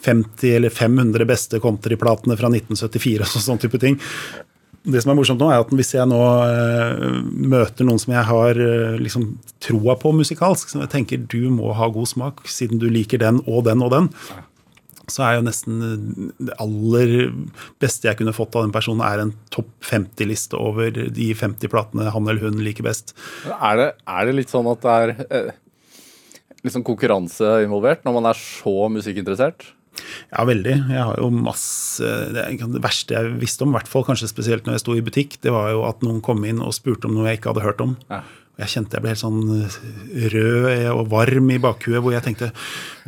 50 0.05 0.57
eller 0.57 0.73
500 0.73 1.29
beste 1.29 1.61
countryplatene 1.63 2.37
fra 2.39 2.51
1974 2.51 3.27
og 3.27 3.43
sånn 3.47 3.61
type 3.61 3.81
ting. 3.81 3.99
Det 4.89 5.01
som 5.03 5.11
er 5.11 5.17
morsomt 5.19 5.41
nå, 5.41 5.49
er 5.51 5.61
at 5.61 5.71
hvis 5.75 5.91
jeg 5.97 6.07
nå 6.07 6.19
uh, 6.19 7.17
møter 7.51 7.85
noen 7.85 7.99
som 7.99 8.13
jeg 8.15 8.23
har 8.29 8.59
uh, 8.63 8.95
liksom 9.01 9.25
troa 9.61 9.97
på 9.99 10.13
musikalsk, 10.15 10.71
som 10.71 10.81
jeg 10.85 10.91
tenker 10.93 11.25
du 11.29 11.49
må 11.51 11.73
ha 11.75 11.89
god 11.91 12.07
smak 12.07 12.45
siden 12.49 12.79
du 12.79 12.87
liker 12.89 13.19
den 13.21 13.41
og 13.43 13.65
den 13.67 13.83
og 13.83 13.91
den, 13.93 14.07
så 15.13 15.25
er 15.25 15.37
jo 15.37 15.45
nesten 15.47 15.79
det 16.37 16.55
aller 16.61 17.15
beste 17.81 18.09
jeg 18.09 18.19
kunne 18.19 18.35
fått 18.35 18.57
av 18.57 18.65
den 18.65 18.75
personen, 18.75 19.03
er 19.05 19.23
en 19.23 19.33
topp 19.53 19.71
50-liste 19.89 20.59
over 20.59 20.93
de 20.93 21.31
50 21.35 21.71
platene 21.71 22.11
han 22.13 22.29
eller 22.29 22.49
hun 22.49 22.61
liker 22.63 22.87
best. 22.87 23.15
Er 23.55 23.79
det, 23.79 23.89
er 24.07 24.29
det 24.29 24.37
litt 24.41 24.53
sånn 24.53 24.69
at 24.71 24.85
det 24.85 24.95
er 24.99 25.51
liksom 26.65 26.85
konkurranse 26.87 27.59
involvert 27.63 28.05
når 28.05 28.17
man 28.19 28.31
er 28.31 28.39
så 28.39 28.89
musikkinteressert? 28.91 29.71
Ja, 30.29 30.45
veldig. 30.47 30.75
Jeg 30.93 31.05
har 31.09 31.17
jo 31.19 31.29
masse 31.33 32.05
Det, 32.31 32.43
det 32.61 32.81
verste 32.83 33.15
jeg 33.17 33.39
visste 33.41 33.65
om, 33.65 33.73
i 33.73 33.79
hvert 33.79 33.89
fall 33.91 34.05
kanskje 34.07 34.29
spesielt 34.31 34.67
når 34.67 34.77
jeg 34.77 34.83
sto 34.85 34.95
i 34.95 35.03
butikk, 35.03 35.39
det 35.43 35.53
var 35.53 35.73
jo 35.73 35.83
at 35.89 36.05
noen 36.05 36.21
kom 36.23 36.45
inn 36.47 36.61
og 36.63 36.75
spurte 36.77 37.09
om 37.09 37.17
noe 37.17 37.27
jeg 37.29 37.41
ikke 37.41 37.53
hadde 37.53 37.65
hørt 37.65 37.83
om. 37.83 37.97
Ja. 38.11 38.21
Jeg 38.59 38.73
kjente 38.73 38.97
jeg 38.97 39.03
ble 39.03 39.13
helt 39.13 39.21
sånn 39.21 39.41
rød 40.33 40.87
og 40.91 41.05
varm 41.11 41.51
i 41.53 41.59
bakhuet, 41.63 42.01
hvor 42.03 42.13
jeg 42.15 42.25
tenkte 42.25 42.49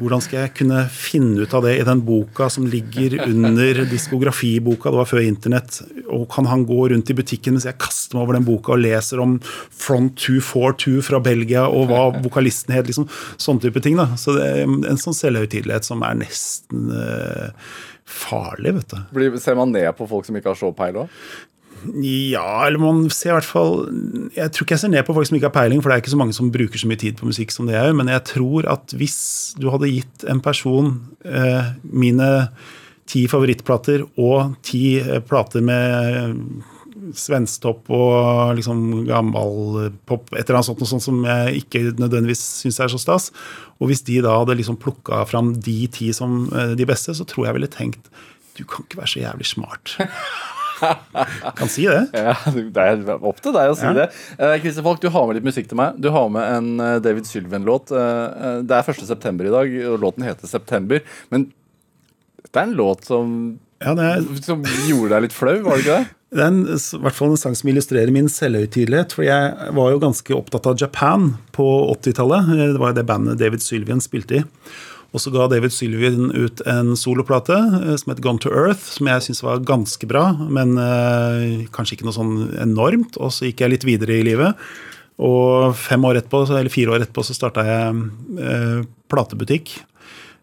hvordan 0.02 0.24
skal 0.24 0.46
jeg 0.46 0.54
kunne 0.62 0.86
finne 0.94 1.44
ut 1.44 1.54
av 1.58 1.66
det 1.68 1.76
i 1.78 1.86
den 1.86 2.02
boka 2.08 2.48
som 2.52 2.66
ligger 2.70 3.18
under 3.26 3.84
diskografiboka, 3.92 4.90
det 4.90 5.02
var 5.02 5.10
før 5.10 5.22
internett, 5.26 5.82
og 6.08 6.26
kan 6.32 6.48
han 6.50 6.66
gå 6.70 6.88
rundt 6.94 7.12
i 7.12 7.18
butikken 7.18 7.58
mens 7.58 7.68
jeg 7.68 7.80
kaster 7.82 8.18
meg 8.18 8.26
over 8.26 8.40
den 8.40 8.48
boka 8.48 8.76
og 8.76 8.82
leser 8.82 9.22
om 9.24 9.38
Front 9.44 10.18
242 10.24 11.04
fra 11.06 11.22
Belgia 11.24 11.68
og 11.68 11.92
hva 11.92 12.08
vokalisten 12.24 12.76
het, 12.78 12.90
liksom 12.90 13.10
sånn 13.42 13.62
type 13.62 13.84
ting. 13.84 14.00
da. 14.00 14.12
Så 14.18 14.38
det 14.38 14.48
er 14.48 14.66
en 14.66 15.02
sånn 15.02 15.18
selvhøytidelighet 15.18 15.88
som 15.88 16.04
er 16.08 16.18
nesten 16.24 16.92
uh, 16.96 17.52
farlig, 18.12 18.76
vet 18.80 18.94
du. 18.94 19.00
Blir, 19.16 19.38
ser 19.42 19.58
man 19.60 19.72
ned 19.74 19.90
på 19.98 20.08
folk 20.10 20.28
som 20.28 20.38
ikke 20.38 20.52
har 20.52 20.60
showpeil 20.60 20.96
peil 20.96 21.04
òg? 21.04 21.16
Ja, 22.04 22.68
eller 22.68 22.82
man 22.82 23.06
ser 23.14 23.32
i 23.32 23.38
hvert 23.40 23.48
fall 23.48 23.88
Jeg 24.36 24.52
tror 24.54 24.66
ikke 24.66 24.76
jeg 24.76 24.84
ser 24.84 24.92
ned 24.94 25.06
på 25.08 25.16
folk 25.18 25.28
som 25.28 25.38
ikke 25.38 25.50
har 25.50 25.56
peiling, 25.56 25.82
for 25.82 25.90
det 25.90 25.98
er 25.98 26.04
ikke 26.04 26.14
så 26.14 26.20
mange 26.22 26.36
som 26.38 26.52
bruker 26.54 26.82
så 26.82 26.90
mye 26.90 27.02
tid 27.02 27.18
på 27.20 27.30
musikk 27.30 27.54
som 27.54 27.70
det 27.70 27.76
jeg 27.76 27.90
gjør, 27.90 27.98
men 28.02 28.12
jeg 28.14 28.26
tror 28.30 28.68
at 28.70 28.96
hvis 28.98 29.22
du 29.62 29.70
hadde 29.74 29.90
gitt 29.90 30.28
en 30.30 30.44
person 30.44 30.94
eh, 31.26 31.72
mine 31.90 32.30
ti 33.10 33.26
favorittplater 33.32 34.06
og 34.22 34.54
ti 34.66 35.00
eh, 35.02 35.24
plater 35.26 35.66
med 35.66 36.38
svensktopp 37.18 37.90
og 37.92 38.56
liksom 38.60 39.04
gammel 39.08 39.90
pop, 40.08 40.30
et 40.36 40.46
eller 40.46 40.60
annet 40.60 40.70
sånt, 40.70 40.84
sånt 40.88 41.04
som 41.04 41.24
jeg 41.26 41.64
ikke 41.64 41.84
nødvendigvis 41.98 42.44
syns 42.62 42.80
er 42.84 42.92
så 42.94 43.02
stas. 43.02 43.32
Og 43.82 43.90
hvis 43.90 44.06
de 44.08 44.20
da 44.24 44.38
hadde 44.38 44.60
liksom 44.60 44.78
plukka 44.80 45.24
fram 45.30 45.56
de 45.58 45.80
ti 45.92 46.12
som 46.16 46.46
eh, 46.54 46.76
de 46.78 46.88
beste, 46.88 47.16
så 47.18 47.28
tror 47.28 47.50
jeg 47.50 47.60
ville 47.60 47.72
tenkt 47.74 48.12
du 48.58 48.66
kan 48.68 48.84
ikke 48.86 49.00
være 49.00 49.14
så 49.14 49.22
jævlig 49.22 49.48
smart. 49.48 49.96
kan 51.60 51.72
si 51.72 51.86
det. 51.88 52.04
Ja, 52.16 52.36
Det 52.52 52.86
er 52.86 53.16
opp 53.18 53.42
til 53.44 53.56
deg 53.56 53.72
å 53.72 53.78
si 53.78 53.86
Ja. 53.88 53.94
det. 53.98 54.08
Eh, 54.38 54.82
Falk, 54.82 55.02
du 55.04 55.10
har 55.14 55.28
med 55.28 55.38
litt 55.40 55.48
musikk 55.48 55.70
til 55.72 55.78
meg. 55.80 55.98
Du 56.02 56.10
har 56.14 56.30
med 56.34 56.46
en 56.58 56.70
eh, 56.80 57.00
David 57.04 57.28
Sylvian-låt. 57.30 57.92
Eh, 57.96 58.62
Det 58.68 58.78
er 58.78 58.88
1. 58.96 59.06
september 59.08 59.46
i 59.48 59.54
dag, 59.54 59.76
og 59.94 60.00
låten 60.02 60.24
heter 60.26 60.48
'September'. 60.48 61.02
Men 61.32 61.52
det 62.52 62.58
er 62.60 62.64
en 62.68 62.76
låt 62.76 63.06
som, 63.06 63.60
Ja, 63.82 63.94
er, 63.94 64.22
som 64.42 64.64
gjorde 64.64 65.10
deg 65.16 65.22
litt 65.24 65.34
flau, 65.34 65.62
var 65.64 65.78
det 65.78 65.86
ikke 65.86 65.98
det? 66.00 66.08
det 66.38 66.40
er 66.44 66.48
en, 66.48 66.62
i 66.68 67.02
hvert 67.04 67.18
fall 67.18 67.32
en 67.34 67.38
sang 67.38 67.56
som 67.56 67.70
illustrerer 67.70 68.12
min 68.12 68.28
selvhøytidelighet. 68.30 69.14
For 69.14 69.24
jeg 69.24 69.74
var 69.74 69.92
jo 69.92 70.00
ganske 70.00 70.36
opptatt 70.36 70.68
av 70.68 70.78
Japan 70.80 71.38
på 71.56 71.66
80-tallet. 71.98 72.52
Det 72.74 72.80
var 72.80 72.94
jo 72.94 73.00
det 73.00 73.06
bandet 73.10 73.40
David 73.40 73.62
Sylvian 73.64 74.02
spilte 74.04 74.42
i. 74.42 74.44
Og 75.12 75.20
så 75.20 75.32
ga 75.34 75.50
David 75.52 75.74
Sylvian 75.76 76.30
ut 76.32 76.62
en 76.72 76.94
soloplate 77.00 77.58
eh, 77.82 77.96
som 78.00 78.14
het 78.14 78.22
Gone 78.24 78.40
to 78.44 78.52
Earth, 78.54 78.86
som 78.96 79.10
jeg 79.12 79.26
syns 79.26 79.44
var 79.44 79.66
ganske 79.68 80.08
bra, 80.08 80.30
men 80.48 80.78
eh, 80.80 81.68
kanskje 81.76 81.98
ikke 81.98 82.08
noe 82.08 82.16
sånn 82.16 82.36
enormt. 82.64 83.20
Og 83.20 83.34
så 83.36 83.50
gikk 83.50 83.66
jeg 83.66 83.76
litt 83.76 83.88
videre 83.88 84.20
i 84.20 84.26
livet. 84.26 84.60
Og 85.22 85.76
fem 85.78 86.02
år 86.08 86.22
etterpå, 86.22 86.46
eller 86.48 86.72
fire 86.74 86.96
år 86.96 87.04
etterpå 87.04 87.26
så 87.28 87.36
starta 87.36 87.68
jeg 87.68 88.06
eh, 88.40 88.78
platebutikk. 89.12 89.76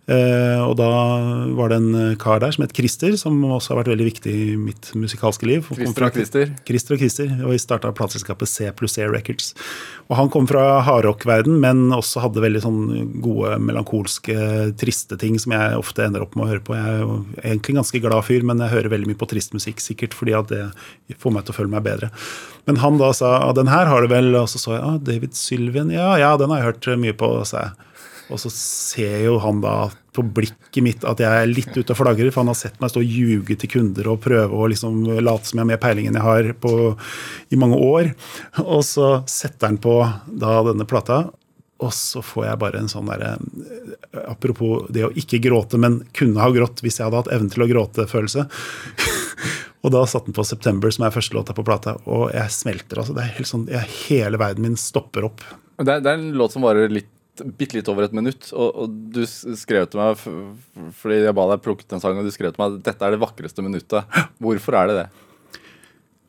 Eh, 0.09 0.61
og 0.65 0.73
da 0.81 0.89
var 1.59 1.69
det 1.69 1.79
en 1.83 2.17
kar 2.21 2.41
der 2.41 2.55
som 2.55 2.65
het 2.65 2.73
Christer, 2.77 3.13
som 3.21 3.37
også 3.45 3.75
har 3.75 3.83
vært 3.83 3.91
veldig 3.93 4.07
viktig 4.07 4.33
i 4.33 4.57
mitt 4.57 4.89
musikalske 4.97 5.49
liv. 5.49 5.69
Christer 5.69 6.07
og 6.07 6.17
Christer. 6.17 6.53
Christer 6.69 6.97
og 6.97 7.03
Christer, 7.03 7.35
og 7.43 7.53
vi 7.53 7.61
starta 7.61 7.93
plateselskapet 7.93 8.49
C 8.49 8.71
pluss 8.79 8.97
C 8.97 9.05
Records. 9.05 9.53
Og 10.09 10.17
han 10.17 10.31
kom 10.33 10.49
fra 10.49 10.81
hardrock-verden, 10.87 11.59
men 11.61 11.93
også 11.93 12.23
hadde 12.25 12.41
veldig 12.41 12.63
sånn 12.65 12.81
gode, 13.25 13.59
melankolske, 13.61 14.39
triste 14.81 15.19
ting 15.21 15.37
som 15.41 15.53
jeg 15.53 15.77
ofte 15.77 16.07
ender 16.07 16.25
opp 16.25 16.39
med 16.39 16.47
å 16.47 16.53
høre 16.55 16.65
på. 16.65 16.77
Jeg 16.79 16.95
er 16.95 17.03
jo 17.03 17.19
egentlig 17.43 17.75
en 17.75 17.83
ganske 17.83 18.03
glad 18.07 18.25
fyr, 18.31 18.47
men 18.49 18.65
jeg 18.65 18.75
hører 18.79 18.95
veldig 18.95 19.11
mye 19.13 19.21
på 19.21 19.29
trist 19.29 19.53
musikk, 19.57 19.85
sikkert 19.85 20.17
fordi 20.17 20.37
at 20.39 20.49
det 20.55 21.19
får 21.21 21.37
meg 21.37 21.45
til 21.45 21.53
å 21.53 21.59
føle 21.59 21.75
meg 21.75 21.85
bedre. 21.85 22.09
Men 22.69 22.81
han 22.81 22.97
da 23.01 23.13
sa 23.17 23.35
ah, 23.43 23.53
den 23.57 23.69
her 23.69 23.89
har 23.89 24.05
du 24.05 24.09
vel, 24.13 24.33
og 24.41 24.49
så 24.49 24.61
så 24.61 24.75
jeg 24.79 24.85
ah, 24.85 24.97
David 25.05 25.37
Sylvian, 25.37 25.93
ja 25.93 26.15
ja, 26.21 26.33
den 26.41 26.53
har 26.53 26.63
jeg 26.63 26.71
hørt 26.73 26.91
mye 27.05 27.17
på, 27.17 27.31
sa 27.49 27.69
jeg. 27.69 27.88
Og 28.29 28.41
så 28.43 28.51
ser 28.53 29.23
jo 29.25 29.39
han 29.41 29.63
da 29.65 29.89
på 30.17 30.25
blikket 30.37 30.85
mitt 30.85 31.05
at 31.09 31.21
jeg 31.23 31.31
er 31.31 31.49
litt 31.51 31.71
ute 31.77 31.95
og 31.95 31.99
flagrer, 32.01 32.31
for 32.33 32.43
han 32.43 32.53
har 32.53 32.59
sett 32.59 32.79
meg 32.83 32.93
stå 32.93 33.01
og 33.01 33.17
ljuge 33.19 33.57
til 33.61 33.71
kunder 33.73 34.11
og 34.13 34.23
prøve 34.25 34.53
å 34.53 34.69
liksom 34.71 35.05
late 35.23 35.49
som 35.49 35.61
jeg 35.61 35.65
har 35.65 35.71
mer 35.71 35.83
peiling 35.83 36.09
enn 36.11 36.19
jeg 36.19 36.27
har 36.27 36.51
på, 36.61 36.73
i 37.55 37.61
mange 37.61 37.79
år. 37.81 38.11
Og 38.67 38.83
så 38.87 39.19
setter 39.31 39.71
han 39.71 39.81
på 39.83 40.01
da 40.29 40.59
denne 40.67 40.89
plata, 40.89 41.27
og 41.79 41.95
så 41.95 42.23
får 42.27 42.49
jeg 42.49 42.59
bare 42.59 42.81
en 42.81 42.91
sånn 42.91 43.07
derre 43.07 43.37
Apropos 44.27 44.89
det 44.91 45.05
å 45.07 45.13
ikke 45.15 45.39
gråte, 45.45 45.79
men 45.79 46.01
kunne 46.17 46.43
ha 46.43 46.49
grått 46.51 46.83
hvis 46.83 46.99
jeg 46.99 47.07
hadde 47.07 47.21
hatt 47.21 47.31
evnen 47.35 47.53
til 47.53 47.63
å 47.63 47.69
gråte-følelse. 47.71 48.47
og 49.85 49.93
da 49.95 50.03
satte 50.09 50.31
den 50.31 50.37
på 50.37 50.43
'September', 50.49 50.91
som 50.91 51.07
er 51.07 51.15
første 51.15 51.37
låta 51.37 51.55
på 51.55 51.65
plata, 51.67 51.95
og 52.09 52.33
jeg 52.35 52.51
smelter. 52.51 52.99
altså. 52.99 53.15
Det 53.15 53.23
er 53.23 53.37
helt 53.37 53.51
sånn, 53.51 53.69
jeg, 53.71 53.95
Hele 54.09 54.41
verden 54.41 54.67
min 54.67 54.81
stopper 54.81 55.29
opp. 55.29 55.45
Det 55.79 55.93
er, 55.93 56.03
det 56.03 56.11
er 56.11 56.19
en 56.19 56.33
låt 56.41 56.57
som 56.57 56.67
varer 56.67 56.91
litt 56.91 57.13
bitte 57.59 57.79
litt 57.79 57.89
over 57.91 58.07
et 58.07 58.17
minutt. 58.17 58.51
Og, 58.53 58.83
og 58.85 58.99
du 59.15 59.23
skrev 59.29 59.89
til 59.91 60.03
meg 60.03 60.19
fordi 60.99 61.23
jeg 61.23 61.37
ba 61.37 61.47
deg 61.53 61.65
plukket 61.65 61.97
en 61.97 62.03
sang, 62.03 62.19
og 62.19 62.27
du 62.27 62.35
skrev 62.35 62.55
til 62.55 62.63
meg 62.63 62.77
at 62.77 62.85
dette 62.91 63.07
er 63.07 63.15
det 63.15 63.23
vakreste 63.23 63.65
minuttet. 63.65 64.21
Hvorfor 64.43 64.79
er 64.81 64.91
det 64.91 65.01
det? 65.03 65.09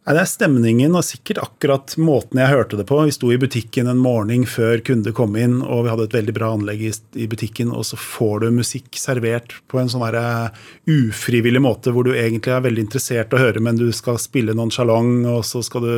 Det 0.10 0.18
er 0.18 0.26
stemningen 0.26 0.96
og 0.98 1.04
sikkert 1.06 1.38
akkurat 1.44 1.92
måten 2.02 2.40
jeg 2.42 2.50
hørte 2.50 2.78
det 2.80 2.88
på. 2.90 2.98
Vi 3.06 3.14
sto 3.14 3.28
i 3.30 3.38
butikken 3.38 3.92
en 3.92 4.00
morgen 4.02 4.48
før 4.50 4.82
kunder 4.82 5.14
kom 5.14 5.36
inn, 5.38 5.60
og 5.62 5.84
vi 5.86 5.92
hadde 5.92 6.08
et 6.08 6.16
veldig 6.18 6.34
bra 6.34 6.50
anlegg 6.56 6.82
i 6.82 7.28
butikken, 7.30 7.70
og 7.70 7.86
så 7.86 8.00
får 8.02 8.42
du 8.42 8.48
musikk 8.56 8.98
servert 8.98 9.54
på 9.70 9.78
en 9.78 9.92
sånn 9.94 10.08
eh, 10.18 10.58
ufrivillig 10.90 11.62
måte 11.62 11.94
hvor 11.94 12.10
du 12.10 12.16
egentlig 12.16 12.56
er 12.56 12.66
veldig 12.66 12.88
interessert 12.88 13.36
å 13.38 13.42
høre, 13.44 13.62
men 13.62 13.78
du 13.78 13.86
skal 13.94 14.18
spille 14.18 14.58
nonchalant, 14.58 15.30
og 15.30 15.46
så 15.46 15.62
skal 15.66 15.86
du 15.86 15.94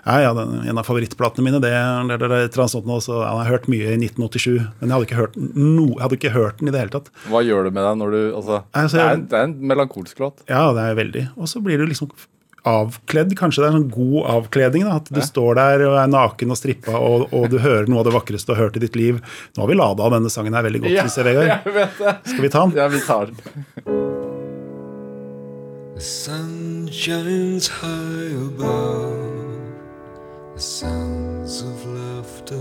Ja, 0.00 0.16
ja, 0.24 0.32
en 0.32 0.80
av 0.80 0.88
favorittplatene 0.88 1.44
mine, 1.44 1.60
det, 1.60 1.76
eller 1.76 2.16
et 2.16 2.24
eller 2.24 2.64
annet 2.64 2.72
sånt 2.72 2.88
nå, 2.88 3.02
så 3.04 3.20
Jeg 3.20 3.36
har 3.42 3.52
hørt 3.52 3.68
mye 3.68 3.92
i 3.98 4.00
1987, 4.00 4.64
men 4.80 4.88
jeg 4.88 4.96
hadde 4.96 5.10
ikke 5.10 5.20
hørt, 5.20 5.36
no, 5.36 5.90
jeg 5.90 6.04
hadde 6.06 6.22
ikke 6.22 6.36
hørt 6.38 6.64
den 6.64 6.72
i 6.72 6.76
det 6.78 6.86
hele 6.86 6.96
tatt. 6.96 7.12
Hva 7.28 7.44
gjør 7.44 7.68
det 7.68 7.76
med 7.76 7.84
deg 7.84 8.00
når 8.00 8.16
du 8.16 8.20
altså, 8.24 8.64
altså 8.72 8.96
det, 8.96 9.06
er, 9.12 9.24
det 9.28 9.40
er 9.44 9.48
en 9.50 9.56
melankolsk 9.74 10.24
låt. 10.24 10.46
Ja, 10.48 10.70
det 10.72 10.88
er 10.88 11.02
veldig. 11.04 11.30
Og 11.36 11.52
så 11.52 11.60
blir 11.60 11.76
du 11.76 11.90
liksom 11.90 12.08
avkledd. 12.68 13.32
Kanskje 13.38 13.62
det 13.62 13.68
er 13.68 13.74
en 13.74 13.78
sånn 13.80 13.92
god 13.94 14.30
avkledning. 14.36 14.86
Da, 14.88 14.98
at 15.00 15.10
du 15.10 15.20
ja. 15.20 15.26
står 15.26 15.58
der 15.60 15.86
og 15.88 15.96
er 16.02 16.12
naken 16.12 16.54
og 16.54 16.60
strippa, 16.60 16.96
og, 16.98 17.28
og, 17.30 17.48
du 17.52 17.58
hører 17.62 17.90
noe 17.90 18.02
av 18.02 18.10
det 18.10 18.16
vakreste 18.16 18.50
du 18.50 18.56
har 18.56 18.66
hørt 18.66 18.78
i 18.80 18.84
ditt 18.84 18.98
liv. 18.98 19.20
Nå 19.56 19.64
har 19.64 19.70
vi 19.70 19.78
lada 19.78 20.06
av 20.06 20.14
denne 20.16 20.32
sangen 20.32 20.56
her 20.56 20.66
veldig 20.66 20.84
godt, 20.86 20.96
ja, 20.96 21.06
jeg, 21.06 21.26
Vegard. 21.30 22.24
Skal 22.28 22.46
vi 22.46 22.52
ta 22.52 22.66
den? 22.66 22.76
Ja, 22.78 22.88
vi 22.92 23.04
tar 23.06 23.30
den. 23.30 24.08
The 26.00 26.06
sun 26.06 26.88
shines 26.90 27.68
high 27.68 28.32
above 28.46 29.60
The 30.54 30.60
sounds 30.60 31.60
of 31.60 31.84
laughter 31.86 32.56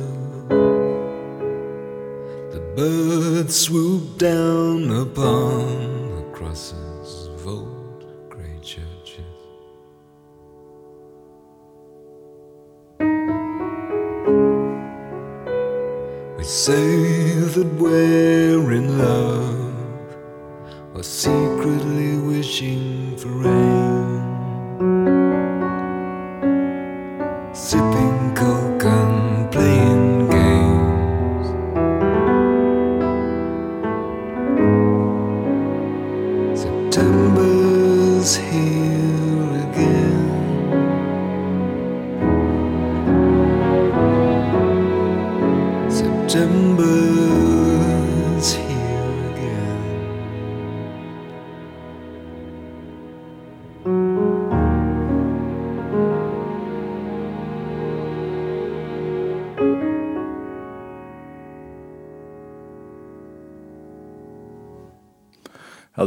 The 2.52 2.60
birds 2.76 3.56
swoop 3.56 4.18
down 4.18 4.91
upon 4.91 6.16
the 6.18 6.24
crosses 6.34 6.89
say 16.50 17.36
that 17.36 17.68
we're 17.76 18.72
in 18.72 18.97
love, 18.97 19.72
or 20.95 21.04
secretly 21.04 22.18
wishing 22.18 23.16
for 23.18 23.28
rain. 23.28 23.69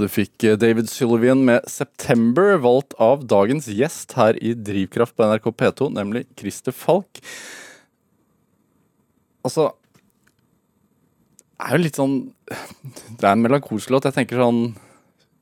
Du 0.02 0.08
fikk 0.10 0.42
eh, 0.48 0.56
David 0.58 0.90
Sylvian 0.90 1.44
med 1.46 1.66
'September', 1.70 2.56
valgt 2.58 2.96
av 2.98 3.22
dagens 3.30 3.68
gjest 3.70 4.16
her 4.18 4.38
i 4.42 4.54
Drivkraft 4.54 5.14
på 5.14 5.28
NRK 5.28 5.46
P2, 5.54 5.90
nemlig 5.94 6.24
Christer 6.38 6.74
Falk. 6.74 7.22
Altså 9.46 9.72
Det 11.62 11.68
er 11.68 11.78
jo 11.78 11.82
litt 11.82 11.98
sånn 11.98 12.12
Det 12.46 13.24
er 13.26 13.32
en 13.32 13.42
melankolsk 13.42 13.90
låt. 13.90 14.06
Jeg 14.06 14.14
tenker 14.14 14.38
sånn 14.38 14.76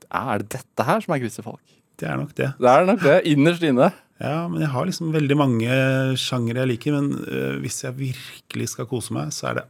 Er 0.09 0.41
det 0.41 0.57
dette 0.57 0.85
her 0.85 1.01
som 1.05 1.15
er 1.15 1.21
Christer 1.21 1.45
Falk? 1.45 1.65
Det 2.01 2.09
er 2.09 2.17
nok 2.17 2.33
det. 2.37 2.53
Det 2.57 2.71
er 2.71 2.87
nok 2.89 3.03
det. 3.05 3.19
Innerst 3.29 3.65
inne. 3.65 3.91
Ja, 4.21 4.49
men 4.49 4.61
jeg 4.61 4.73
har 4.73 4.89
liksom 4.89 5.13
veldig 5.13 5.37
mange 5.37 5.75
sjangere 6.21 6.65
jeg 6.65 6.71
liker. 6.75 6.97
Men 6.97 7.25
øh, 7.25 7.59
hvis 7.61 7.83
jeg 7.85 7.97
virkelig 7.99 8.71
skal 8.73 8.89
kose 8.89 9.13
meg, 9.17 9.33
så 9.37 9.51
er 9.51 9.61
det 9.61 9.67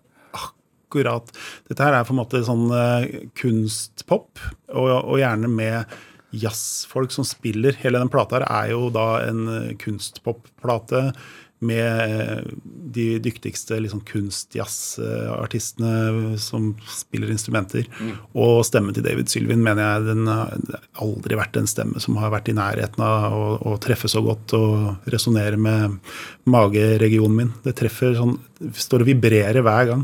akkurat 0.91 1.30
Dette 1.70 1.86
her 1.86 1.95
er 1.95 2.07
på 2.07 2.14
en 2.14 2.20
måte 2.20 2.43
sånn 2.47 2.70
øh, 2.74 3.03
kunstpop, 3.38 4.30
og, 4.74 4.91
og, 4.91 5.18
gjerne 5.22 5.49
med 5.51 5.84
jazzfolk 6.30 7.11
som 7.14 7.24
spiller. 7.26 7.74
Hele 7.82 7.99
den 8.03 8.11
plata 8.11 8.38
her 8.38 8.47
er 8.49 8.66
jo 8.74 8.91
da 8.95 9.07
en 9.28 9.49
øh, 9.49 9.76
kunstpopplate 9.80 11.12
med 11.61 12.47
de 12.64 13.18
dyktigste 13.20 13.76
liksom, 13.84 14.01
kunstjazzartistene 14.09 16.38
som 16.41 16.72
spiller 16.88 17.28
instrumenter. 17.34 17.84
Mm. 18.01 18.14
Og 18.41 18.64
stemmen 18.64 18.95
til 18.97 19.05
David 19.05 19.28
Sylvin 19.28 19.61
mener 19.64 19.82
jeg 19.84 20.07
den 20.09 20.24
har 20.30 20.57
aldri 21.05 21.36
vært 21.36 21.57
en 21.61 21.68
stemme 21.68 22.01
som 22.01 22.16
har 22.20 22.32
vært 22.32 22.49
i 22.49 22.57
nærheten 22.57 23.05
av 23.05 23.36
å, 23.36 23.59
å 23.61 23.76
treffe 23.82 24.09
så 24.09 24.20
godt 24.24 24.53
og 24.57 24.97
resonnere 25.12 25.59
med 25.61 26.01
mageregionen 26.49 27.36
min. 27.43 27.53
Det 27.66 27.76
treffer 27.82 28.16
sånn 28.16 28.38
Står 28.76 29.01
og 29.01 29.09
vibrerer 29.09 29.64
hver 29.64 29.86
gang. 29.88 30.03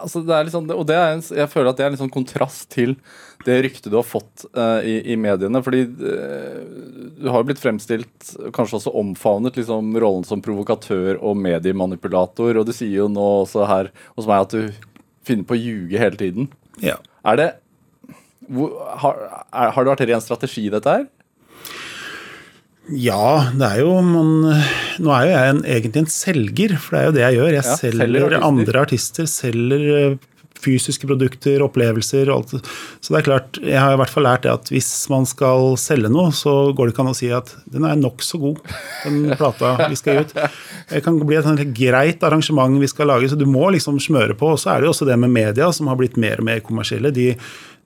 Altså, 0.00 0.22
det 0.26 0.34
er 0.34 0.48
liksom, 0.48 0.66
og 0.74 0.86
det 0.88 0.96
er 0.98 1.16
en, 1.16 1.22
jeg 1.22 1.50
føler 1.52 1.70
at 1.70 1.78
det 1.78 1.84
er 1.86 1.92
en 1.92 2.00
sånn 2.00 2.12
kontrast 2.12 2.68
til 2.74 2.96
det 3.46 3.58
ryktet 3.66 3.90
du 3.90 3.96
har 3.98 4.06
fått 4.06 4.44
uh, 4.54 4.80
i, 4.86 4.96
i, 5.12 5.16
mediene. 5.18 5.62
fordi 5.64 5.82
uh, 5.86 6.60
du 7.18 7.28
har 7.28 7.42
jo 7.42 7.48
blitt 7.48 7.62
fremstilt, 7.62 8.34
kanskje 8.54 8.78
også 8.78 8.94
omfavnet, 8.98 9.58
liksom, 9.58 9.94
rollen 10.02 10.26
som 10.26 10.42
provokatør 10.44 11.20
og 11.20 11.38
mediemanipulator. 11.42 12.58
Og 12.58 12.68
du 12.68 12.74
sier 12.74 13.02
jo 13.02 13.08
nå 13.10 13.28
også 13.42 13.66
her 13.70 13.90
hos 14.16 14.30
meg 14.30 14.46
at 14.46 14.54
du 14.54 14.86
finner 15.26 15.46
på 15.46 15.58
å 15.58 15.62
ljuge 15.62 16.02
hele 16.02 16.18
tiden. 16.18 16.50
Ja. 16.82 16.98
Er 17.26 17.38
det 17.38 17.50
hvor, 18.52 18.74
har, 18.98 19.18
er, 19.52 19.70
har, 19.74 19.84
det 19.84 19.92
vært 19.92 20.08
ren 20.10 20.24
strategi, 20.24 20.66
dette 20.72 20.96
her? 20.96 21.04
Ja, 22.90 23.52
det 23.54 23.68
er 23.68 23.84
jo 23.84 23.94
man, 24.02 24.32
Nå 24.98 25.12
er 25.14 25.28
jo 25.28 25.30
jeg 25.30 25.52
en, 25.52 25.62
egentlig 25.62 26.02
en 26.02 26.10
selger, 26.10 26.74
for 26.82 26.96
det 26.96 27.00
er 27.00 27.06
jo 27.06 27.14
det 27.14 27.22
jeg 27.22 27.38
gjør. 27.38 27.54
Jeg 27.54 27.62
ja, 27.62 27.78
selger 27.78 28.26
artister. 28.26 28.46
andre 28.48 28.82
artister, 28.82 29.28
selger 29.30 29.84
eh, 29.94 30.16
fysiske 30.62 31.08
produkter, 31.10 31.62
opplevelser 31.64 32.30
og 32.30 32.40
alt. 32.40 32.72
Så 33.02 33.14
det 33.14 33.20
er 33.20 33.26
klart, 33.26 33.60
jeg 33.62 33.78
har 33.78 33.94
i 33.94 34.00
hvert 34.00 34.12
fall 34.12 34.26
lært 34.26 34.44
det 34.46 34.52
at 34.52 34.70
hvis 34.72 34.90
man 35.12 35.26
skal 35.28 35.76
selge 35.80 36.10
noe, 36.12 36.34
så 36.36 36.72
går 36.74 36.88
det 36.88 36.94
ikke 36.94 37.04
an 37.06 37.12
å 37.12 37.16
si 37.18 37.30
at 37.34 37.54
den 37.70 37.86
er 37.88 37.98
nokså 37.98 38.40
god, 38.42 38.62
den 39.06 39.32
plata 39.40 39.74
vi 39.86 39.98
skal 39.98 40.18
gi 40.18 40.26
ut. 40.26 40.36
Det 40.92 41.02
kan 41.06 41.18
bli 41.22 41.38
et 41.38 41.66
greit 41.74 42.26
arrangement 42.26 42.82
vi 42.82 42.90
skal 42.90 43.10
lage, 43.10 43.30
så 43.30 43.38
du 43.38 43.46
må 43.48 43.70
liksom 43.74 44.00
smøre 44.02 44.38
på. 44.38 44.54
Og 44.54 44.62
så 44.62 44.74
er 44.74 44.82
det 44.82 44.90
jo 44.90 44.94
også 44.96 45.08
det 45.08 45.18
med 45.22 45.34
media, 45.34 45.70
som 45.74 45.90
har 45.90 45.98
blitt 46.00 46.18
mer 46.20 46.42
og 46.42 46.50
mer 46.50 46.62
kommersielle. 46.66 47.14
de 47.14 47.32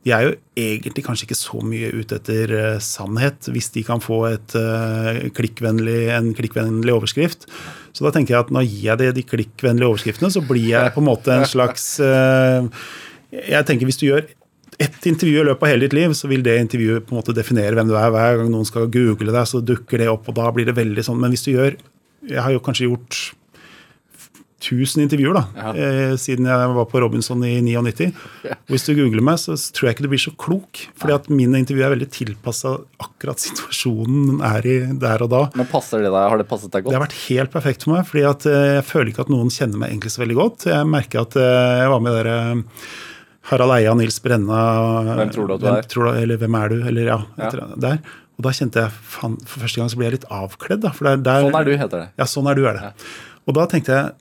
de 0.07 0.13
er 0.15 0.23
jo 0.23 0.35
egentlig 0.55 1.03
kanskje 1.03 1.27
ikke 1.27 1.39
så 1.39 1.59
mye 1.67 1.89
ute 1.99 2.21
etter 2.21 2.53
uh, 2.55 2.77
sannhet, 2.83 3.49
hvis 3.51 3.73
de 3.75 3.83
kan 3.87 3.99
få 4.03 4.21
et, 4.29 4.55
uh, 4.55 5.19
klikkvennlig, 5.35 5.99
en 6.15 6.31
klikkvennlig 6.39 6.95
overskrift. 6.95 7.49
Så 7.91 8.07
da 8.07 8.13
tenker 8.15 8.37
jeg 8.37 8.45
at 8.45 8.53
nå 8.55 8.63
gir 8.63 8.93
jeg 8.93 9.01
det 9.01 9.11
de 9.17 9.25
klikkvennlige 9.27 9.89
overskriftene, 9.91 10.31
så 10.31 10.45
blir 10.47 10.69
jeg 10.71 10.95
på 10.95 11.03
en 11.03 11.09
måte 11.09 11.35
en 11.35 11.49
slags 11.49 11.97
uh, 11.99 12.69
Jeg 13.35 13.67
tenker 13.67 13.89
hvis 13.89 13.99
du 13.99 14.07
gjør 14.07 14.29
ett 14.79 15.09
intervju 15.09 15.41
i 15.41 15.47
løpet 15.49 15.65
av 15.65 15.73
hele 15.73 15.87
ditt 15.87 15.97
liv, 15.97 16.15
så 16.15 16.31
vil 16.31 16.45
det 16.45 16.55
intervjuet 16.61 17.07
på 17.09 17.15
en 17.15 17.19
måte 17.19 17.35
definere 17.35 17.75
hvem 17.75 17.91
du 17.91 17.97
er. 17.97 18.13
Hver 18.13 18.43
gang 18.43 18.53
noen 18.53 18.69
skal 18.69 18.91
google 18.93 19.33
deg, 19.33 19.49
så 19.49 19.63
dukker 19.65 20.05
det 20.05 20.11
opp, 20.13 20.29
og 20.31 20.37
da 20.39 20.53
blir 20.55 20.69
det 20.69 20.77
veldig 20.77 21.03
sånn. 21.07 21.19
Men 21.23 21.35
hvis 21.35 21.47
du 21.49 21.55
gjør 21.57 21.79
Jeg 22.27 22.43
har 22.43 22.51
jo 22.51 22.63
kanskje 22.63 22.89
gjort 22.89 23.19
1000 24.61 25.03
intervjuer 25.05 25.35
da, 25.37 25.43
Ja. 25.55 25.71
eh, 25.77 26.15
siden 26.17 26.47
jeg 26.49 26.75
var 26.75 26.87
på 26.89 26.99
Robinson 27.03 27.43
i 27.45 27.61
99. 27.61 28.13
Hvis 28.71 28.87
du 28.87 28.95
googler 28.97 29.21
meg, 29.23 29.37
så 29.37 29.53
tror 29.73 29.89
jeg 29.91 29.97
ikke 29.97 30.03
du 30.07 30.09
blir 30.09 30.23
så 30.23 30.33
klok. 30.37 30.87
fordi 30.97 31.13
at 31.15 31.29
mine 31.29 31.59
intervjuer 31.61 31.85
er 31.91 31.95
veldig 31.97 32.09
tilpassa 32.11 32.73
akkurat 32.99 33.37
situasjonen 33.39 34.27
den 34.31 34.41
er 34.41 34.67
i 34.67 34.77
der 34.99 35.23
og 35.23 35.31
da. 35.31 35.43
Men 35.55 35.67
passer 35.67 35.99
det 36.01 36.09
deg? 36.11 36.31
Har 36.31 36.39
det 36.39 36.49
passet 36.49 36.71
deg 36.73 36.85
godt? 36.85 36.91
Det 36.93 36.99
har 36.99 37.07
vært 37.07 37.21
helt 37.29 37.51
perfekt 37.53 37.85
for 37.85 37.93
meg, 37.97 38.07
fordi 38.09 38.25
at 38.31 38.47
eh, 38.47 38.75
jeg 38.81 38.85
føler 38.89 39.13
ikke 39.13 39.21
at 39.27 39.29
noen 39.35 39.49
kjenner 39.53 39.77
meg 39.79 39.91
egentlig 39.93 40.11
så 40.17 40.25
veldig 40.25 40.39
godt. 40.41 40.67
Jeg 40.73 40.87
merker 40.87 41.21
at 41.27 41.37
eh, 41.37 41.79
jeg 41.85 41.91
var 41.93 42.01
med 42.01 42.13
dere 42.17 42.37
Harald 43.47 43.71
Eia, 43.77 43.93
Nils 43.95 44.19
Brenna 44.25 44.61
Hvem 45.21 45.31
tror 45.37 45.47
du 45.47 45.55
at 45.55 45.61
du 45.61 45.67
hvem 45.67 45.77
er? 45.77 45.83
du- 46.17 46.23
eller 46.23 46.37
hvem 46.41 46.55
er 46.65 46.69
du? 46.73 46.79
Eller 46.89 47.05
ja, 47.13 47.19
Ja. 47.39 47.51
der. 47.77 47.99
Og 48.39 48.43
da 48.43 48.51
kjente 48.51 48.75
jeg 48.83 48.91
fan, 48.91 49.37
For 49.47 49.61
første 49.61 49.77
gang 49.77 49.89
så 49.89 49.97
ble 49.97 50.05
jeg 50.11 50.13
litt 50.21 50.29
avkledd. 50.31 50.81
da, 50.81 50.91
for 50.91 51.05
det 51.05 51.13
er 51.13 51.23
der, 51.23 51.43
Sånn 51.51 51.61
er 51.61 51.65
du, 51.65 51.77
heter 51.77 51.99
det. 52.01 52.09
Ja, 52.19 52.25
sånn 52.25 52.51
er 52.51 52.55
du, 52.55 52.67
er 52.67 52.73
det. 52.75 52.93
Og 53.47 53.55
da 53.55 53.67
tenkte 53.67 53.87
jeg 53.95 54.13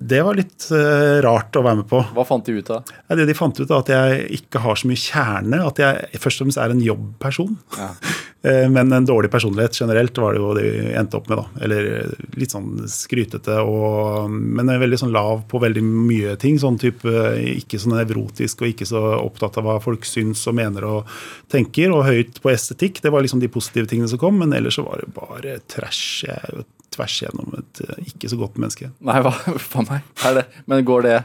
det 0.00 0.22
var 0.24 0.38
litt 0.38 0.64
uh, 0.72 1.20
rart 1.20 1.56
å 1.58 1.62
være 1.64 1.82
med 1.82 1.88
på. 1.90 2.00
Hva 2.16 2.24
fant 2.24 2.46
de 2.46 2.54
ut 2.56 2.70
av? 2.72 2.88
Ja, 3.04 3.18
det 3.18 3.26
de 3.28 3.36
fant 3.36 3.58
ut, 3.60 3.68
av 3.68 3.82
at 3.82 3.92
jeg 3.92 4.22
ikke 4.40 4.62
har 4.64 4.80
så 4.80 4.88
mye 4.88 5.00
kjerne. 5.00 5.60
At 5.66 5.82
jeg 5.82 6.20
først 6.22 6.40
og 6.40 6.46
fremst 6.46 6.60
er 6.62 6.74
en 6.74 6.84
jobbperson. 6.84 7.56
Ja. 7.78 7.92
Eh, 8.40 8.70
Men 8.72 8.88
en 8.92 9.04
dårlig 9.04 9.28
personlighet 9.30 9.76
generelt 9.76 10.16
var 10.16 10.32
det 10.32 10.40
jo 10.40 10.54
det 10.56 10.62
vi 10.64 10.92
endte 10.96 11.18
opp 11.18 11.26
med. 11.28 11.42
da. 11.42 11.64
Eller 11.66 11.88
eh, 11.98 12.22
litt 12.40 12.54
sånn 12.54 12.86
skrytete, 12.88 13.58
og, 13.60 14.30
men 14.32 14.70
veldig 14.80 14.96
sånn 15.02 15.12
lav 15.12 15.42
på 15.50 15.60
veldig 15.60 15.82
mye 15.84 16.38
ting. 16.40 16.56
sånn 16.56 16.78
type, 16.80 17.12
Ikke 17.58 17.76
så 17.76 17.92
nevrotisk 17.92 18.64
og 18.64 18.70
ikke 18.72 18.88
så 18.88 19.02
opptatt 19.18 19.60
av 19.60 19.68
hva 19.68 19.76
folk 19.84 20.08
syns 20.08 20.46
og 20.48 20.56
mener 20.56 20.88
og 20.88 21.12
tenker. 21.52 21.92
Og 21.92 22.06
høyt 22.08 22.40
på 22.40 22.54
estetikk. 22.54 23.02
Det 23.04 23.12
var 23.12 23.20
liksom 23.20 23.44
de 23.44 23.52
positive 23.52 23.92
tingene 23.92 24.08
som 24.08 24.24
kom. 24.24 24.40
Men 24.40 24.56
ellers 24.56 24.80
så 24.80 24.88
var 24.88 25.04
det 25.04 25.12
bare 25.20 25.60
trash. 25.68 26.24
Jeg 26.24 26.40
jo 26.56 26.64
tvers 26.94 27.18
gjennom 27.24 27.58
et 27.58 27.82
eh, 27.86 28.06
ikke 28.12 28.30
så 28.32 28.38
godt 28.40 28.58
menneske. 28.60 28.90
Nei, 29.04 29.20
hva 29.24 29.34
faen 29.72 29.90
meg? 29.90 30.08
Er 30.26 30.40
det? 30.40 30.48
Men 30.70 30.86
går 30.86 31.06
det 31.06 31.18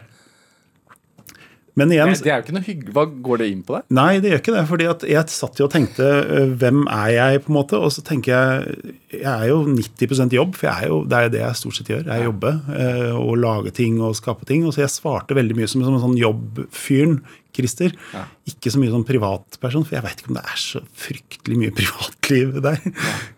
Men 1.76 1.91
igjen, 1.91 2.13
Det 2.16 2.32
er 2.32 2.38
jo 2.39 2.45
ikke 2.45 2.53
noe 2.55 2.63
hyggelig. 2.63 2.93
Hva 2.95 3.03
går 3.28 3.41
det 3.41 3.47
inn 3.51 3.63
på 3.68 3.76
deg? 3.76 3.88
Nei, 3.97 4.11
det 4.24 4.30
gjør 4.32 4.43
ikke 4.43 4.53
det. 4.55 4.61
fordi 4.70 4.86
at 4.88 5.01
jeg 5.11 5.34
satt 5.34 5.59
jo 5.59 5.66
og 5.68 5.74
tenkte 5.74 6.05
øh, 6.07 6.53
hvem 6.61 6.86
er 6.88 7.09
jeg, 7.18 7.41
på 7.43 7.51
en 7.51 7.57
måte? 7.57 7.80
Og 7.82 7.91
så 7.91 8.03
tenker 8.05 8.32
jeg 8.32 8.93
jeg 9.16 9.32
er 9.32 9.49
jo 9.49 9.57
90% 9.68 10.36
jobb, 10.36 10.55
for 10.55 10.70
jeg 10.70 10.86
er 10.86 10.91
jo, 10.91 11.01
det 11.07 11.18
er 11.18 11.28
jo 11.28 11.34
det 11.34 11.41
jeg 11.41 11.59
stort 11.59 11.78
sett 11.80 11.91
gjør. 11.91 12.05
Jeg 12.11 12.30
jobber 12.30 12.61
øh, 12.80 13.11
og 13.20 13.36
lager 13.43 13.76
ting 13.76 13.99
og 14.03 14.16
skaper 14.16 14.47
ting. 14.47 14.63
Og 14.68 14.76
så 14.76 14.86
jeg 14.86 14.93
svarte 14.95 15.36
veldig 15.36 15.57
mye 15.59 15.68
som, 15.72 15.84
som 15.84 15.97
en 15.97 16.03
sånn 16.05 16.20
jobbfyren, 16.20 17.20
Christer. 17.56 17.95
Ja. 18.14 18.24
Ikke 18.51 18.72
så 18.74 18.80
mye 18.82 18.91
som 18.93 19.03
privatperson, 19.08 19.86
for 19.88 19.95
jeg 19.97 20.06
vet 20.06 20.22
ikke 20.22 20.32
om 20.34 20.38
det 20.39 20.43
er 20.51 20.62
så 20.62 20.82
fryktelig 21.06 21.60
mye 21.64 21.74
privatliv 21.80 22.56
der. 22.66 22.80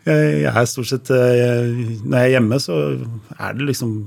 Jeg, 0.08 0.30
jeg 0.44 0.52
er 0.52 0.70
stort 0.70 0.90
sett 0.92 1.12
øh, 1.14 1.82
Når 2.04 2.18
jeg 2.18 2.26
er 2.28 2.34
hjemme, 2.38 2.60
så 2.64 2.78
er 3.38 3.58
det 3.60 3.68
liksom 3.72 3.98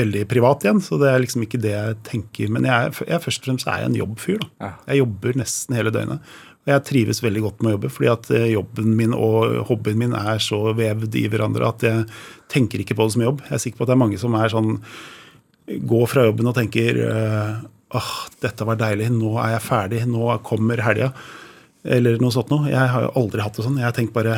veldig 0.00 0.22
privat 0.30 0.64
igjen. 0.66 0.80
Så 0.84 0.96
det 1.02 1.10
er 1.12 1.20
liksom 1.26 1.44
ikke 1.46 1.60
det 1.60 1.74
jeg 1.76 1.98
tenker. 2.08 2.52
Men 2.54 2.68
jeg, 2.70 2.92
er- 2.92 3.10
jeg 3.14 3.24
først 3.26 3.42
og 3.42 3.50
fremst 3.50 3.68
er 3.68 3.82
jeg 3.84 3.90
en 3.92 3.98
jobbfyr. 4.02 4.38
da. 4.44 4.50
Ja. 4.64 4.72
Jeg 4.92 5.02
jobber 5.04 5.40
nesten 5.42 5.76
hele 5.78 5.92
døgnet. 5.94 6.32
Og 6.60 6.68
jeg 6.74 6.82
trives 6.84 7.22
veldig 7.24 7.40
godt 7.46 7.62
med 7.64 7.70
å 7.70 7.74
jobbe, 7.78 7.88
fordi 7.88 8.08
at 8.12 8.26
eh, 8.36 8.48
jobben 8.52 8.90
min 8.98 9.14
og 9.16 9.54
hobbyen 9.70 9.96
min 9.96 10.12
er 10.18 10.42
så 10.44 10.58
vevd 10.76 11.14
i 11.16 11.22
hverandre 11.32 11.70
at 11.72 11.84
jeg 11.86 12.02
tenker 12.52 12.82
ikke 12.82 12.96
på 12.98 13.06
det 13.08 13.14
som 13.14 13.22
jobb. 13.24 13.40
Jeg 13.46 13.56
er 13.56 13.62
sikker 13.64 13.80
på 13.80 13.86
at 13.86 13.88
det 13.92 13.94
er 13.96 14.02
mange 14.02 14.18
som 14.20 14.36
er 14.36 14.52
sånn 14.52 14.74
går 15.88 16.06
fra 16.10 16.24
jobben 16.26 16.50
og 16.50 16.56
tenker 16.58 16.98
eh, 17.06 17.52
åh, 17.96 18.10
dette 18.42 18.66
var 18.68 18.78
deilig, 18.80 19.10
nå 19.14 19.34
er 19.42 19.56
jeg 19.56 19.66
ferdig, 19.66 20.02
nå 20.10 20.32
kommer 20.46 20.82
helga. 20.84 21.12
Eller 21.84 22.20
noe 22.20 22.34
sånt 22.34 22.50
noe. 22.52 22.68
Jeg 22.70 22.92
har 22.92 23.06
jo 23.06 23.14
aldri 23.16 23.42
hatt 23.44 23.56
det 23.56 23.64
sånn. 23.64 23.80
Jeg 23.80 23.96
tenkt 23.96 24.14
bare 24.16 24.36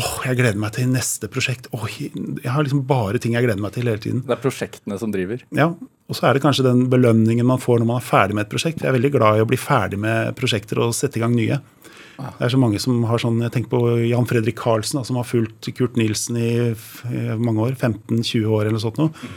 åh, 0.00 0.14
jeg 0.26 0.38
gleder 0.40 0.58
meg 0.58 0.72
til 0.74 0.88
neste 0.90 1.28
prosjekt. 1.30 1.68
Åh, 1.76 1.84
jeg 2.00 2.50
har 2.50 2.64
liksom 2.64 2.82
bare 2.88 3.20
ting 3.22 3.36
jeg 3.36 3.46
gleder 3.46 3.62
meg 3.62 3.76
til 3.76 3.86
hele 3.86 4.02
tiden. 4.02 4.24
Det 4.26 4.34
er 4.34 4.42
prosjektene 4.42 4.98
som 4.98 5.12
driver. 5.14 5.44
Ja, 5.54 5.70
og 5.74 6.18
så 6.18 6.28
er 6.28 6.36
det 6.36 6.42
kanskje 6.44 6.66
den 6.66 6.86
belønningen 6.92 7.46
man 7.46 7.62
får 7.62 7.80
når 7.80 7.90
man 7.92 8.00
er 8.02 8.08
ferdig 8.08 8.36
med 8.36 8.46
et 8.46 8.52
prosjekt. 8.52 8.82
Jeg 8.82 8.90
er 8.90 8.96
veldig 8.96 9.12
glad 9.14 9.38
i 9.38 9.44
å 9.44 9.48
bli 9.48 9.60
ferdig 9.60 10.00
med 10.02 10.34
prosjekter 10.40 10.82
og 10.82 10.96
sette 10.96 11.20
i 11.20 11.24
gang 11.24 11.36
nye. 11.36 11.60
Det 12.14 12.46
er 12.46 12.52
så 12.52 12.60
mange 12.60 12.78
som 12.82 13.00
har 13.10 13.18
sånn, 13.18 13.40
Jeg 13.42 13.50
tenker 13.54 13.72
på 13.72 13.80
Jan 14.06 14.26
Fredrik 14.30 14.56
Karlsen, 14.58 15.02
som 15.06 15.16
har 15.18 15.26
fulgt 15.26 15.66
Kurt 15.74 15.96
Nilsen 15.98 16.38
i, 16.38 16.50
mange 17.38 17.64
år. 17.64 17.74
15-20 17.74 18.46
år 18.46 18.66
eller 18.66 18.76
noe 18.76 18.84
sånt. 18.84 19.00
Noe. 19.02 19.30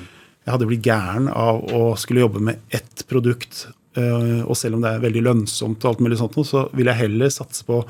Jeg 0.48 0.54
hadde 0.56 0.68
blitt 0.70 0.86
gæren 0.88 1.26
av 1.28 1.58
å 1.76 1.90
skulle 2.00 2.24
jobbe 2.24 2.40
med 2.40 2.62
ett 2.72 3.04
produkt. 3.10 3.66
øh, 4.00 4.46
Og 4.48 4.56
selv 4.56 4.78
om 4.78 4.86
det 4.86 4.94
er 4.94 5.04
veldig 5.04 5.26
lønnsomt, 5.26 5.84
og 5.84 5.90
alt 5.90 6.00
mulig 6.06 6.20
sånt, 6.22 6.40
så 6.48 6.70
vil 6.72 6.88
jeg 6.88 7.02
heller 7.04 7.34
satse 7.34 7.68
på 7.68 7.82
å 7.84 7.88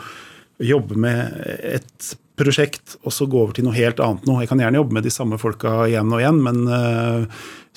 jobbe 0.66 0.98
med 0.98 1.38
et 1.62 2.16
prosjekt 2.38 2.98
og 3.04 3.14
så 3.14 3.28
gå 3.30 3.38
over 3.44 3.54
til 3.54 3.66
noe 3.66 3.78
helt 3.78 4.02
annet 4.02 4.26
nå. 4.26 4.40
Jeg 4.42 4.50
kan 4.50 4.62
gjerne 4.62 4.82
jobbe 4.82 4.98
med 4.98 5.06
de 5.06 5.14
samme 5.14 5.38
folka 5.38 5.84
igjen 5.86 6.10
og 6.10 6.22
igjen, 6.22 6.42
men 6.42 6.64
øh, 6.66 7.26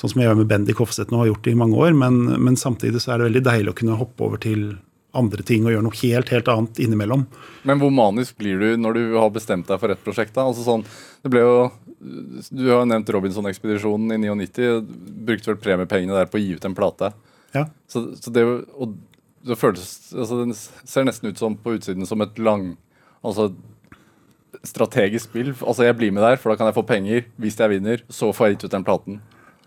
sånn 0.01 0.15
som 0.15 0.21
jeg 0.21 0.31
gjør 0.31 0.41
med 0.41 0.49
Bendik 0.49 0.81
Hofseth 0.81 1.13
nå 1.13 1.21
har 1.21 1.29
gjort 1.35 1.45
det 1.45 1.53
i 1.53 1.61
mange 1.61 1.77
år. 1.77 1.93
Men, 1.93 2.23
men 2.41 2.57
samtidig 2.57 3.03
så 3.05 3.13
er 3.13 3.21
det 3.21 3.31
veldig 3.31 3.45
deilig 3.51 3.75
å 3.75 3.79
kunne 3.83 4.01
hoppe 4.01 4.25
over 4.25 4.41
til 4.41 4.71
andre 5.17 5.43
ting 5.43 5.65
og 5.67 5.73
gjøre 5.75 5.85
noe 5.89 6.01
helt, 6.05 6.29
helt 6.31 6.49
annet 6.53 6.81
innimellom. 6.85 7.25
Men 7.67 7.81
hvor 7.83 7.91
manisk 7.95 8.37
blir 8.39 8.61
du 8.61 8.77
når 8.81 8.99
du 8.99 9.03
har 9.19 9.33
bestemt 9.35 9.67
deg 9.69 9.81
for 9.83 9.93
et 9.93 10.05
prosjekt? 10.05 10.37
da? 10.37 10.47
Altså 10.47 10.63
sånn, 10.67 10.85
det 11.25 11.33
ble 11.33 11.43
jo, 11.43 11.57
Du 12.01 12.65
har 12.71 12.87
nevnt 12.89 13.11
Robinson-ekspedisjonen 13.13 14.15
i 14.17 14.21
99. 14.23 14.69
Brukte 15.27 15.53
vel 15.53 15.61
premiepengene 15.61 16.17
der 16.17 16.31
på 16.31 16.39
å 16.39 16.43
gi 16.43 16.55
ut 16.57 16.65
en 16.65 16.77
plate. 16.77 17.13
Ja. 17.55 17.67
Så, 17.91 18.07
så 18.17 18.33
det, 18.33 18.45
og 18.75 18.97
det 19.45 19.57
føles 19.59 20.13
altså 20.15 20.37
Den 20.45 20.53
ser 20.55 21.07
nesten 21.09 21.33
ut 21.33 21.41
som 21.41 21.57
på 21.59 21.73
utsiden 21.75 22.07
som 22.07 22.21
et 22.23 22.39
lang 22.39 22.75
Altså 23.27 23.49
strategisk 24.67 25.31
spill. 25.31 25.53
Altså 25.61 25.87
Jeg 25.87 25.97
blir 25.99 26.15
med 26.15 26.25
der, 26.25 26.39
for 26.41 26.53
da 26.53 26.59
kan 26.59 26.69
jeg 26.69 26.77
få 26.77 26.87
penger. 26.89 27.27
Hvis 27.41 27.59
jeg 27.61 27.73
vinner, 27.73 28.01
så 28.13 28.33
får 28.35 28.47
jeg 28.47 28.57
gitt 28.57 28.65
ut 28.67 28.75
den 28.75 28.87
platen. 28.87 29.21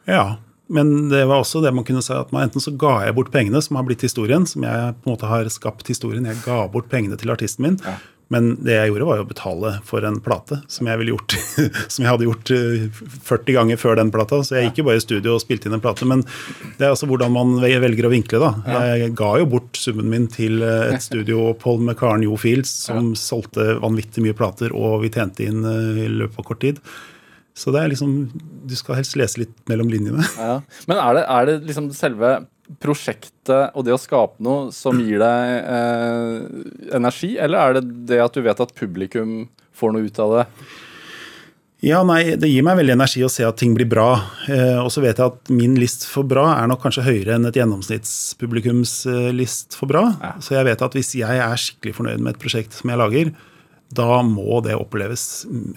Ja, 0.10 0.26
men 0.74 1.10
det 1.12 1.24
var 1.30 1.42
også 1.42 1.62
det 1.64 1.74
man 1.76 1.86
kunne 1.88 2.02
si 2.04 2.14
at 2.16 2.32
man 2.36 2.48
enten 2.48 2.64
så 2.64 2.74
ga 2.80 2.96
jeg 3.06 3.16
bort 3.18 3.32
pengene, 3.34 3.62
som 3.64 3.78
har 3.80 3.86
blitt 3.88 4.04
historien, 4.06 4.46
som 4.50 4.66
jeg 4.66 4.96
på 5.00 5.10
en 5.10 5.14
måte 5.16 5.30
har 5.30 5.50
skapt 5.54 5.90
historien. 5.92 6.28
Jeg 6.30 6.44
ga 6.46 6.64
bort 6.72 6.90
pengene 6.92 7.18
til 7.20 7.34
artisten 7.34 7.68
min. 7.68 7.80
Ja. 7.84 7.96
Men 8.34 8.54
det 8.66 8.76
jeg 8.76 8.90
gjorde, 8.92 9.08
var 9.10 9.20
jo 9.20 9.26
å 9.26 9.30
betale 9.30 9.72
for 9.86 10.06
en 10.08 10.18
plate, 10.24 10.58
som 10.72 10.90
jeg, 10.90 11.00
ville 11.02 11.14
gjort, 11.14 11.36
som 11.94 12.04
jeg 12.06 12.10
hadde 12.10 12.28
gjort 12.28 12.54
eh, 12.56 12.88
40 13.30 13.58
ganger 13.60 13.82
før 13.82 14.00
den 14.00 14.12
plata. 14.14 14.42
Så 14.46 14.58
jeg 14.58 14.70
gikk 14.70 14.82
jo 14.82 14.88
bare 14.90 15.02
i 15.02 15.06
studio 15.06 15.36
og 15.36 15.44
spilte 15.44 15.70
inn 15.70 15.78
en 15.78 15.84
plate. 15.84 16.08
Men 16.10 16.26
det 16.80 16.88
er 16.88 16.94
altså 16.94 17.10
hvordan 17.10 17.36
man 17.36 17.56
velger 17.62 18.10
å 18.10 18.14
vinkle, 18.14 18.42
da. 18.42 18.84
Jeg 18.90 19.14
ga 19.20 19.32
jo 19.42 19.50
bort 19.54 19.80
summen 19.80 20.10
min 20.12 20.28
til 20.34 20.66
eh, 20.66 20.96
et 20.96 21.06
studio, 21.06 21.52
Paul 21.62 21.84
McCarn 21.84 22.26
Jo 22.26 22.38
Fields, 22.40 22.74
som 22.88 23.14
solgte 23.20 23.76
vanvittig 23.84 24.26
mye 24.26 24.38
plater, 24.38 24.74
og 24.74 25.04
vi 25.06 25.14
tjente 25.14 25.46
inn 25.46 25.62
eh, 25.68 26.06
i 26.06 26.10
løpet 26.12 26.42
av 26.42 26.50
kort 26.50 26.64
tid. 26.64 26.82
Så 27.54 27.70
det 27.70 27.84
er 27.84 27.92
liksom 27.92 28.14
Du 28.66 28.74
skal 28.74 28.98
helst 28.98 29.14
lese 29.20 29.44
litt 29.44 29.54
mellom 29.70 29.92
linjene. 29.92 30.26
Ja. 30.40 30.56
Men 30.90 30.98
er 30.98 31.20
det, 31.20 31.24
er 31.30 31.50
det 31.50 31.58
liksom 31.68 31.92
selve 31.94 32.40
prosjektet 32.84 33.76
og 33.76 33.86
det 33.86 33.94
å 33.96 34.00
skape 34.00 34.44
noe 34.44 34.72
som 34.76 35.00
gir 35.02 35.20
deg 35.22 35.52
eh, 35.60 36.96
energi, 36.96 37.34
eller 37.38 37.60
er 37.60 37.78
det 37.80 38.08
det 38.14 38.24
at 38.24 38.34
du 38.36 38.44
vet 38.46 38.64
at 38.64 38.74
publikum 38.78 39.44
får 39.76 39.94
noe 39.96 40.08
ut 40.08 40.24
av 40.24 40.36
det? 40.38 40.48
Ja, 41.84 42.00
nei, 42.08 42.38
Det 42.40 42.48
gir 42.48 42.64
meg 42.64 42.78
veldig 42.80 42.94
energi 42.96 43.26
å 43.26 43.32
se 43.32 43.44
at 43.44 43.58
ting 43.60 43.74
blir 43.76 43.90
bra. 43.92 44.14
Eh, 44.48 44.78
og 44.80 44.88
så 44.94 45.02
vet 45.04 45.20
jeg 45.20 45.34
at 45.34 45.50
min 45.52 45.76
list 45.76 46.06
for 46.08 46.24
bra 46.24 46.46
er 46.56 46.70
nok 46.72 46.80
kanskje 46.86 47.04
høyere 47.04 47.36
enn 47.36 47.50
et 47.50 47.60
gjennomsnittspublikums 47.60 48.94
eh, 49.12 49.32
list 49.36 49.76
for 49.76 49.92
bra. 49.92 50.06
Ja. 50.22 50.32
Så 50.40 50.56
jeg 50.56 50.70
vet 50.70 50.86
at 50.86 50.96
hvis 50.96 51.12
jeg 51.20 51.42
er 51.44 51.60
skikkelig 51.60 51.98
fornøyd 52.00 52.24
med 52.24 52.38
et 52.38 52.40
prosjekt 52.40 52.78
som 52.78 52.94
jeg 52.94 53.02
lager, 53.04 53.34
da 53.96 54.22
må 54.26 54.60
det 54.66 54.76
oppleves 54.78 55.46
mm, 55.50 55.70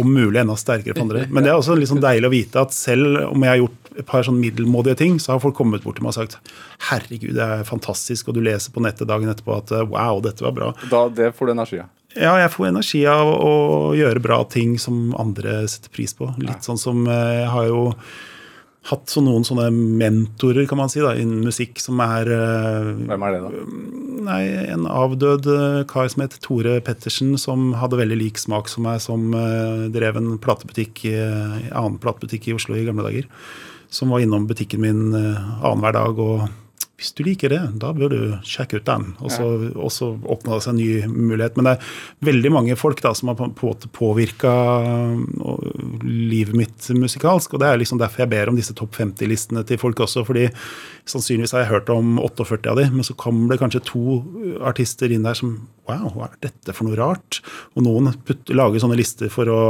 om 0.00 0.08
mulig 0.12 0.40
enda 0.40 0.56
sterkere 0.58 0.96
for 0.96 1.06
andre. 1.06 1.26
Men 1.30 1.44
det 1.44 1.52
er 1.52 1.58
også 1.58 1.76
sånn 1.90 2.02
deilig 2.04 2.30
å 2.30 2.34
vite 2.34 2.62
at 2.62 2.76
selv 2.76 3.20
om 3.28 3.44
jeg 3.44 3.52
har 3.54 3.60
gjort 3.62 3.92
et 3.98 4.06
par 4.06 4.24
sånn 4.26 4.38
middelmådige 4.38 5.00
ting, 5.00 5.18
så 5.18 5.34
har 5.34 5.42
folk 5.42 5.56
kommet 5.58 5.82
bort 5.82 5.98
til 5.98 6.06
meg 6.06 6.14
og 6.14 6.20
sagt 6.20 6.52
herregud, 6.88 7.34
det 7.34 7.44
er 7.44 7.66
fantastisk, 7.66 8.30
og 8.30 8.38
du 8.38 8.42
leser 8.46 8.74
på 8.74 8.82
nettet 8.84 9.10
dagen 9.10 9.30
etterpå 9.30 9.56
at 9.58 9.74
wow, 9.90 10.20
dette 10.22 10.44
var 10.46 10.54
bra. 10.54 10.72
Da, 10.92 11.06
det 11.10 11.32
får 11.38 11.50
du 11.50 11.56
energi 11.56 11.80
av. 11.82 11.90
Ja, 12.16 12.32
jeg 12.40 12.50
får 12.54 12.70
energi 12.70 13.02
av 13.10 13.28
å 13.28 13.52
gjøre 13.98 14.22
bra 14.24 14.40
ting 14.50 14.78
som 14.80 15.12
andre 15.18 15.60
setter 15.68 15.92
pris 15.94 16.14
på. 16.16 16.30
Litt 16.40 16.66
sånn 16.66 16.80
som 16.80 17.04
eh, 17.06 17.42
Jeg 17.42 17.50
har 17.52 17.68
jo 17.68 17.82
hatt 18.88 19.12
så 19.12 19.22
noen 19.24 19.44
sånne 19.46 19.68
mentorer, 19.72 20.66
kan 20.68 20.80
man 20.80 20.90
si, 20.92 21.00
da, 21.04 21.12
innen 21.18 21.44
musikk, 21.46 21.80
som 21.82 22.00
er 22.04 22.30
eh, 22.32 22.90
Hvem 23.08 23.26
er 23.26 23.34
det, 23.34 23.40
da? 23.44 23.64
Nei, 24.28 24.42
en 24.74 24.86
avdød 24.90 25.48
eh, 25.52 25.80
kar 25.90 26.08
som 26.12 26.24
het 26.24 26.38
Tore 26.44 26.78
Pettersen, 26.84 27.34
som 27.40 27.72
hadde 27.78 28.00
veldig 28.00 28.18
lik 28.20 28.40
smak 28.40 28.70
som 28.72 28.86
meg, 28.88 29.02
som 29.04 29.32
eh, 29.36 29.88
drev 29.94 30.20
en 30.20 30.36
platebutikk, 30.42 31.04
annen 31.08 31.98
platebutikk 32.02 32.48
i 32.48 32.56
Oslo 32.56 32.78
i 32.78 32.86
gamle 32.88 33.06
dager. 33.06 33.28
Som 33.92 34.12
var 34.12 34.24
innom 34.24 34.48
butikken 34.48 34.82
min 34.84 35.04
annenhver 35.16 35.94
dag 35.96 36.18
og 36.20 36.48
hvis 36.98 37.12
du 37.14 37.20
liker 37.22 37.52
det, 37.52 37.60
da 37.78 37.92
bør 37.94 38.10
du 38.10 38.22
sjekke 38.42 38.80
ut 38.80 38.86
den. 38.88 39.12
Og 39.22 39.30
så, 39.30 39.44
og 39.70 39.90
så 39.94 40.08
åpna 40.18 40.56
det 40.56 40.64
seg 40.64 40.72
en 40.72 40.80
ny 40.80 41.28
mulighet. 41.30 41.54
Men 41.54 41.68
det 41.68 41.74
er 41.76 41.92
veldig 42.26 42.50
mange 42.50 42.76
folk 42.80 42.98
da, 43.04 43.12
som 43.14 43.30
har 43.30 43.38
på 43.38 43.70
påvirka 43.94 44.54
livet 46.02 46.58
mitt 46.58 46.88
musikalsk. 46.98 47.54
Og 47.54 47.62
det 47.62 47.68
er 47.70 47.78
liksom 47.78 48.00
derfor 48.02 48.24
jeg 48.24 48.32
ber 48.32 48.50
om 48.50 48.58
disse 48.58 48.74
topp 48.74 48.98
50-listene 48.98 49.62
til 49.68 49.78
folk 49.78 50.02
også. 50.02 50.26
fordi 50.26 50.48
sannsynligvis 51.08 51.54
har 51.54 51.62
jeg 51.62 51.72
hørt 51.76 51.94
om 51.94 52.18
48 52.18 52.72
av 52.72 52.82
de, 52.82 52.88
men 52.90 53.06
så 53.06 53.14
kommer 53.14 53.54
det 53.54 53.60
kanskje 53.62 53.84
to 53.92 54.18
artister 54.66 55.14
inn 55.14 55.26
der 55.26 55.38
som 55.38 55.60
Wow, 55.88 56.10
hva 56.12 56.26
er 56.26 56.34
dette 56.42 56.74
for 56.76 56.84
noe 56.84 56.98
rart? 56.98 57.38
Og 57.72 57.80
noen 57.86 58.10
putt, 58.28 58.50
lager 58.52 58.82
sånne 58.82 58.98
lister 58.98 59.30
for 59.32 59.48
å 59.48 59.60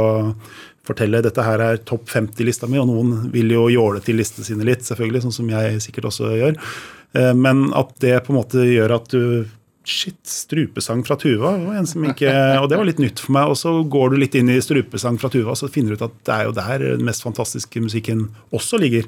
fortelle 0.83 1.21
dette 1.23 1.45
her 1.45 1.61
er 1.63 1.79
topp 1.87 2.09
50-lista 2.11 2.67
mi, 2.67 2.75
og 2.81 2.89
noen 2.89 3.29
vil 3.31 3.53
jo 3.53 3.69
jåle 3.71 4.01
til 4.03 4.19
listene 4.19 4.43
sine 4.43 4.67
litt, 4.67 4.83
selvfølgelig, 4.83 5.21
sånn 5.23 5.37
som 5.37 5.53
jeg 5.53 5.79
sikkert 5.85 6.09
også 6.09 6.33
gjør. 6.35 6.59
Eh, 7.17 7.33
Men 7.33 7.69
at 7.77 7.95
det 8.03 8.17
på 8.25 8.33
en 8.33 8.41
måte 8.41 8.67
gjør 8.67 8.99
at 8.99 9.09
du 9.13 9.23
Shit, 9.89 10.19
strupesang 10.27 10.99
fra 11.07 11.15
Tuva 11.17 11.55
var 11.57 11.77
en 11.79 11.87
som 11.87 12.03
ikke 12.05 12.29
Og 12.59 12.67
det 12.69 12.77
var 12.77 12.85
litt 12.85 12.99
nytt 13.01 13.21
for 13.23 13.33
meg. 13.33 13.49
Og 13.49 13.57
så 13.57 13.71
går 13.89 14.11
du 14.11 14.19
litt 14.21 14.35
inn 14.37 14.51
i 14.51 14.59
strupesang 14.61 15.17
fra 15.17 15.31
Tuva, 15.33 15.55
så 15.57 15.69
finner 15.71 15.95
du 15.95 15.97
ut 15.97 16.03
at 16.05 16.19
det 16.27 16.35
er 16.35 16.43
jo 16.45 16.53
der 16.57 16.83
den 16.83 17.07
mest 17.07 17.25
fantastiske 17.25 17.81
musikken 17.81 18.27
også 18.53 18.77
ligger. 18.77 19.07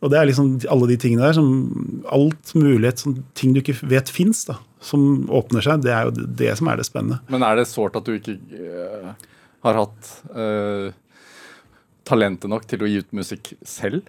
Og 0.00 0.10
det 0.10 0.18
er 0.18 0.30
liksom 0.30 0.54
alle 0.72 0.88
de 0.88 0.96
tingene 0.98 1.26
der, 1.26 1.36
som 1.36 2.02
alt 2.10 2.54
mulighet, 2.56 3.02
som 3.04 3.18
ting 3.36 3.52
du 3.54 3.60
ikke 3.60 3.76
vet 3.86 4.10
fins, 4.10 4.46
som 4.80 5.28
åpner 5.28 5.64
seg, 5.64 5.84
det 5.84 5.92
er 5.92 6.08
jo 6.08 6.28
det 6.40 6.54
som 6.58 6.70
er 6.72 6.80
det 6.80 6.88
spennende. 6.88 7.20
Men 7.28 7.44
er 7.44 7.60
det 7.60 7.68
sårt 7.68 7.98
at 8.00 8.08
du 8.08 8.16
ikke 8.16 8.38
uh, 8.40 9.12
har 9.66 9.80
hatt 9.82 10.14
uh, 10.32 10.88
talentet 12.08 12.50
nok 12.50 12.64
til 12.70 12.82
å 12.82 12.88
gi 12.88 13.02
ut 13.04 13.12
musikk 13.20 13.52
selv? 13.60 14.08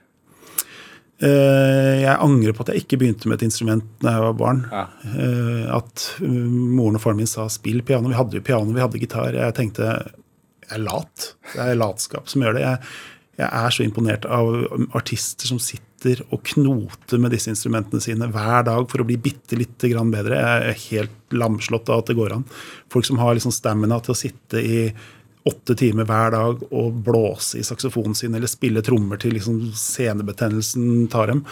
Eh, 1.21 2.01
jeg 2.01 2.17
angrer 2.17 2.55
på 2.57 2.63
at 2.65 2.71
jeg 2.73 2.81
ikke 2.81 2.97
begynte 3.03 3.29
med 3.29 3.37
et 3.37 3.45
instrument 3.45 3.85
da 4.01 4.15
jeg 4.15 4.25
var 4.25 4.39
barn. 4.39 4.63
Ja. 4.71 4.87
Eh, 5.05 5.67
At 5.77 6.07
uh, 6.23 6.27
moren 6.27 6.97
og 6.97 7.03
faren 7.03 7.21
min 7.21 7.29
sa 7.29 7.45
'spill 7.45 7.83
piano'. 7.85 8.09
Vi 8.09 8.17
hadde 8.17 8.39
jo 8.39 8.45
piano, 8.45 8.73
vi 8.73 8.81
hadde 8.81 9.01
gitar. 9.01 9.37
Jeg 9.37 9.55
tenkte 9.55 9.85
jeg 9.85 10.11
er 10.71 10.81
lat. 10.81 11.33
Det 11.53 11.61
er 11.61 11.77
latskap 11.77 12.29
som 12.31 12.41
gjør 12.41 12.57
det. 12.57 12.65
Jeg, 12.65 12.79
jeg 13.37 13.49
er 13.49 13.69
så 13.69 13.83
imponert 13.83 14.25
av 14.25 14.49
artister 14.97 15.47
som 15.49 15.59
sitter 15.59 16.23
og 16.31 16.41
knoter 16.43 17.21
med 17.21 17.31
disse 17.35 17.51
instrumentene 17.51 18.01
sine 18.01 18.29
hver 18.31 18.65
dag 18.65 18.89
for 18.89 19.03
å 19.03 19.05
bli 19.05 19.17
bitte 19.21 19.59
lite 19.59 19.91
grann 19.91 20.13
bedre. 20.13 20.39
Jeg 20.39 20.69
er 20.71 20.85
helt 20.89 21.35
lamslått 21.37 21.89
av 21.89 22.01
at 22.01 22.09
det 22.09 22.17
går 22.17 22.33
an. 22.33 22.45
Folk 22.89 23.05
som 23.05 23.21
har 23.21 23.35
liksom 23.37 23.53
stamina 23.53 23.99
til 24.01 24.15
å 24.15 24.17
sitte 24.17 24.57
i 24.61 24.79
åtte 25.47 25.75
timer 25.77 26.05
hver 26.09 26.33
dag 26.35 26.59
og 26.69 26.99
blåse 27.05 27.59
i 27.61 27.65
saksofonen 27.65 28.13
sin 28.17 28.35
eller 28.37 28.49
spille 28.51 28.83
trommer 28.85 29.17
til 29.21 29.33
liksom 29.37 29.63
senebetennelsen 29.77 31.07
tar 31.11 31.31
dem. 31.33 31.45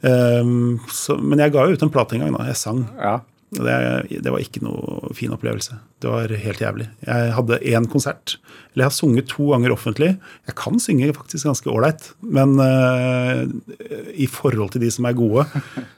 Um, 0.00 0.78
så, 0.88 1.18
men 1.20 1.42
jeg 1.42 1.52
ga 1.52 1.66
jo 1.68 1.76
ut 1.76 1.84
en 1.84 1.92
plate 1.92 2.16
en 2.16 2.24
gang. 2.24 2.32
da, 2.38 2.46
Jeg 2.48 2.60
sang. 2.60 2.86
Ja. 2.96 3.18
Det, 3.50 3.76
det 4.22 4.30
var 4.30 4.40
ikke 4.40 4.62
noe 4.64 5.10
fin 5.18 5.32
opplevelse. 5.34 5.76
Det 6.00 6.08
var 6.08 6.32
helt 6.32 6.62
jævlig. 6.62 6.86
Jeg 7.04 7.32
hadde 7.36 7.60
én 7.68 7.86
konsert. 7.92 8.38
Eller 8.70 8.84
jeg 8.84 8.88
har 8.88 8.94
sunget 8.94 9.26
to 9.28 9.48
ganger 9.50 9.74
offentlig. 9.74 10.10
Jeg 10.46 10.56
kan 10.56 10.78
synge 10.80 11.10
faktisk 11.16 11.48
ganske 11.48 11.70
ålreit, 11.72 12.06
men 12.22 12.54
uh, 12.62 13.42
i 14.14 14.28
forhold 14.30 14.70
til 14.72 14.84
de 14.84 14.90
som 14.94 15.08
er 15.10 15.18
gode, 15.18 15.44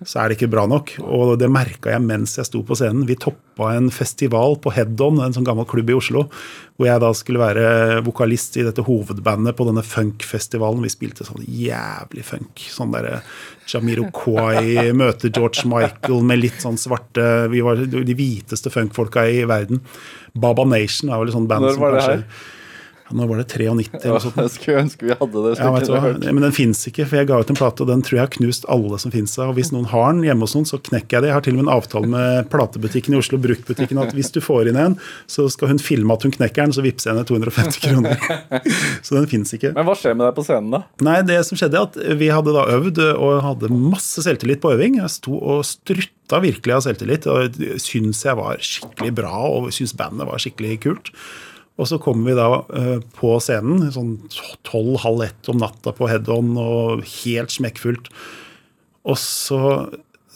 så 0.09 0.23
er 0.23 0.31
det 0.31 0.39
ikke 0.39 0.51
bra 0.55 0.65
nok. 0.71 0.95
Og 1.05 1.37
det 1.41 1.51
merka 1.53 1.93
jeg 1.93 2.03
mens 2.03 2.39
jeg 2.41 2.49
sto 2.49 2.65
på 2.67 2.79
scenen. 2.81 3.05
Vi 3.07 3.19
toppa 3.21 3.75
en 3.77 3.93
festival 3.93 4.57
på 4.65 4.73
Head-On, 4.73 5.21
en 5.21 5.37
sånn 5.37 5.47
gammel 5.47 5.69
klubb 5.69 5.93
i 5.93 5.99
Oslo, 5.99 6.25
hvor 6.81 6.89
jeg 6.89 7.03
da 7.05 7.13
skulle 7.15 7.43
være 7.43 8.01
vokalist 8.07 8.57
i 8.57 8.65
dette 8.65 8.83
hovedbandet 8.87 9.55
på 9.59 9.69
denne 9.69 9.85
funkfestivalen. 9.85 10.83
Vi 10.83 10.95
spilte 10.97 11.29
sånn 11.29 11.45
jævlig 11.45 12.25
funk. 12.27 12.65
Sånn 12.73 12.97
derre 12.97 13.21
Jamiroquai 13.69 14.91
møter 14.97 15.31
George 15.31 15.69
Michael 15.71 16.25
med 16.27 16.41
litt 16.41 16.59
sånn 16.65 16.81
svarte 16.81 17.47
Vi 17.53 17.61
var 17.65 17.79
de 17.79 18.17
hviteste 18.17 18.73
funkfolka 18.73 19.29
i 19.31 19.45
verden. 19.49 19.85
Baba 20.35 20.65
Nation 20.65 21.11
er 21.13 21.21
vel 21.21 21.33
et 21.33 21.37
sånt 21.37 21.49
band 21.51 21.67
Når 21.67 21.77
som 21.77 21.85
var 21.85 21.95
det 21.97 22.03
kanskje 22.03 22.17
her? 22.17 22.51
Når 23.17 23.29
var 23.31 23.41
det 23.43 23.47
93 23.53 23.89
eller 23.93 24.15
noe 24.15 24.23
sånt? 24.25 24.39
Jeg 24.41 24.53
skulle 24.57 24.83
ønske 24.83 25.07
vi 25.09 25.17
hadde 25.19 25.45
det. 25.45 25.55
Ja, 25.59 25.71
du? 26.17 26.27
Men 26.33 26.47
den 26.47 26.55
fins 26.57 26.83
ikke, 26.89 27.07
for 27.09 27.21
jeg 27.21 27.29
ga 27.31 27.41
ut 27.43 27.53
en 27.53 27.59
plate, 27.59 27.85
og 27.85 27.91
den 27.91 28.05
tror 28.05 28.19
jeg 28.19 28.25
har 28.25 28.33
knust 28.37 28.67
alle 28.73 28.99
som 29.03 29.15
fins. 29.15 29.35
Og 29.43 29.55
hvis 29.59 29.73
noen 29.75 29.89
har 29.93 30.13
den 30.15 30.25
hjemme 30.27 30.47
hos 30.47 30.57
noen, 30.57 30.69
så 30.69 30.81
knekker 30.81 31.19
jeg 31.19 31.25
det. 31.27 31.31
Jeg 31.33 31.37
har 31.39 31.47
til 31.47 31.57
og 31.57 31.61
med 31.61 31.67
en 31.67 31.75
avtale 31.77 32.11
med 32.13 32.51
platebutikken 32.53 33.17
i 33.17 33.21
Oslo, 33.21 33.41
bruktbutikken, 33.43 34.01
at 34.03 34.15
hvis 34.17 34.33
du 34.35 34.41
får 34.45 34.73
inn 34.73 34.81
en, 34.81 34.97
så 35.31 35.47
skal 35.53 35.73
hun 35.73 35.83
filme 35.83 36.15
at 36.15 36.27
hun 36.27 36.35
knekker 36.35 36.67
den, 36.67 36.75
så 36.77 36.85
vippser 36.85 37.13
jeg 37.13 37.19
henne 37.19 37.29
250 37.29 37.83
kroner. 37.87 38.27
Så 39.03 39.17
den 39.17 39.27
fins 39.31 39.51
ikke. 39.55 39.73
Men 39.75 39.87
hva 39.87 39.95
skjer 39.99 40.15
med 40.17 40.27
deg 40.29 40.35
på 40.37 40.45
scenen, 40.47 40.73
da? 40.75 40.83
Nei, 41.05 41.19
det 41.27 41.39
som 41.47 41.59
skjedde 41.59 41.79
er 41.79 41.89
at 41.89 42.19
vi 42.21 42.29
hadde 42.33 42.55
da 42.55 42.65
øvd 42.77 43.01
og 43.13 43.39
hadde 43.45 43.71
masse 43.73 44.23
selvtillit 44.25 44.63
på 44.63 44.73
øving. 44.77 44.99
Jeg 45.01 45.13
sto 45.13 45.37
og 45.37 45.65
strutta 45.67 46.41
virkelig 46.43 46.77
av 46.77 46.85
selvtillit 46.87 47.29
og 47.31 47.57
syns 47.83 48.23
jeg 48.27 48.39
var 48.39 48.61
skikkelig 48.63 49.15
bra 49.19 49.33
og 49.49 49.73
syns 49.75 49.97
bandet 49.99 50.29
var 50.29 50.43
skikkelig 50.43 50.79
kult. 50.87 51.13
Og 51.81 51.89
så 51.89 51.99
kommer 52.03 52.31
vi 52.31 52.37
da 52.37 52.49
eh, 52.77 52.99
på 53.17 53.33
scenen 53.41 53.89
sånn 53.95 54.15
tolv-halv 54.69 55.25
ett 55.25 55.49
om 55.51 55.61
natta 55.63 55.95
på 55.97 56.09
head-on 56.11 56.53
og 56.61 57.05
helt 57.23 57.55
smekkfullt. 57.55 58.11
Og 59.09 59.19
så 59.19 59.61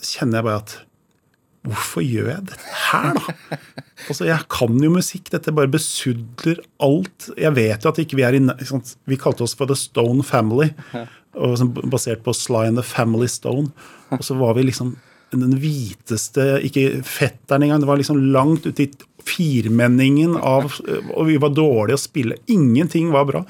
kjenner 0.00 0.40
jeg 0.40 0.48
bare 0.48 0.64
at 0.64 0.76
Hvorfor 1.66 2.04
gjør 2.04 2.28
jeg 2.30 2.44
dette 2.46 2.74
her, 2.92 3.16
da? 3.16 3.56
Altså, 4.10 4.26
Jeg 4.28 4.44
kan 4.52 4.76
jo 4.78 4.90
musikk. 4.92 5.32
Dette 5.32 5.50
bare 5.56 5.70
besudler 5.72 6.60
alt. 6.84 7.26
Jeg 7.34 7.50
vet 7.56 7.82
jo 7.82 7.90
at 7.90 7.98
ikke 7.98 8.18
vi 8.20 8.26
er 8.26 8.36
i 8.36 8.42
liksom. 8.44 8.84
Vi 9.10 9.18
kalte 9.18 9.42
oss 9.42 9.56
for 9.58 9.66
The 9.66 9.74
Stone 9.74 10.22
Family, 10.22 10.68
og 11.34 11.64
basert 11.90 12.22
på 12.22 12.34
Sly 12.36 12.68
and 12.68 12.78
the 12.78 12.84
Family 12.86 13.26
Stone. 13.26 13.72
Og 14.14 14.22
så 14.22 14.36
var 14.38 14.54
vi 14.54 14.68
liksom 14.68 14.94
den 15.34 15.56
hviteste 15.60 16.60
Ikke 16.66 17.02
fetteren 17.06 17.66
engang. 17.66 17.80
Det 17.82 17.88
var 17.90 17.98
liksom 18.00 18.20
langt 18.32 18.66
ute 18.66 18.86
i 18.86 18.90
firmenningen 19.26 20.36
av 20.38 20.70
Og 21.14 21.26
vi 21.26 21.38
var 21.42 21.50
dårlige 21.54 21.98
å 21.98 22.04
spille. 22.04 22.38
Ingenting 22.46 23.10
var 23.14 23.26
bra. 23.28 23.44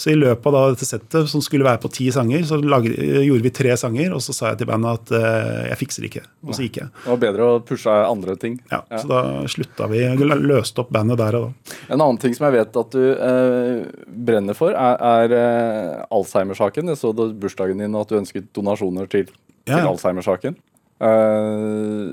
Så 0.00 0.14
i 0.14 0.16
løpet 0.16 0.54
av 0.56 0.70
dette 0.72 0.86
settet, 0.88 1.26
som 1.28 1.42
skulle 1.44 1.66
være 1.66 1.82
på 1.82 1.90
ti 1.92 2.06
sanger, 2.14 2.40
så 2.48 2.56
lagde, 2.56 2.94
gjorde 3.20 3.44
vi 3.44 3.50
tre 3.52 3.74
sanger, 3.76 4.14
og 4.16 4.22
så 4.24 4.32
sa 4.32 4.46
jeg 4.48 4.62
til 4.62 4.70
bandet 4.70 4.96
at 4.96 5.10
uh, 5.12 5.58
jeg 5.68 5.76
fikser 5.82 6.06
ikke. 6.08 6.22
Og 6.46 6.54
så 6.56 6.64
gikk 6.64 6.78
jeg. 6.80 6.88
Det 7.02 7.10
var 7.10 7.18
bedre 7.26 7.48
å 7.50 7.58
pushe 7.68 7.96
andre 8.06 8.36
ting. 8.40 8.56
Ja, 8.72 8.78
Så 8.94 9.10
da 9.10 9.20
slutta 9.52 9.90
vi. 9.92 10.00
Løste 10.40 10.80
opp 10.86 10.94
bandet 10.96 11.20
der 11.20 11.36
og 11.36 11.50
da. 11.50 11.76
En 11.90 11.98
annen 11.98 12.20
ting 12.22 12.32
som 12.32 12.48
jeg 12.48 12.56
vet 12.56 12.80
at 12.80 12.96
du 12.96 13.04
uh, 13.12 13.84
brenner 14.30 14.56
for, 14.56 14.72
er, 14.72 15.04
er 15.28 15.36
uh, 15.36 16.16
Alzheimer-saken. 16.16 16.94
Jeg 16.94 17.02
så 17.02 17.12
det 17.20 17.28
bursdagen 17.44 17.84
din 17.84 17.92
og 17.92 18.06
at 18.06 18.14
du 18.14 18.20
ønsket 18.22 18.48
donasjoner 18.56 19.10
til, 19.12 19.28
Ja. 19.68 19.82
til 19.82 19.92
Alzheimer-saken. 19.92 20.56
Eh, 21.00 22.10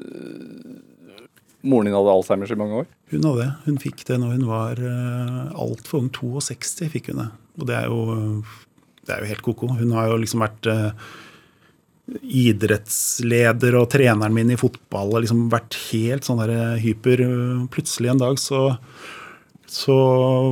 moren 1.68 1.90
din 1.90 1.98
hadde 1.98 2.14
Alzheimers 2.14 2.54
i 2.54 2.60
mange 2.60 2.82
år. 2.84 2.90
Hun 3.12 3.28
hadde 3.28 3.44
det. 3.44 3.52
Hun 3.68 3.78
fikk 3.84 4.06
det 4.08 4.20
når 4.22 4.38
hun 4.38 4.48
var 4.50 4.80
uh, 4.80 5.48
altfor 5.60 6.02
ung. 6.02 6.10
62 6.16 6.90
fikk 6.96 7.12
hun 7.12 7.24
det. 7.26 7.30
Og 7.60 7.70
det 7.70 7.78
er 7.80 7.88
jo, 7.92 8.02
det 9.04 9.16
er 9.16 9.24
jo 9.24 9.32
helt 9.34 9.46
ko-ko. 9.46 9.72
Hun 9.80 9.96
har 9.98 10.12
jo 10.12 10.20
liksom 10.22 10.44
vært 10.46 10.70
uh, 10.72 10.92
idrettsleder 12.24 13.76
og 13.80 13.90
treneren 13.92 14.36
min 14.36 14.54
i 14.54 14.60
fotball 14.60 15.12
og 15.12 15.24
liksom 15.26 15.48
vært 15.52 15.76
helt 15.90 16.28
sånn 16.28 16.40
der 16.40 16.54
eh, 16.56 16.84
hyper. 16.86 17.24
Plutselig 17.74 18.14
en 18.14 18.24
dag 18.24 18.40
så 18.42 18.70
så 19.68 19.96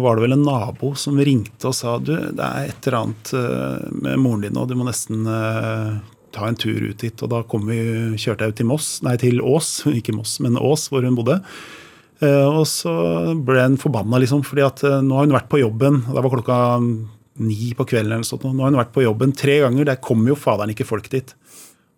var 0.04 0.18
det 0.18 0.26
vel 0.26 0.36
en 0.36 0.44
nabo 0.44 0.90
som 1.00 1.16
ringte 1.24 1.70
og 1.70 1.76
sa 1.78 1.94
du, 2.04 2.12
det 2.36 2.44
er 2.44 2.66
et 2.68 2.88
eller 2.90 2.98
annet 3.00 3.30
eh, 3.40 3.86
med 4.04 4.20
moren 4.20 4.44
din 4.44 4.52
nå, 4.58 4.66
du 4.68 4.76
må 4.76 4.84
nesten 4.84 5.24
eh, 5.24 5.94
ta 6.36 6.50
en 6.52 6.58
tur 6.60 6.84
ut 6.90 7.00
dit. 7.02 7.24
Og 7.26 7.32
da 7.32 7.42
kom 7.48 7.66
vi, 7.70 7.80
kjørte 8.20 8.46
jeg 8.46 8.54
ut 8.56 8.60
til 8.62 8.68
Moss, 8.70 8.90
nei 9.08 9.16
til 9.22 9.40
Ås, 9.42 9.70
ikke 9.92 10.16
Moss, 10.16 10.38
men 10.44 10.60
Ås, 10.60 10.90
hvor 10.92 11.06
hun 11.08 11.16
bodde. 11.18 11.40
Eh, 12.24 12.48
Og 12.48 12.66
så 12.70 12.92
ble 13.48 13.64
hun 13.66 13.78
forbanna, 13.82 14.20
liksom, 14.24 14.44
fordi 14.48 14.64
at 14.66 14.84
eh, 14.88 15.02
nå 15.04 15.16
har 15.18 15.26
hun 15.28 15.36
vært 15.36 15.50
på 15.52 15.60
jobben. 15.64 16.02
og 16.08 16.16
Det 16.16 16.24
var 16.26 16.36
klokka 16.36 16.60
ni 17.46 17.74
på 17.76 17.88
kvelden. 17.88 18.14
eller 18.14 18.28
sånt. 18.28 18.44
Nå 18.48 18.64
har 18.64 18.72
hun 18.72 18.80
vært 18.80 18.94
på 18.96 19.04
jobben 19.04 19.34
tre 19.36 19.60
ganger, 19.66 19.86
der 19.86 19.96
kommer 20.04 20.32
jo 20.32 20.36
faderen 20.40 20.72
ikke 20.76 20.88
folk 20.88 21.10
dit. 21.12 21.34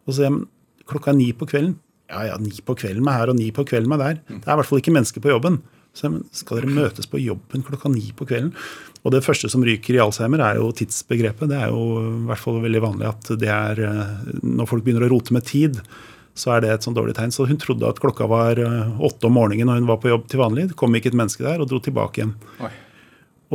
Og 0.07 0.13
så 0.13 0.17
sier 0.21 0.29
jeg, 0.29 0.33
"Men 0.33 0.47
klokka 0.88 1.11
er 1.11 1.17
ni 1.17 1.31
på 1.33 1.45
kvelden. 1.45 1.75
Ja 2.09 2.23
ja, 2.23 2.38
ni 2.38 2.49
på 2.63 2.73
kvelden 2.75 3.03
med 3.03 3.13
her 3.13 3.29
og 3.29 3.35
ni 3.35 3.51
på 3.51 3.65
kvelden 3.67 3.89
med 3.89 3.99
der. 3.99 4.13
Det 4.27 4.47
er 4.47 4.53
i 4.53 4.61
hvert 4.61 4.65
fall 4.65 4.79
ikke 4.79 4.93
mennesker 4.95 5.19
på 5.21 5.29
jobben. 5.29 5.61
Så 5.98 6.06
jeg, 6.06 6.24
skal 6.38 6.60
dere 6.60 6.74
møtes 6.76 7.10
på 7.10 7.22
jobben 7.22 7.64
klokka 7.66 7.89
ni 7.89 8.12
på 8.16 8.28
kvelden? 8.30 8.52
Og 9.02 9.14
det 9.16 9.24
første 9.26 9.50
som 9.50 9.64
ryker 9.66 9.98
i 9.98 10.02
Alzheimer, 10.04 10.43
er 10.45 10.60
jo 10.60 10.70
tidsbegrepet. 10.76 11.50
Det 11.50 11.58
er 11.58 11.72
jo 11.74 12.04
i 12.04 12.28
hvert 12.30 12.43
fall 12.43 12.62
veldig 12.64 12.84
vanlig 12.84 13.10
at 13.10 13.32
det 13.41 13.50
er 13.54 13.82
eh, 13.88 14.16
Når 14.43 14.70
folk 14.70 14.86
begynner 14.86 15.08
å 15.08 15.12
rote 15.16 15.34
med 15.36 15.48
tid, 15.48 15.80
så 16.38 16.54
er 16.54 16.64
det 16.64 16.74
et 16.74 16.86
sånn 16.86 16.98
dårlig 16.98 17.16
tegn. 17.18 17.34
Så 17.34 17.48
hun 17.50 17.58
trodde 17.62 17.89
at 17.89 18.02
klokka 18.04 18.28
var 18.30 18.62
eh, 18.62 19.00
åtte 19.04 19.30
om 19.30 19.38
morgenen 19.39 19.72
når 19.72 19.82
hun 19.82 19.89
var 19.89 20.02
på 20.04 20.12
jobb 20.12 20.28
til 20.30 20.43
vanlig. 20.43 20.68
Det 20.72 20.78
kom 20.80 20.93
ikke 20.98 21.14
et 21.14 21.18
menneske 21.18 21.45
der, 21.45 21.64
og 21.64 21.72
dro 21.72 21.82
tilbake 21.84 22.22
igjen. 22.22 22.36
Oi. 22.62 22.74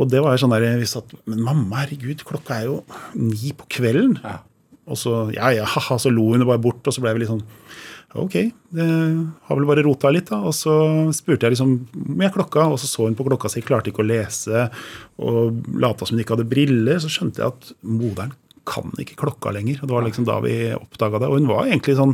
Og 0.01 0.09
det 0.09 0.23
var 0.25 0.33
jo 0.33 0.41
sånn 0.41 0.55
der 0.55 0.79
vi 0.81 0.89
satt 0.89 1.11
Men 1.29 1.43
mamma, 1.45 1.83
herregud, 1.83 2.23
klokka 2.25 2.57
er 2.57 2.71
jo 2.71 2.79
ni 3.19 3.53
på 3.55 3.69
kvelden. 3.77 4.17
Ja. 4.23 4.39
Og 4.89 4.99
så 4.99 5.27
ja, 5.31 5.53
ja, 5.55 5.67
haha, 5.69 5.99
så 6.01 6.11
lo 6.11 6.31
hun 6.33 6.43
bare 6.47 6.61
bort, 6.61 6.83
og 6.83 6.95
så 6.95 7.03
ble 7.03 7.13
vi 7.15 7.23
litt 7.23 7.31
sånn 7.31 7.45
Ok, 8.13 8.35
det 8.69 8.85
har 8.85 9.57
vel 9.57 9.65
bare 9.65 9.83
rota 9.85 10.11
litt, 10.13 10.29
da. 10.29 10.43
Og 10.45 10.53
så 10.53 10.73
spurte 11.15 11.47
jeg 11.47 11.55
liksom 11.55 11.73
med 12.13 12.33
klokka, 12.35 12.67
og 12.69 12.77
så 12.81 12.89
så 12.89 13.07
hun 13.07 13.17
på 13.17 13.25
klokka 13.25 13.49
si, 13.49 13.63
klarte 13.65 13.89
ikke 13.89 14.03
å 14.03 14.09
lese 14.11 14.67
og 15.17 15.65
lata 15.81 16.05
som 16.05 16.17
hun 16.17 16.21
ikke 16.21 16.35
hadde 16.37 16.49
briller. 16.51 17.01
Så 17.01 17.09
skjønte 17.09 17.41
jeg 17.41 17.55
at 17.55 17.71
moderen 17.81 18.35
kan 18.69 18.93
ikke 19.01 19.17
klokka 19.19 19.53
lenger. 19.55 19.81
Og 19.81 19.89
det 19.89 19.97
var 19.97 20.05
liksom 20.05 20.27
da 20.29 20.39
vi 20.45 20.57
oppdaga 20.77 21.23
det. 21.23 21.29
Og 21.31 21.41
hun 21.41 21.49
var 21.49 21.65
egentlig 21.67 21.97
sånn 21.97 22.13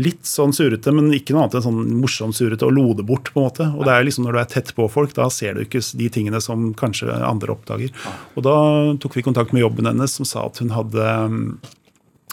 litt 0.00 0.24
sånn 0.24 0.54
surete, 0.56 0.92
men 0.94 1.10
ikke 1.12 1.34
noe 1.34 1.44
annet 1.44 1.58
enn 1.58 1.66
sånn 1.66 1.98
morsomt 2.00 2.36
surete 2.36 2.64
og 2.64 2.72
lode 2.74 3.04
bort. 3.06 3.28
på 3.32 3.40
en 3.40 3.46
måte. 3.46 3.68
Og 3.76 3.84
det 3.84 3.92
er 3.92 4.00
jo 4.00 4.08
liksom 4.08 4.26
når 4.26 4.32
du 4.32 4.40
er 4.40 4.50
tett 4.54 4.72
på 4.74 4.88
folk, 4.90 5.12
da 5.14 5.28
ser 5.30 5.54
du 5.54 5.62
ikke 5.66 5.84
de 6.00 6.08
tingene 6.12 6.40
som 6.40 6.72
kanskje 6.74 7.12
andre 7.12 7.54
oppdager. 7.54 7.92
Og 8.34 8.46
da 8.46 8.56
tok 8.98 9.18
vi 9.18 9.26
kontakt 9.26 9.52
med 9.52 9.62
jobben 9.62 9.86
hennes, 9.86 10.16
som 10.16 10.28
sa 10.28 10.46
at 10.48 10.58
hun 10.64 10.72
hadde 10.72 11.06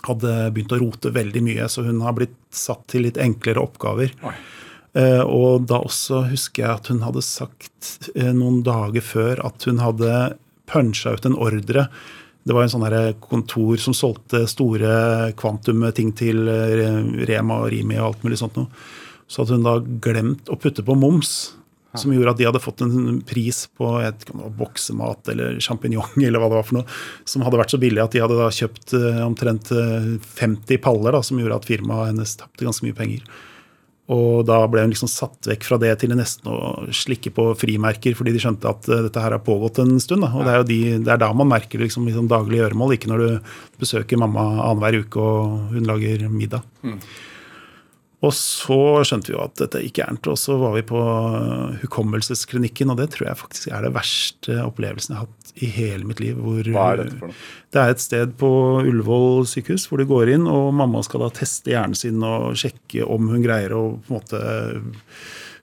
hadde 0.07 0.35
begynt 0.55 0.73
å 0.75 0.79
rote 0.81 1.11
veldig 1.15 1.43
mye, 1.45 1.67
så 1.71 1.83
hun 1.87 2.01
har 2.05 2.15
blitt 2.17 2.37
satt 2.55 2.85
til 2.91 3.07
litt 3.07 3.19
enklere 3.21 3.63
oppgaver. 3.63 4.13
Eh, 4.97 5.21
og 5.21 5.67
da 5.69 5.81
også 5.85 6.23
husker 6.31 6.65
jeg 6.65 6.79
at 6.79 6.89
hun 6.89 7.03
hadde 7.05 7.25
sagt 7.25 8.09
eh, 8.15 8.31
noen 8.33 8.63
dager 8.65 9.05
før 9.05 9.43
at 9.45 9.67
hun 9.69 9.81
hadde 9.83 10.13
puncha 10.69 11.13
ut 11.13 11.27
en 11.29 11.37
ordre. 11.37 11.87
Det 12.45 12.55
var 12.55 12.65
en 12.65 12.71
sånn 12.71 12.87
kontor 13.21 13.77
som 13.81 13.93
solgte 13.93 14.45
store 14.49 15.33
kvantum 15.37 15.85
ting 15.93 16.13
til 16.17 16.47
eh, 16.49 16.89
Rema 17.29 17.61
og 17.65 17.69
Rimi 17.73 17.99
og 17.99 18.07
alt 18.07 18.25
mulig 18.25 18.41
sånt 18.41 18.57
noe. 18.57 18.71
Så 19.29 19.43
hadde 19.43 19.59
hun 19.59 19.67
da 19.67 19.77
glemt 20.01 20.49
å 20.49 20.57
putte 20.57 20.85
på 20.85 20.97
moms. 20.97 21.58
Som 22.01 22.15
gjorde 22.15 22.33
at 22.33 22.39
de 22.39 22.47
hadde 22.47 22.63
fått 22.63 22.83
en 22.85 23.19
pris 23.27 23.65
på 23.77 23.91
et, 24.05 24.25
boksemat 24.59 25.31
eller 25.33 25.59
sjampinjong 25.63 26.17
eller 26.27 26.41
hva 26.41 26.49
det 26.51 26.59
var 26.61 26.67
for 26.69 26.79
noe, 26.79 26.97
som 27.29 27.45
hadde 27.45 27.61
vært 27.61 27.75
så 27.75 27.81
billig 27.81 28.03
at 28.03 28.15
de 28.15 28.23
hadde 28.23 28.39
da 28.39 28.49
kjøpt 28.53 28.95
eh, 28.97 29.21
omtrent 29.25 29.71
eh, 29.75 30.09
50 30.39 30.81
paller, 30.83 31.15
da, 31.15 31.23
som 31.25 31.39
gjorde 31.41 31.61
at 31.61 31.69
firmaet 31.69 32.13
hennes 32.13 32.35
tapte 32.39 32.67
ganske 32.67 32.87
mye 32.87 32.97
penger. 32.97 33.23
Og 34.09 34.41
da 34.49 34.63
ble 34.65 34.81
hun 34.81 34.89
liksom 34.89 35.09
satt 35.11 35.45
vekk 35.51 35.67
fra 35.67 35.77
det 35.81 35.91
til 36.01 36.15
nesten 36.17 36.49
å 36.49 36.87
slikke 36.95 37.29
på 37.35 37.51
frimerker, 37.59 38.15
fordi 38.17 38.33
de 38.33 38.41
skjønte 38.41 38.71
at 38.71 38.89
eh, 38.89 39.03
dette 39.05 39.21
her 39.21 39.35
har 39.37 39.43
pågått 39.45 39.81
en 39.83 39.99
stund. 40.01 40.25
Da. 40.25 40.31
Og 40.33 40.47
det 40.47 40.53
er 40.53 40.61
jo 40.63 40.69
de, 40.71 40.79
det 41.05 41.13
er 41.13 41.21
da 41.21 41.29
man 41.37 41.51
merker 41.51 41.83
liksom, 41.83 42.07
liksom, 42.09 42.25
sånn 42.25 42.31
daglig 42.31 42.63
gjøremål, 42.63 42.95
ikke 42.97 43.11
når 43.11 43.25
du 43.25 43.51
besøker 43.81 44.21
mamma 44.21 44.47
annenhver 44.65 45.03
uke 45.03 45.21
og 45.21 45.75
hun 45.75 45.85
lager 45.89 46.25
middag. 46.33 46.65
Og 48.19 48.33
så 48.35 48.77
skjønte 49.07 49.31
vi 49.31 49.35
jo 49.37 49.43
at 49.45 49.55
dette 49.61 49.79
gikk 49.79 50.01
gærent, 50.01 50.27
og 50.27 50.35
så 50.39 50.57
var 50.59 50.73
vi 50.75 50.83
på 50.87 50.99
øh, 50.99 51.77
hukommelsesklinikken, 51.85 52.91
og 52.91 52.99
det 52.99 53.13
tror 53.13 53.29
jeg 53.29 53.39
faktisk 53.39 53.69
er 53.71 53.85
det 53.85 53.93
verste 53.95 54.57
opplevelsen 54.65 55.15
jeg 55.15 55.21
har 55.21 55.29
hatt 55.29 55.53
i 55.63 55.69
hele 55.71 56.07
mitt 56.09 56.19
liv. 56.19 56.39
Hva 56.43 56.89
er 56.91 57.03
dette 57.05 57.19
for 57.21 57.31
noe? 57.31 57.37
Det 57.69 57.79
er 57.79 57.93
et 57.93 58.03
sted 58.03 58.33
på 58.41 58.49
Ullevål 58.81 59.47
sykehus 59.47 59.87
hvor 59.87 60.01
du 60.01 60.07
går 60.09 60.33
inn, 60.35 60.49
og 60.51 60.73
mamma 60.75 61.03
skal 61.05 61.23
da 61.23 61.31
teste 61.39 61.71
hjernen 61.71 61.95
sin 61.95 62.19
og 62.25 62.59
sjekke 62.59 63.07
om 63.07 63.31
hun 63.31 63.45
greier 63.45 63.75
å 63.77 63.83
på 64.03 64.11
en 64.11 64.17
måte 64.19 64.41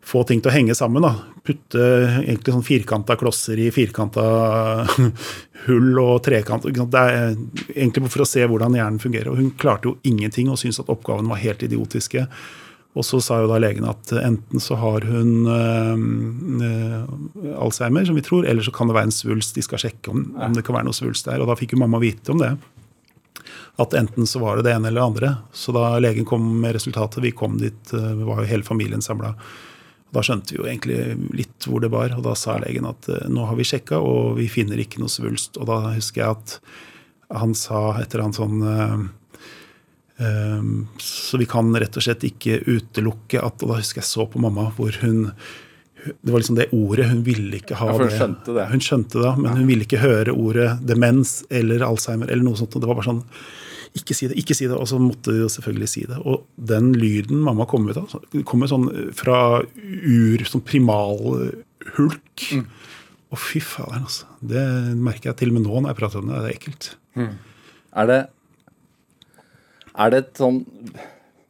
få 0.06 0.22
ting 0.26 0.42
til 0.42 0.52
å 0.52 0.54
henge 0.54 0.76
sammen. 0.78 1.02
da. 1.02 1.14
Putte 1.46 1.86
egentlig 2.22 2.54
sånn 2.54 2.66
firkanta 2.66 3.16
klosser 3.18 3.58
i 3.62 3.70
firkanta 3.74 4.26
hull 5.66 5.98
og 6.02 6.20
trekant. 6.26 6.68
Det 6.70 7.02
er 7.02 7.34
egentlig 7.74 8.12
for 8.12 8.22
å 8.22 8.28
se 8.28 8.44
hvordan 8.46 8.78
hjernen 8.78 9.02
fungerer. 9.02 9.32
Og 9.32 9.42
hun 9.42 9.50
klarte 9.58 9.90
jo 9.90 9.96
ingenting 10.06 10.52
og 10.52 10.60
syntes 10.62 10.80
at 10.82 10.92
oppgaven 10.92 11.28
var 11.32 11.42
helt 11.42 11.66
idiotiske. 11.66 12.26
Og 12.96 13.04
så 13.04 13.20
sa 13.20 13.42
jo 13.42 13.50
da 13.50 13.58
legen 13.60 13.84
at 13.84 14.08
enten 14.22 14.62
så 14.62 14.78
har 14.80 15.04
hun 15.04 15.44
øh, 15.52 16.06
øh, 16.64 17.58
Alzheimer, 17.60 18.06
som 18.08 18.16
vi 18.16 18.24
tror, 18.24 18.46
eller 18.48 18.64
så 18.64 18.72
kan 18.72 18.88
det 18.88 18.96
være 18.96 19.10
en 19.10 19.18
svulst. 19.18 19.52
De 19.58 19.64
skal 19.66 19.82
sjekke 19.82 20.14
om, 20.14 20.30
om 20.40 20.56
det 20.56 20.64
kan 20.64 20.78
være 20.78 20.88
noe 20.88 20.96
svulst 20.96 21.28
der. 21.28 21.42
Og 21.42 21.50
da 21.50 21.58
fikk 21.58 21.74
jo 21.74 21.82
mamma 21.82 22.00
vite 22.00 22.32
om 22.32 22.40
det. 22.40 22.54
At 23.82 23.92
enten 23.98 24.24
så 24.24 24.40
var 24.40 24.56
det 24.56 24.64
det 24.64 24.78
ene 24.78 24.88
eller 24.88 25.02
det 25.02 25.10
andre. 25.10 25.34
Så 25.52 25.74
da 25.76 25.90
legen 26.00 26.24
kom 26.24 26.46
med 26.62 26.78
resultatet, 26.78 27.20
vi 27.26 27.36
kom 27.36 27.58
dit, 27.60 27.82
øh, 27.92 28.22
var 28.24 28.40
jo 28.40 28.52
hele 28.54 28.64
familien 28.64 29.04
samla. 29.04 29.34
Da 30.14 30.22
skjønte 30.22 30.54
vi 30.54 30.60
jo 30.60 30.66
egentlig 30.68 31.00
litt 31.34 31.66
hvor 31.66 31.82
det 31.82 31.90
bar, 31.92 32.14
og 32.16 32.22
da 32.24 32.34
sa 32.38 32.58
legen 32.62 32.86
at 32.88 33.08
øh, 33.10 33.26
nå 33.32 33.46
har 33.48 33.56
vi 33.58 33.66
sjekka, 33.66 33.98
og 33.98 34.36
vi 34.38 34.46
finner 34.52 34.78
ikke 34.80 35.02
noe 35.02 35.12
svulst. 35.12 35.58
Og 35.60 35.66
da 35.68 35.80
husker 35.96 36.22
jeg 36.22 36.36
at 36.36 36.58
han 37.36 37.54
sa 37.58 37.88
et 37.98 38.12
eller 38.14 38.28
annet 38.28 38.38
sånn 38.38 38.60
øh, 38.62 39.06
Ehm, 40.18 40.86
Så 40.98 41.36
vi 41.38 41.44
kan 41.46 41.74
rett 41.76 41.96
og 41.96 42.04
slett 42.04 42.24
ikke 42.24 42.62
utelukke 42.64 43.40
at 43.42 43.60
Og 43.62 43.68
da 43.72 43.80
husker 43.82 44.00
jeg 44.00 44.08
så 44.08 44.24
på 44.30 44.40
mamma 44.40 44.70
hvor 44.76 44.96
hun 45.02 45.26
Det 46.06 46.30
var 46.30 46.38
liksom 46.40 46.56
det 46.56 46.68
ordet. 46.72 47.08
Hun 47.10 47.22
ville 47.26 47.58
ikke 47.58 47.74
ha 47.80 47.88
Ja, 47.90 47.96
hun 47.98 48.06
det. 48.06 48.14
skjønte 48.14 48.54
det. 48.54 48.66
Hun 48.70 48.80
skjønte 48.84 49.22
det, 49.24 49.32
men 49.42 49.56
hun 49.56 49.66
ville 49.66 49.82
ikke 49.82 49.98
høre 49.98 50.30
ordet 50.30 50.78
demens 50.86 51.40
eller 51.50 51.82
Alzheimer 51.82 52.30
eller 52.30 52.44
noe 52.46 52.54
sånt. 52.54 52.70
Det 52.78 52.86
var 52.86 52.94
bare 52.94 53.08
sånn 53.08 53.24
ikke 53.96 54.16
si 54.16 54.28
det, 54.30 54.36
ikke 54.40 54.56
si 54.56 54.68
det. 54.68 54.76
Og 54.76 54.88
så 54.90 54.98
måtte 55.00 55.32
de 55.34 55.42
jo 55.42 55.50
selvfølgelig 55.52 55.88
si 55.92 56.04
det. 56.08 56.18
Og 56.28 56.44
den 56.72 56.92
lyden 56.96 57.42
mamma 57.44 57.66
kom 57.68 57.88
ut 57.88 57.98
av, 58.00 58.14
kommer 58.48 58.70
sånn 58.70 58.86
fra 59.16 59.38
ur, 59.64 60.44
sånn 60.48 60.64
primalhulk. 60.66 62.46
Mm. 62.52 62.64
Og 63.34 63.42
fy 63.42 63.60
faderen, 63.64 64.06
altså. 64.06 64.28
Det 64.38 64.62
merker 64.94 65.32
jeg 65.32 65.40
til 65.40 65.52
og 65.52 65.58
med 65.58 65.66
nå 65.66 65.80
når 65.80 65.92
jeg 65.92 66.00
prater 66.00 66.22
om 66.22 66.30
det. 66.30 66.40
Det 66.44 66.50
er 66.50 66.58
ekkelt. 66.60 66.90
Er 67.96 68.10
det 68.12 68.22
Er 69.96 70.12
det 70.12 70.18
et 70.20 70.40
sånn 70.42 70.60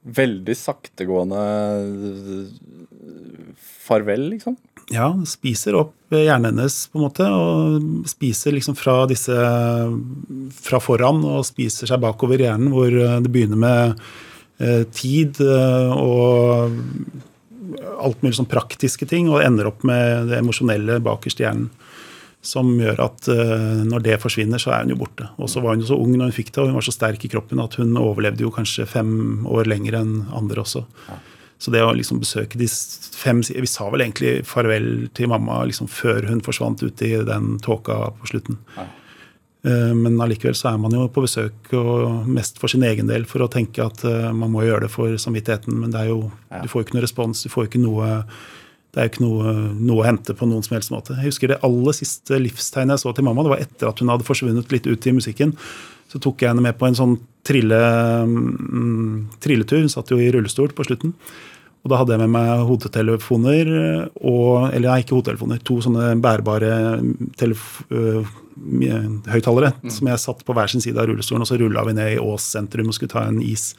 veldig 0.07 0.55
saktegående 0.55 1.41
farvel, 3.59 4.29
liksom? 4.37 4.55
Ja, 4.95 5.09
spiser 5.27 5.75
opp 5.81 6.15
hjernen 6.15 6.53
hennes, 6.53 6.87
på 6.93 7.01
en 7.01 7.07
måte. 7.09 7.27
Og 7.27 8.07
spiser 8.11 8.55
liksom 8.55 8.77
fra 8.79 9.01
disse 9.11 9.35
fra 10.67 10.81
foran 10.83 11.25
og 11.27 11.47
spiser 11.49 11.91
seg 11.91 12.03
bakover 12.03 12.45
hjernen, 12.45 12.71
hvor 12.75 12.93
eh, 12.93 13.19
det 13.25 13.33
begynner 13.35 13.59
med 13.59 14.05
eh, 14.63 14.85
tid 14.95 15.41
eh, 15.43 15.91
og 15.97 16.77
alt 17.97 18.23
mulig 18.23 18.37
sånn 18.39 18.51
praktiske 18.51 19.09
ting, 19.11 19.31
og 19.33 19.43
ender 19.43 19.73
opp 19.73 19.83
med 19.87 20.31
det 20.31 20.41
emosjonelle 20.41 21.01
bakerst 21.05 21.43
i 21.43 21.49
hjernen. 21.49 21.69
Som 22.47 22.77
gjør 22.79 23.01
at 23.09 23.27
eh, 23.33 23.83
når 23.91 24.05
det 24.05 24.21
forsvinner, 24.23 24.63
så 24.63 24.71
er 24.71 24.85
hun 24.85 24.95
jo 24.95 25.01
borte. 25.01 25.33
Og 25.43 25.51
så 25.51 25.59
var 25.65 25.75
hun 25.75 25.83
jo 25.83 25.91
så 25.91 25.99
ung 25.99 26.13
når 26.15 26.31
hun 26.31 26.37
fikk 26.37 26.53
det, 26.53 26.61
og 26.63 26.71
hun 26.71 26.79
var 26.79 26.87
så 26.87 26.95
sterk 26.95 27.27
i 27.27 27.31
kroppen 27.33 27.63
at 27.63 27.75
hun 27.81 27.97
overlevde 27.99 28.47
jo 28.47 28.55
kanskje 28.55 28.87
fem 28.87 29.17
år 29.51 29.67
lenger 29.67 29.99
enn 29.99 30.21
andre 30.31 30.63
også. 30.63 30.87
Så 31.59 31.73
det 31.73 31.81
å 31.81 31.95
liksom 31.97 32.21
besøke 32.21 32.59
de 32.61 32.69
fem 33.17 33.41
Vi 33.41 33.69
sa 33.71 33.89
vel 33.91 34.05
egentlig 34.05 34.45
farvel 34.45 35.09
til 35.17 35.31
mamma 35.33 35.63
liksom 35.65 35.89
før 35.89 36.29
hun 36.29 36.43
forsvant 36.45 36.83
ut 36.85 37.03
i 37.03 37.15
den 37.25 37.57
tåka 37.65 37.97
på 38.19 38.29
slutten. 38.29 38.59
Eh, 38.77 39.95
Men 39.97 40.21
allikevel 40.21 40.55
så 40.55 40.75
er 40.75 40.83
man 40.83 40.93
jo 40.93 41.09
på 41.09 41.25
besøk 41.25 41.73
og 41.79 42.29
mest 42.29 42.61
for 42.61 42.69
sin 42.69 42.85
egen 42.87 43.09
del 43.09 43.25
for 43.25 43.43
å 43.43 43.51
tenke 43.53 43.83
at 43.87 44.05
eh, 44.05 44.29
man 44.37 44.53
må 44.53 44.67
gjøre 44.67 44.87
det 44.87 44.93
for 44.93 45.17
samvittigheten, 45.17 45.81
men 45.81 45.91
det 45.95 46.05
er 46.05 46.13
jo, 46.13 46.31
du 46.63 46.69
får 46.69 46.83
jo 46.83 46.87
ikke 46.87 46.99
noe 46.99 47.07
respons. 47.07 47.43
du 47.43 47.53
får 47.53 47.71
ikke 47.71 47.83
noe 47.83 48.23
det 48.97 49.03
er 49.03 49.09
jo 49.09 49.13
ikke 49.13 49.27
noe, 49.27 49.51
noe 49.77 50.01
å 50.01 50.07
hente 50.07 50.33
på 50.33 50.47
noen 50.49 50.63
som 50.65 50.73
helst 50.73 50.89
måte. 50.89 51.19
Jeg 51.19 51.29
husker 51.29 51.51
Det 51.53 51.59
aller 51.67 51.93
siste 51.93 52.39
livstegnet 52.41 52.97
jeg 52.97 53.03
så 53.03 53.13
til 53.13 53.27
mamma, 53.27 53.43
det 53.45 53.53
var 53.53 53.61
etter 53.61 53.91
at 53.91 53.99
hun 54.01 54.09
hadde 54.09 54.25
forsvunnet 54.25 54.73
litt 54.73 54.89
ut 54.89 55.09
i 55.09 55.13
musikken. 55.13 55.53
Så 56.13 56.21
tok 56.23 56.43
jeg 56.43 56.53
henne 56.53 56.65
med 56.65 56.79
på 56.79 56.87
en 56.89 56.97
sånn 56.99 57.19
trille, 57.47 57.83
mm, 58.27 59.39
trilletur. 59.43 59.83
Hun 59.85 59.93
satt 59.93 60.11
jo 60.11 60.19
i 60.23 60.31
rullestol 60.35 60.73
på 60.75 60.87
slutten. 60.87 61.15
Og 61.87 61.93
da 61.93 62.01
hadde 62.01 62.17
jeg 62.17 62.23
med 62.25 62.33
meg 62.35 62.65
hodetelefoner 62.67 63.69
og 64.19 64.73
Eller 64.75 64.89
nei, 64.91 65.03
ikke 65.05 65.15
hodetelefoner. 65.15 65.61
To 65.63 65.79
sånne 65.85 66.17
bærbare 66.19 66.73
høyttalere 69.31 69.71
mm. 69.77 69.93
som 69.93 70.11
jeg 70.11 70.23
satt 70.23 70.43
på 70.47 70.57
hver 70.57 70.73
sin 70.73 70.83
side 70.83 70.99
av 70.99 71.07
rullestolen, 71.11 71.45
og 71.45 71.51
så 71.51 71.59
rulla 71.61 71.85
vi 71.87 71.95
ned 71.95 72.17
i 72.17 72.21
Ås 72.23 72.49
sentrum 72.57 72.91
og 72.91 72.97
skulle 72.97 73.13
ta 73.13 73.27
en 73.29 73.39
is. 73.45 73.75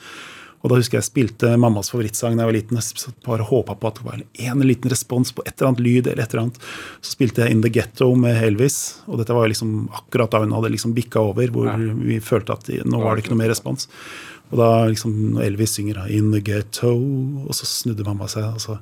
Og 0.67 0.73
da 0.73 0.81
husker 0.81 0.99
jeg 0.99 1.07
spilte 1.07 1.53
mammas 1.55 1.87
favorittsang 1.93 2.35
da 2.35 2.43
jeg 2.43 2.49
var 2.49 2.57
liten. 2.57 2.79
Jeg 2.81 3.13
bare 3.23 3.45
håpa 3.47 3.77
på 3.79 3.87
at 3.87 4.01
det 4.01 4.03
var 4.03 4.23
en 4.51 4.63
liten 4.67 4.91
respons 4.91 5.31
på 5.31 5.45
et 5.45 5.53
eller 5.55 5.69
annet 5.69 5.83
lyd. 5.85 6.09
eller 6.11 6.23
et 6.25 6.33
eller 6.33 6.43
annet. 6.43 6.57
Så 6.99 7.13
spilte 7.15 7.45
jeg 7.45 7.55
In 7.55 7.61
The 7.63 7.71
Ghetto 7.71 8.09
med 8.19 8.41
Elvis, 8.43 8.99
og 9.07 9.21
dette 9.21 9.35
var 9.37 9.47
jo 9.47 9.53
liksom 9.53 9.77
akkurat 9.95 10.33
da 10.33 10.43
hun 10.43 10.51
hadde 10.57 10.73
liksom 10.75 10.95
bikka 10.97 11.23
over, 11.29 11.47
hvor 11.55 11.71
vi 12.03 12.19
følte 12.19 12.57
at 12.57 12.67
nå 12.83 12.99
var 12.99 13.15
det 13.15 13.23
ikke 13.23 13.31
noe 13.31 13.45
mer 13.45 13.53
respons. 13.53 13.87
Og 14.51 14.59
da 14.59 14.69
liksom, 14.91 15.15
når 15.37 15.47
Elvis 15.47 15.77
synger 15.79 16.03
In 16.11 16.33
The 16.35 16.43
Ghetto, 16.43 16.91
og 17.47 17.55
så 17.55 17.67
snudde 17.67 18.03
mamma 18.07 18.27
seg, 18.31 18.51
og 18.51 18.63
så 18.63 18.79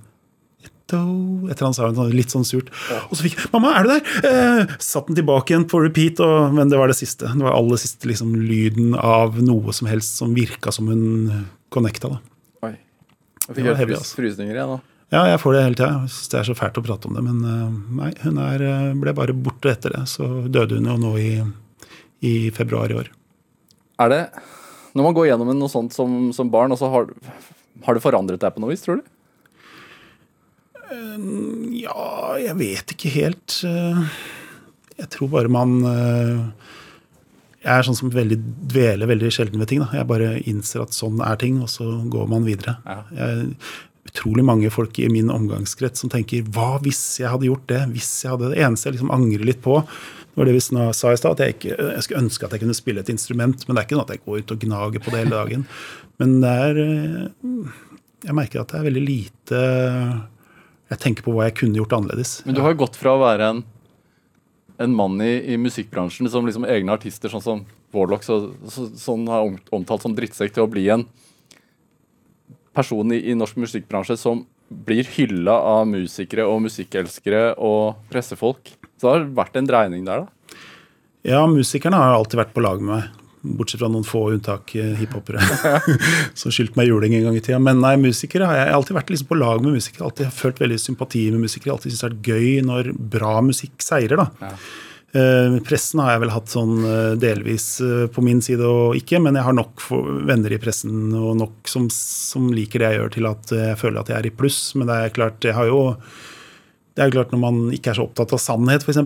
Ghetto, 0.65 1.01
et 1.49 1.57
eller 1.57 1.67
annet 1.67 1.77
sa 1.77 1.87
hun 1.87 1.97
sånn, 1.97 2.13
litt 2.13 2.33
sånn 2.33 2.45
surt. 2.45 2.69
Og 3.09 3.17
så 3.17 3.25
fikk 3.25 3.37
jeg 3.37 3.49
'Mamma, 3.53 3.73
er 3.77 3.83
du 3.83 3.89
der?' 3.89 4.05
Eh, 4.25 4.75
satt 4.79 5.07
den 5.07 5.17
tilbake 5.17 5.53
igjen 5.53 5.69
på 5.69 5.81
repeat, 5.81 6.19
og, 6.19 6.53
men 6.53 6.69
det 6.69 6.77
var 6.77 6.87
det 6.87 6.97
siste. 6.97 7.25
Det 7.25 7.41
var 7.41 7.53
aller 7.57 7.77
siste 7.77 8.05
liksom, 8.05 8.35
lyden 8.35 8.93
av 8.93 9.41
noe 9.41 9.73
som 9.73 9.87
helst 9.87 10.17
som 10.17 10.33
virka 10.33 10.71
som 10.71 10.87
hun 10.87 11.45
connecta. 11.75 12.09
da. 12.15 12.19
Oi. 12.65 12.73
Jeg 13.45 13.55
fikk 13.59 13.67
helt 13.69 13.81
heavy, 13.83 13.97
altså. 13.99 14.17
frysninger 14.17 14.55
igjen 14.57 14.71
nå. 14.75 14.81
Ja, 15.13 15.21
jeg 15.29 15.37
får 15.43 15.53
det 15.53 15.59
hele 15.67 15.77
tida. 15.77 15.89
Jeg 16.01 16.11
syns 16.15 16.31
det 16.31 16.37
er 16.39 16.47
så 16.47 16.55
fælt 16.57 16.79
å 16.81 16.83
prate 16.87 17.07
om 17.11 17.13
det. 17.19 17.21
Men 17.27 17.43
eh, 17.45 17.75
nei, 17.99 18.09
hun 18.23 18.39
er, 18.41 18.63
eh, 18.65 18.87
ble 19.03 19.13
bare 19.15 19.35
borte 19.37 19.69
etter 19.75 19.93
det. 19.93 20.01
Så 20.09 20.25
døde 20.49 20.79
hun 20.79 20.87
jo 20.89 20.95
nå 21.03 21.11
i, 21.21 21.29
i 22.25 22.33
februar 22.55 22.89
i 22.91 22.97
år. 23.03 23.11
Er 24.01 24.09
det 24.11 24.21
Når 24.97 25.05
man 25.05 25.13
går 25.15 25.27
gjennom 25.29 25.51
noe 25.59 25.71
sånt 25.71 25.93
som, 25.95 26.31
som 26.35 26.49
barn, 26.51 26.73
og 26.73 26.79
så 26.81 26.89
har, 26.91 27.11
har 27.85 27.95
det 27.99 28.03
forandret 28.03 28.41
deg 28.41 28.55
på 28.55 28.63
noe 28.63 28.73
vis, 28.73 28.81
tror 28.83 28.99
du? 29.03 29.05
Ja, 31.75 32.35
jeg 32.39 32.55
vet 32.59 32.93
ikke 32.95 33.11
helt. 33.15 33.59
eh, 33.67 34.01
Jeg 34.99 35.09
tror 35.15 35.31
bare 35.33 35.51
man 35.51 35.77
eh, 35.83 36.41
Jeg 37.65 37.73
er 37.73 37.87
sånn 37.87 37.97
som 37.97 38.13
veldig 38.13 38.37
dveler 38.69 39.09
veldig 39.09 39.31
sjelden 39.33 39.61
ved 39.61 39.71
ting. 39.71 39.81
Da. 39.81 39.89
Jeg 39.97 40.09
bare 40.09 40.35
innser 40.45 40.85
at 40.85 40.93
sånn 40.93 41.17
er 41.25 41.39
ting, 41.41 41.57
og 41.65 41.71
så 41.73 41.87
går 42.13 42.29
man 42.29 42.45
videre. 42.45 42.77
Ja. 42.85 43.01
Jeg, 43.17 43.55
utrolig 44.05 44.45
mange 44.45 44.69
folk 44.69 44.99
i 45.01 45.07
min 45.09 45.31
omgangskrets 45.33 46.03
som 46.03 46.11
tenker 46.13 46.45
hva 46.55 46.75
hvis 46.85 47.01
jeg 47.19 47.31
hadde 47.31 47.49
gjort 47.49 47.65
det? 47.71 47.81
Hvis 47.95 48.11
jeg 48.23 48.31
hadde 48.31 48.51
Det 48.53 48.61
eneste 48.61 48.89
jeg 48.89 48.97
liksom 48.99 49.13
angrer 49.13 49.47
litt 49.49 49.63
på, 49.65 49.79
det 49.81 50.39
var 50.39 50.49
det 50.49 50.55
vi 50.57 50.63
sa 50.63 51.11
i 51.11 51.17
stad, 51.17 51.31
at 51.31 51.41
jeg, 51.41 51.55
ikke, 51.55 51.75
jeg 51.79 52.05
skulle 52.05 52.21
ønske 52.25 52.45
at 52.45 52.53
jeg 52.53 52.63
kunne 52.65 52.77
spille 52.77 53.01
et 53.01 53.11
instrument, 53.11 53.65
men 53.65 53.75
det 53.75 53.81
er 53.81 53.87
ikke 53.87 53.97
noe 53.97 54.05
at 54.05 54.13
jeg 54.13 54.23
går 54.25 54.41
ut 54.41 54.53
og 54.55 54.63
gnager 54.65 55.03
på 55.03 55.13
det 55.13 55.21
hele 55.23 55.35
dagen. 55.35 55.67
Men 56.21 56.39
det 56.43 56.53
er 56.67 56.81
eh, 56.83 57.69
Jeg 58.25 58.35
merker 58.37 58.61
at 58.61 58.71
det 58.71 58.77
er 58.79 58.85
veldig 58.85 59.01
lite 59.03 59.61
Jeg 60.87 60.99
tenker 61.03 61.25
på 61.25 61.33
hva 61.35 61.49
jeg 61.49 61.57
kunne 61.59 61.79
gjort 61.81 61.95
annerledes. 61.97 62.37
Men 62.45 62.55
du 62.55 62.61
har 62.63 62.75
jo 62.75 62.81
gått 62.85 62.99
fra 62.99 63.15
å 63.15 63.23
være 63.23 63.49
en, 63.51 63.63
en 64.81 64.95
mann 64.95 65.19
i, 65.23 65.53
i 65.53 65.57
musikkbransjen 65.61 66.29
som 66.31 66.47
liksom 66.47 66.67
egne 66.67 66.95
artister, 66.95 67.31
sånn 67.31 67.43
som 67.43 67.63
Warlock, 67.95 68.25
så, 68.27 68.39
så, 68.67 68.89
sånn 68.99 69.27
har 69.31 69.47
omtalt 69.75 70.03
som 70.03 70.15
drittsekk, 70.17 70.55
til 70.55 70.65
å 70.65 70.71
bli 70.71 70.87
en 70.91 71.05
person 72.75 73.13
i, 73.15 73.21
i 73.31 73.37
norsk 73.37 73.59
musikkbransje 73.63 74.17
som 74.19 74.43
blir 74.67 75.07
hylla 75.15 75.55
av 75.77 75.85
musikere 75.87 76.47
og 76.49 76.63
musikkelskere 76.65 77.53
og 77.61 78.01
pressefolk. 78.11 78.73
Så 78.97 79.05
det 79.05 79.13
har 79.13 79.29
vært 79.37 79.59
en 79.59 79.69
dreining 79.69 80.07
der, 80.07 80.25
da. 80.25 80.59
Ja, 81.25 81.45
musikerne 81.49 81.97
har 81.97 82.17
alltid 82.17 82.43
vært 82.43 82.53
på 82.53 82.63
lag 82.65 82.81
med 82.81 82.99
meg. 82.99 83.24
Bortsett 83.57 83.81
fra 83.81 83.89
noen 83.91 84.07
få 84.07 84.23
unntak, 84.33 84.73
eh, 84.79 84.95
hiphopere, 84.99 85.43
som 86.39 86.53
skyldte 86.53 86.79
meg 86.79 86.89
juling 86.89 87.15
en 87.17 87.27
gang 87.29 87.37
i 87.37 87.43
tida. 87.43 87.59
Men 87.61 87.83
nei, 87.83 87.95
musikere 88.01 88.49
har 88.49 88.59
jeg 88.61 88.73
alltid 88.79 88.97
vært 88.97 89.13
liksom 89.13 89.29
på 89.29 89.39
lag 89.39 89.61
med 89.63 89.77
musikere. 89.77 90.07
Alltid 90.09 90.33
følt 90.33 90.63
veldig 90.63 90.79
sympati 90.81 91.27
med 91.33 91.45
musikere. 91.45 91.75
Alltid 91.75 91.93
syntes 91.93 92.01
det 92.01 92.09
har 92.09 92.17
vært 92.17 92.33
gøy 92.33 92.65
når 92.71 92.91
bra 93.15 93.37
musikk 93.45 93.85
seirer. 93.85 94.25
da. 94.25 94.27
Ja. 94.41 94.57
Uh, 95.15 95.61
pressen 95.63 96.01
har 96.03 96.11
jeg 96.11 96.25
vel 96.25 96.31
hatt 96.33 96.51
sånn 96.51 96.73
uh, 96.83 97.13
delvis 97.15 97.77
uh, 97.79 98.03
på 98.11 98.19
min 98.25 98.41
side 98.43 98.67
og 98.67 98.97
ikke, 98.99 99.21
men 99.23 99.37
jeg 99.39 99.47
har 99.47 99.55
nok 99.55 99.85
venner 100.27 100.51
i 100.51 100.59
pressen 100.59 101.13
og 101.15 101.37
nok 101.39 101.71
som, 101.71 101.85
som 101.93 102.49
liker 102.51 102.83
det 102.83 102.89
jeg 102.89 102.99
gjør, 102.99 103.13
til 103.13 103.29
at 103.29 103.53
jeg 103.55 103.77
føler 103.79 104.01
at 104.01 104.11
jeg 104.11 104.17
er 104.17 104.27
i 104.27 104.33
pluss. 104.35 104.59
Men 104.75 104.91
det 104.91 104.97
er 104.99 105.13
klart, 105.15 105.47
jeg 105.47 105.55
har 105.55 105.69
jo 105.71 105.79
det 106.95 107.03
er 107.03 107.09
jo 107.11 107.17
klart 107.17 107.31
Når 107.35 107.41
man 107.43 107.61
ikke 107.75 107.91
er 107.91 107.97
så 107.99 108.07
opptatt 108.07 108.33
av 108.35 108.39
sannhet, 108.41 108.85
f.eks., 108.85 108.99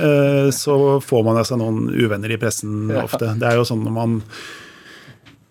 eh, 0.00 0.50
så 0.56 0.76
får 1.04 1.24
man 1.26 1.40
seg 1.44 1.60
noen 1.60 1.90
uvenner 1.92 2.32
i 2.32 2.38
pressen 2.40 2.88
ofte. 3.02 3.34
Det 3.40 3.48
er 3.50 3.58
jo 3.60 3.66
sånn 3.68 3.84
når 3.84 3.94
man 3.98 4.14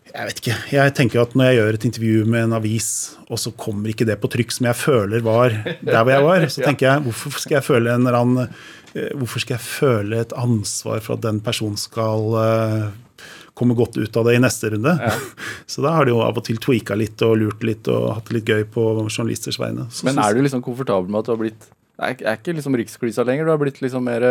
Jeg 0.10 0.30
vet 0.30 0.42
ikke. 0.42 0.56
Jeg 0.74 0.94
tenker 0.98 1.22
at 1.22 1.36
når 1.38 1.52
jeg 1.52 1.60
gjør 1.60 1.78
et 1.78 1.86
intervju 1.90 2.24
med 2.34 2.48
en 2.48 2.56
avis, 2.58 2.88
og 3.30 3.42
så 3.42 3.54
kommer 3.58 3.94
ikke 3.94 4.08
det 4.10 4.18
på 4.22 4.30
trykk 4.34 4.54
som 4.54 4.70
jeg 4.70 4.80
føler 4.80 5.26
var 5.26 5.54
der 5.54 6.00
hvor 6.02 6.14
jeg 6.16 6.26
var, 6.30 6.48
så 6.50 6.64
tenker 6.68 6.90
jeg 6.90 7.06
hvorfor 7.06 7.38
skal 7.46 7.60
jeg 7.60 7.68
føle 7.70 7.94
en 7.94 8.08
eller 8.08 8.20
annen 8.20 8.42
eh, 8.48 9.14
Hvorfor 9.14 9.46
skal 9.46 9.58
jeg 9.60 9.66
føle 9.68 10.20
et 10.22 10.34
ansvar 10.38 11.02
for 11.06 11.18
at 11.18 11.24
den 11.28 11.44
personen 11.46 11.78
skal 11.82 12.40
eh, 12.42 13.30
komme 13.54 13.78
godt 13.78 14.02
ut 14.02 14.18
av 14.18 14.26
det 14.32 14.36
i 14.40 14.42
neste 14.42 14.74
runde? 14.74 14.96
Så 15.70 15.86
da 15.86 15.94
har 15.94 16.10
de 16.10 16.14
jo 16.16 16.26
av 16.26 16.42
og 16.42 16.50
til 16.50 16.58
tweaka 16.62 16.98
litt 16.98 17.22
og 17.26 17.38
lurt 17.42 17.62
litt 17.66 17.90
og 17.94 18.16
hatt 18.16 18.30
det 18.30 18.40
litt 18.40 18.50
gøy 18.50 18.66
på 18.74 18.90
journalisters 19.06 19.62
vegne. 19.62 19.86
Så 19.94 20.10
Men 20.10 20.22
er 20.26 20.34
du 20.34 20.42
liksom 20.42 20.66
komfortabel 20.66 21.14
med 21.14 21.22
at 21.22 21.30
du 21.30 21.36
har 21.36 21.42
blitt 21.46 21.70
Er, 22.02 22.16
er 22.18 22.38
ikke 22.40 22.56
liksom 22.58 22.78
Riksklisa 22.80 23.26
lenger? 23.28 23.46
Du 23.46 23.54
har 23.54 23.62
blitt 23.62 23.82
liksom 23.84 24.06
mer 24.08 24.26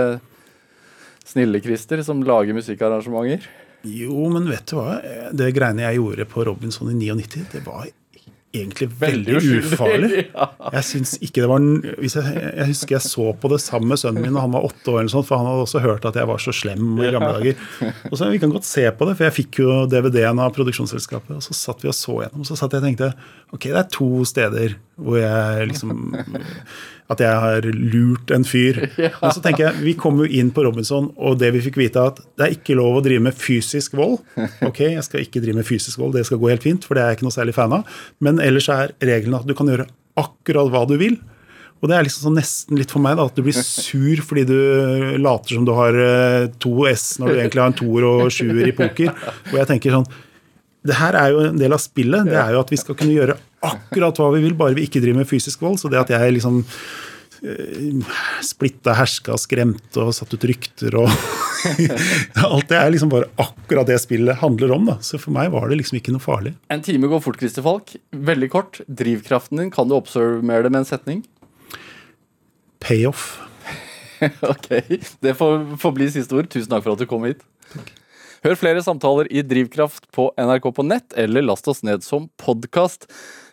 snille-Christer 1.28 2.02
som 2.06 2.22
lager 2.26 2.56
musikkarrangementer? 2.56 3.46
Jo, 3.86 4.28
men 4.30 4.46
vet 4.50 4.66
du 4.70 4.78
hva? 4.78 5.00
Det 5.34 5.50
greiene 5.56 5.86
jeg 5.86 5.98
gjorde 5.98 6.28
på 6.30 6.46
Robinson 6.46 6.90
i 6.92 6.98
99, 6.98 7.48
det 7.54 7.62
var 7.66 7.88
egentlig 8.52 8.86
veldig, 9.00 9.34
veldig 9.34 9.58
ufarlig. 9.64 10.10
Ja. 10.32 10.46
Jeg 10.76 10.84
synes 10.86 11.12
ikke 11.24 11.42
det 11.42 11.48
var 11.50 11.62
jeg, 11.62 12.10
jeg 12.12 12.66
husker 12.68 12.94
jeg 12.94 13.04
så 13.04 13.24
på 13.36 13.48
det 13.52 13.58
sammen 13.64 13.90
med 13.90 14.00
sønnen 14.00 14.24
min 14.24 14.36
da 14.36 14.42
han 14.44 14.52
var 14.54 14.66
åtte 14.68 14.92
år, 14.92 15.00
eller 15.00 15.12
sånt, 15.12 15.26
for 15.28 15.40
han 15.40 15.48
hadde 15.48 15.64
også 15.64 15.82
hørt 15.84 16.06
at 16.08 16.16
jeg 16.16 16.28
var 16.28 16.40
så 16.42 16.54
slem 16.56 17.00
i 17.00 17.10
gamle 17.12 17.30
dager. 17.38 17.90
Og 18.10 18.16
så 18.18 18.28
Vi 18.32 18.40
kan 18.42 18.52
godt 18.52 18.68
se 18.68 18.84
på 18.96 19.08
det, 19.08 19.16
for 19.18 19.26
jeg 19.28 19.36
fikk 19.38 19.60
jo 19.62 19.76
DVD-en 19.90 20.40
av 20.44 20.52
produksjonsselskapet. 20.56 21.34
Og 21.36 21.44
så 21.44 21.56
satt 21.56 21.84
vi 21.84 21.90
og 21.92 21.96
så 21.96 22.18
gjennom, 22.22 22.44
og 22.44 22.48
så 22.48 22.58
satt 22.58 22.76
jeg 22.76 22.84
og 22.84 22.88
tenkte 22.88 23.10
ok, 23.52 23.68
det 23.68 23.80
er 23.82 23.90
to 23.92 24.10
steder 24.28 24.76
hvor 25.00 25.18
jeg 25.20 25.68
liksom 25.72 26.12
At 27.12 27.22
jeg 27.22 27.40
har 27.44 27.66
lurt 27.66 28.32
en 28.34 28.46
fyr. 28.46 28.80
Og 29.22 29.28
så 29.34 29.42
tenker 29.44 29.68
jeg, 29.68 29.84
Vi 29.86 29.96
kom 30.00 30.22
jo 30.22 30.28
inn 30.28 30.52
på 30.54 30.64
Robinson, 30.66 31.10
og 31.16 31.38
det 31.40 31.52
vi 31.56 31.64
fikk 31.64 31.80
vite, 31.80 32.06
at 32.12 32.22
det 32.38 32.46
er 32.46 32.56
ikke 32.56 32.76
lov 32.78 33.00
å 33.00 33.04
drive 33.04 33.26
med 33.28 33.36
fysisk 33.38 33.96
vold. 33.98 34.20
Ok, 34.68 34.80
jeg 34.94 35.04
skal 35.04 35.24
ikke 35.24 35.42
drive 35.42 35.58
med 35.58 35.66
fysisk 35.68 36.00
vold, 36.00 36.14
det 36.16 36.24
skal 36.28 36.40
gå 36.40 36.50
helt 36.52 36.64
fint, 36.64 36.84
for 36.86 36.96
det 36.96 37.02
er 37.02 37.12
jeg 37.12 37.20
ikke 37.20 37.26
noe 37.28 37.34
særlig 37.34 37.56
fan 37.56 37.74
av. 37.76 38.00
Men 38.22 38.40
ellers 38.42 38.68
er 38.72 38.94
reglene 39.02 39.40
at 39.40 39.48
du 39.48 39.54
kan 39.58 39.68
gjøre 39.70 39.88
akkurat 40.20 40.70
hva 40.72 40.84
du 40.88 40.96
vil. 41.00 41.18
Og 41.82 41.90
det 41.90 41.96
er 41.96 42.06
liksom 42.06 42.28
sånn 42.28 42.36
nesten 42.38 42.78
litt 42.78 42.92
for 42.94 43.02
meg 43.02 43.16
da, 43.18 43.26
at 43.26 43.38
du 43.38 43.42
blir 43.42 43.56
sur 43.58 44.20
fordi 44.22 44.44
du 44.46 44.58
later 45.18 45.56
som 45.58 45.64
du 45.66 45.72
har 45.74 45.96
eh, 45.98 46.44
to 46.62 46.84
S 46.86 47.16
når 47.18 47.32
du 47.32 47.40
egentlig 47.40 47.62
har 47.64 47.72
en 47.72 47.80
toer 47.80 48.06
og 48.06 48.20
sjuer 48.30 48.68
i 48.68 48.74
poker. 48.76 49.10
Og 49.50 49.56
jeg 49.58 49.68
tenker 49.72 49.96
sånn 49.96 50.06
Det 50.82 50.98
her 50.98 51.16
er 51.18 51.30
jo 51.30 51.46
en 51.46 51.60
del 51.60 51.74
av 51.74 51.80
spillet. 51.82 52.26
Det 52.26 52.38
er 52.38 52.56
jo 52.56 52.62
at 52.62 52.72
vi 52.72 52.80
skal 52.80 52.98
kunne 52.98 53.14
gjøre 53.14 53.38
akkurat 53.62 54.18
hva 54.18 54.32
vi 54.34 54.42
vil, 54.42 54.56
bare 54.58 54.74
vi 54.78 54.86
ikke 54.88 55.02
driver 55.02 55.22
med 55.22 55.30
fysisk 55.30 55.62
vold. 55.62 55.78
Så 55.78 55.90
det 55.92 56.00
at 56.00 56.10
jeg 56.10 56.34
liksom 56.34 56.58
eh, 57.46 58.16
splitta, 58.42 58.96
herska, 58.98 59.38
skremte 59.38 60.02
og 60.02 60.14
satt 60.16 60.34
ut 60.34 60.48
rykter 60.50 60.98
og 61.02 61.12
Alt 62.42 62.72
det 62.72 62.74
er 62.74 62.88
liksom 62.90 63.12
bare 63.12 63.28
akkurat 63.38 63.86
det 63.86 64.00
spillet 64.02 64.40
handler 64.40 64.74
om. 64.74 64.88
da. 64.90 64.96
Så 65.06 65.20
for 65.22 65.34
meg 65.34 65.52
var 65.54 65.68
det 65.70 65.78
liksom 65.78 66.00
ikke 66.00 66.14
noe 66.16 66.24
farlig. 66.24 66.56
En 66.74 66.82
time 66.82 67.06
går 67.10 67.22
fort, 67.22 67.38
Christer 67.38 67.62
Falk. 67.62 67.94
Veldig 68.10 68.50
kort. 68.50 68.82
Drivkraften 68.88 69.62
din, 69.62 69.70
kan 69.70 69.86
du 69.86 69.94
oppsummere 69.94 70.66
det 70.66 70.74
med 70.74 70.82
en 70.82 70.90
setning? 70.90 71.22
Payoff. 72.82 73.36
ok, 74.52 74.68
det 75.22 75.34
får, 75.38 75.76
får 75.78 75.94
bli 75.94 76.10
siste 76.10 76.34
ord. 76.34 76.50
Tusen 76.50 76.70
takk 76.72 76.82
for 76.82 76.96
at 76.96 77.02
du 77.02 77.06
kom 77.10 77.30
hit. 77.30 77.46
Hør 78.42 78.56
flere 78.58 78.80
samtaler 78.82 79.28
i 79.30 79.38
Drivkraft 79.46 80.08
på 80.10 80.24
NRK 80.34 80.64
på 80.74 80.82
nett, 80.82 81.14
eller 81.14 81.44
last 81.46 81.68
oss 81.70 81.84
ned 81.86 82.02
som 82.02 82.24
podkast. 82.42 83.04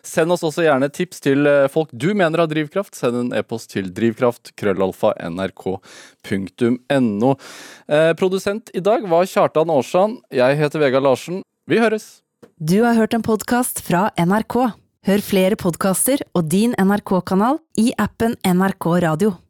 Send 0.02 0.34
oss 0.34 0.42
også 0.46 0.64
gjerne 0.64 0.88
tips 0.90 1.22
til 1.22 1.46
eh, 1.46 1.68
folk 1.70 1.92
du 1.94 2.08
mener 2.18 2.42
har 2.42 2.48
drivkraft. 2.50 2.96
Send 2.98 3.20
en 3.20 3.28
e-post 3.38 3.70
til 3.70 3.92
drivkraft, 3.94 4.50
krøllalfa, 4.58 5.12
nrk.no. 5.30 7.30
Eh, 7.86 8.10
produsent 8.18 8.72
i 8.74 8.82
dag 8.82 9.06
var 9.12 9.28
Kjartan 9.30 9.70
Aarsand. 9.70 10.18
Jeg 10.34 10.58
heter 10.58 10.82
Vegard 10.82 11.06
Larsen. 11.06 11.44
Vi 11.70 11.78
høres! 11.78 12.24
Du 12.58 12.80
har 12.82 12.98
hørt 12.98 13.14
en 13.14 13.22
podkast 13.22 13.84
fra 13.86 14.08
NRK. 14.18 14.58
Hør 15.06 15.22
flere 15.24 15.60
podkaster 15.60 16.26
og 16.34 16.50
din 16.50 16.74
NRK-kanal 16.74 17.62
i 17.78 17.92
appen 17.94 18.34
NRK 18.42 18.90
Radio. 19.06 19.36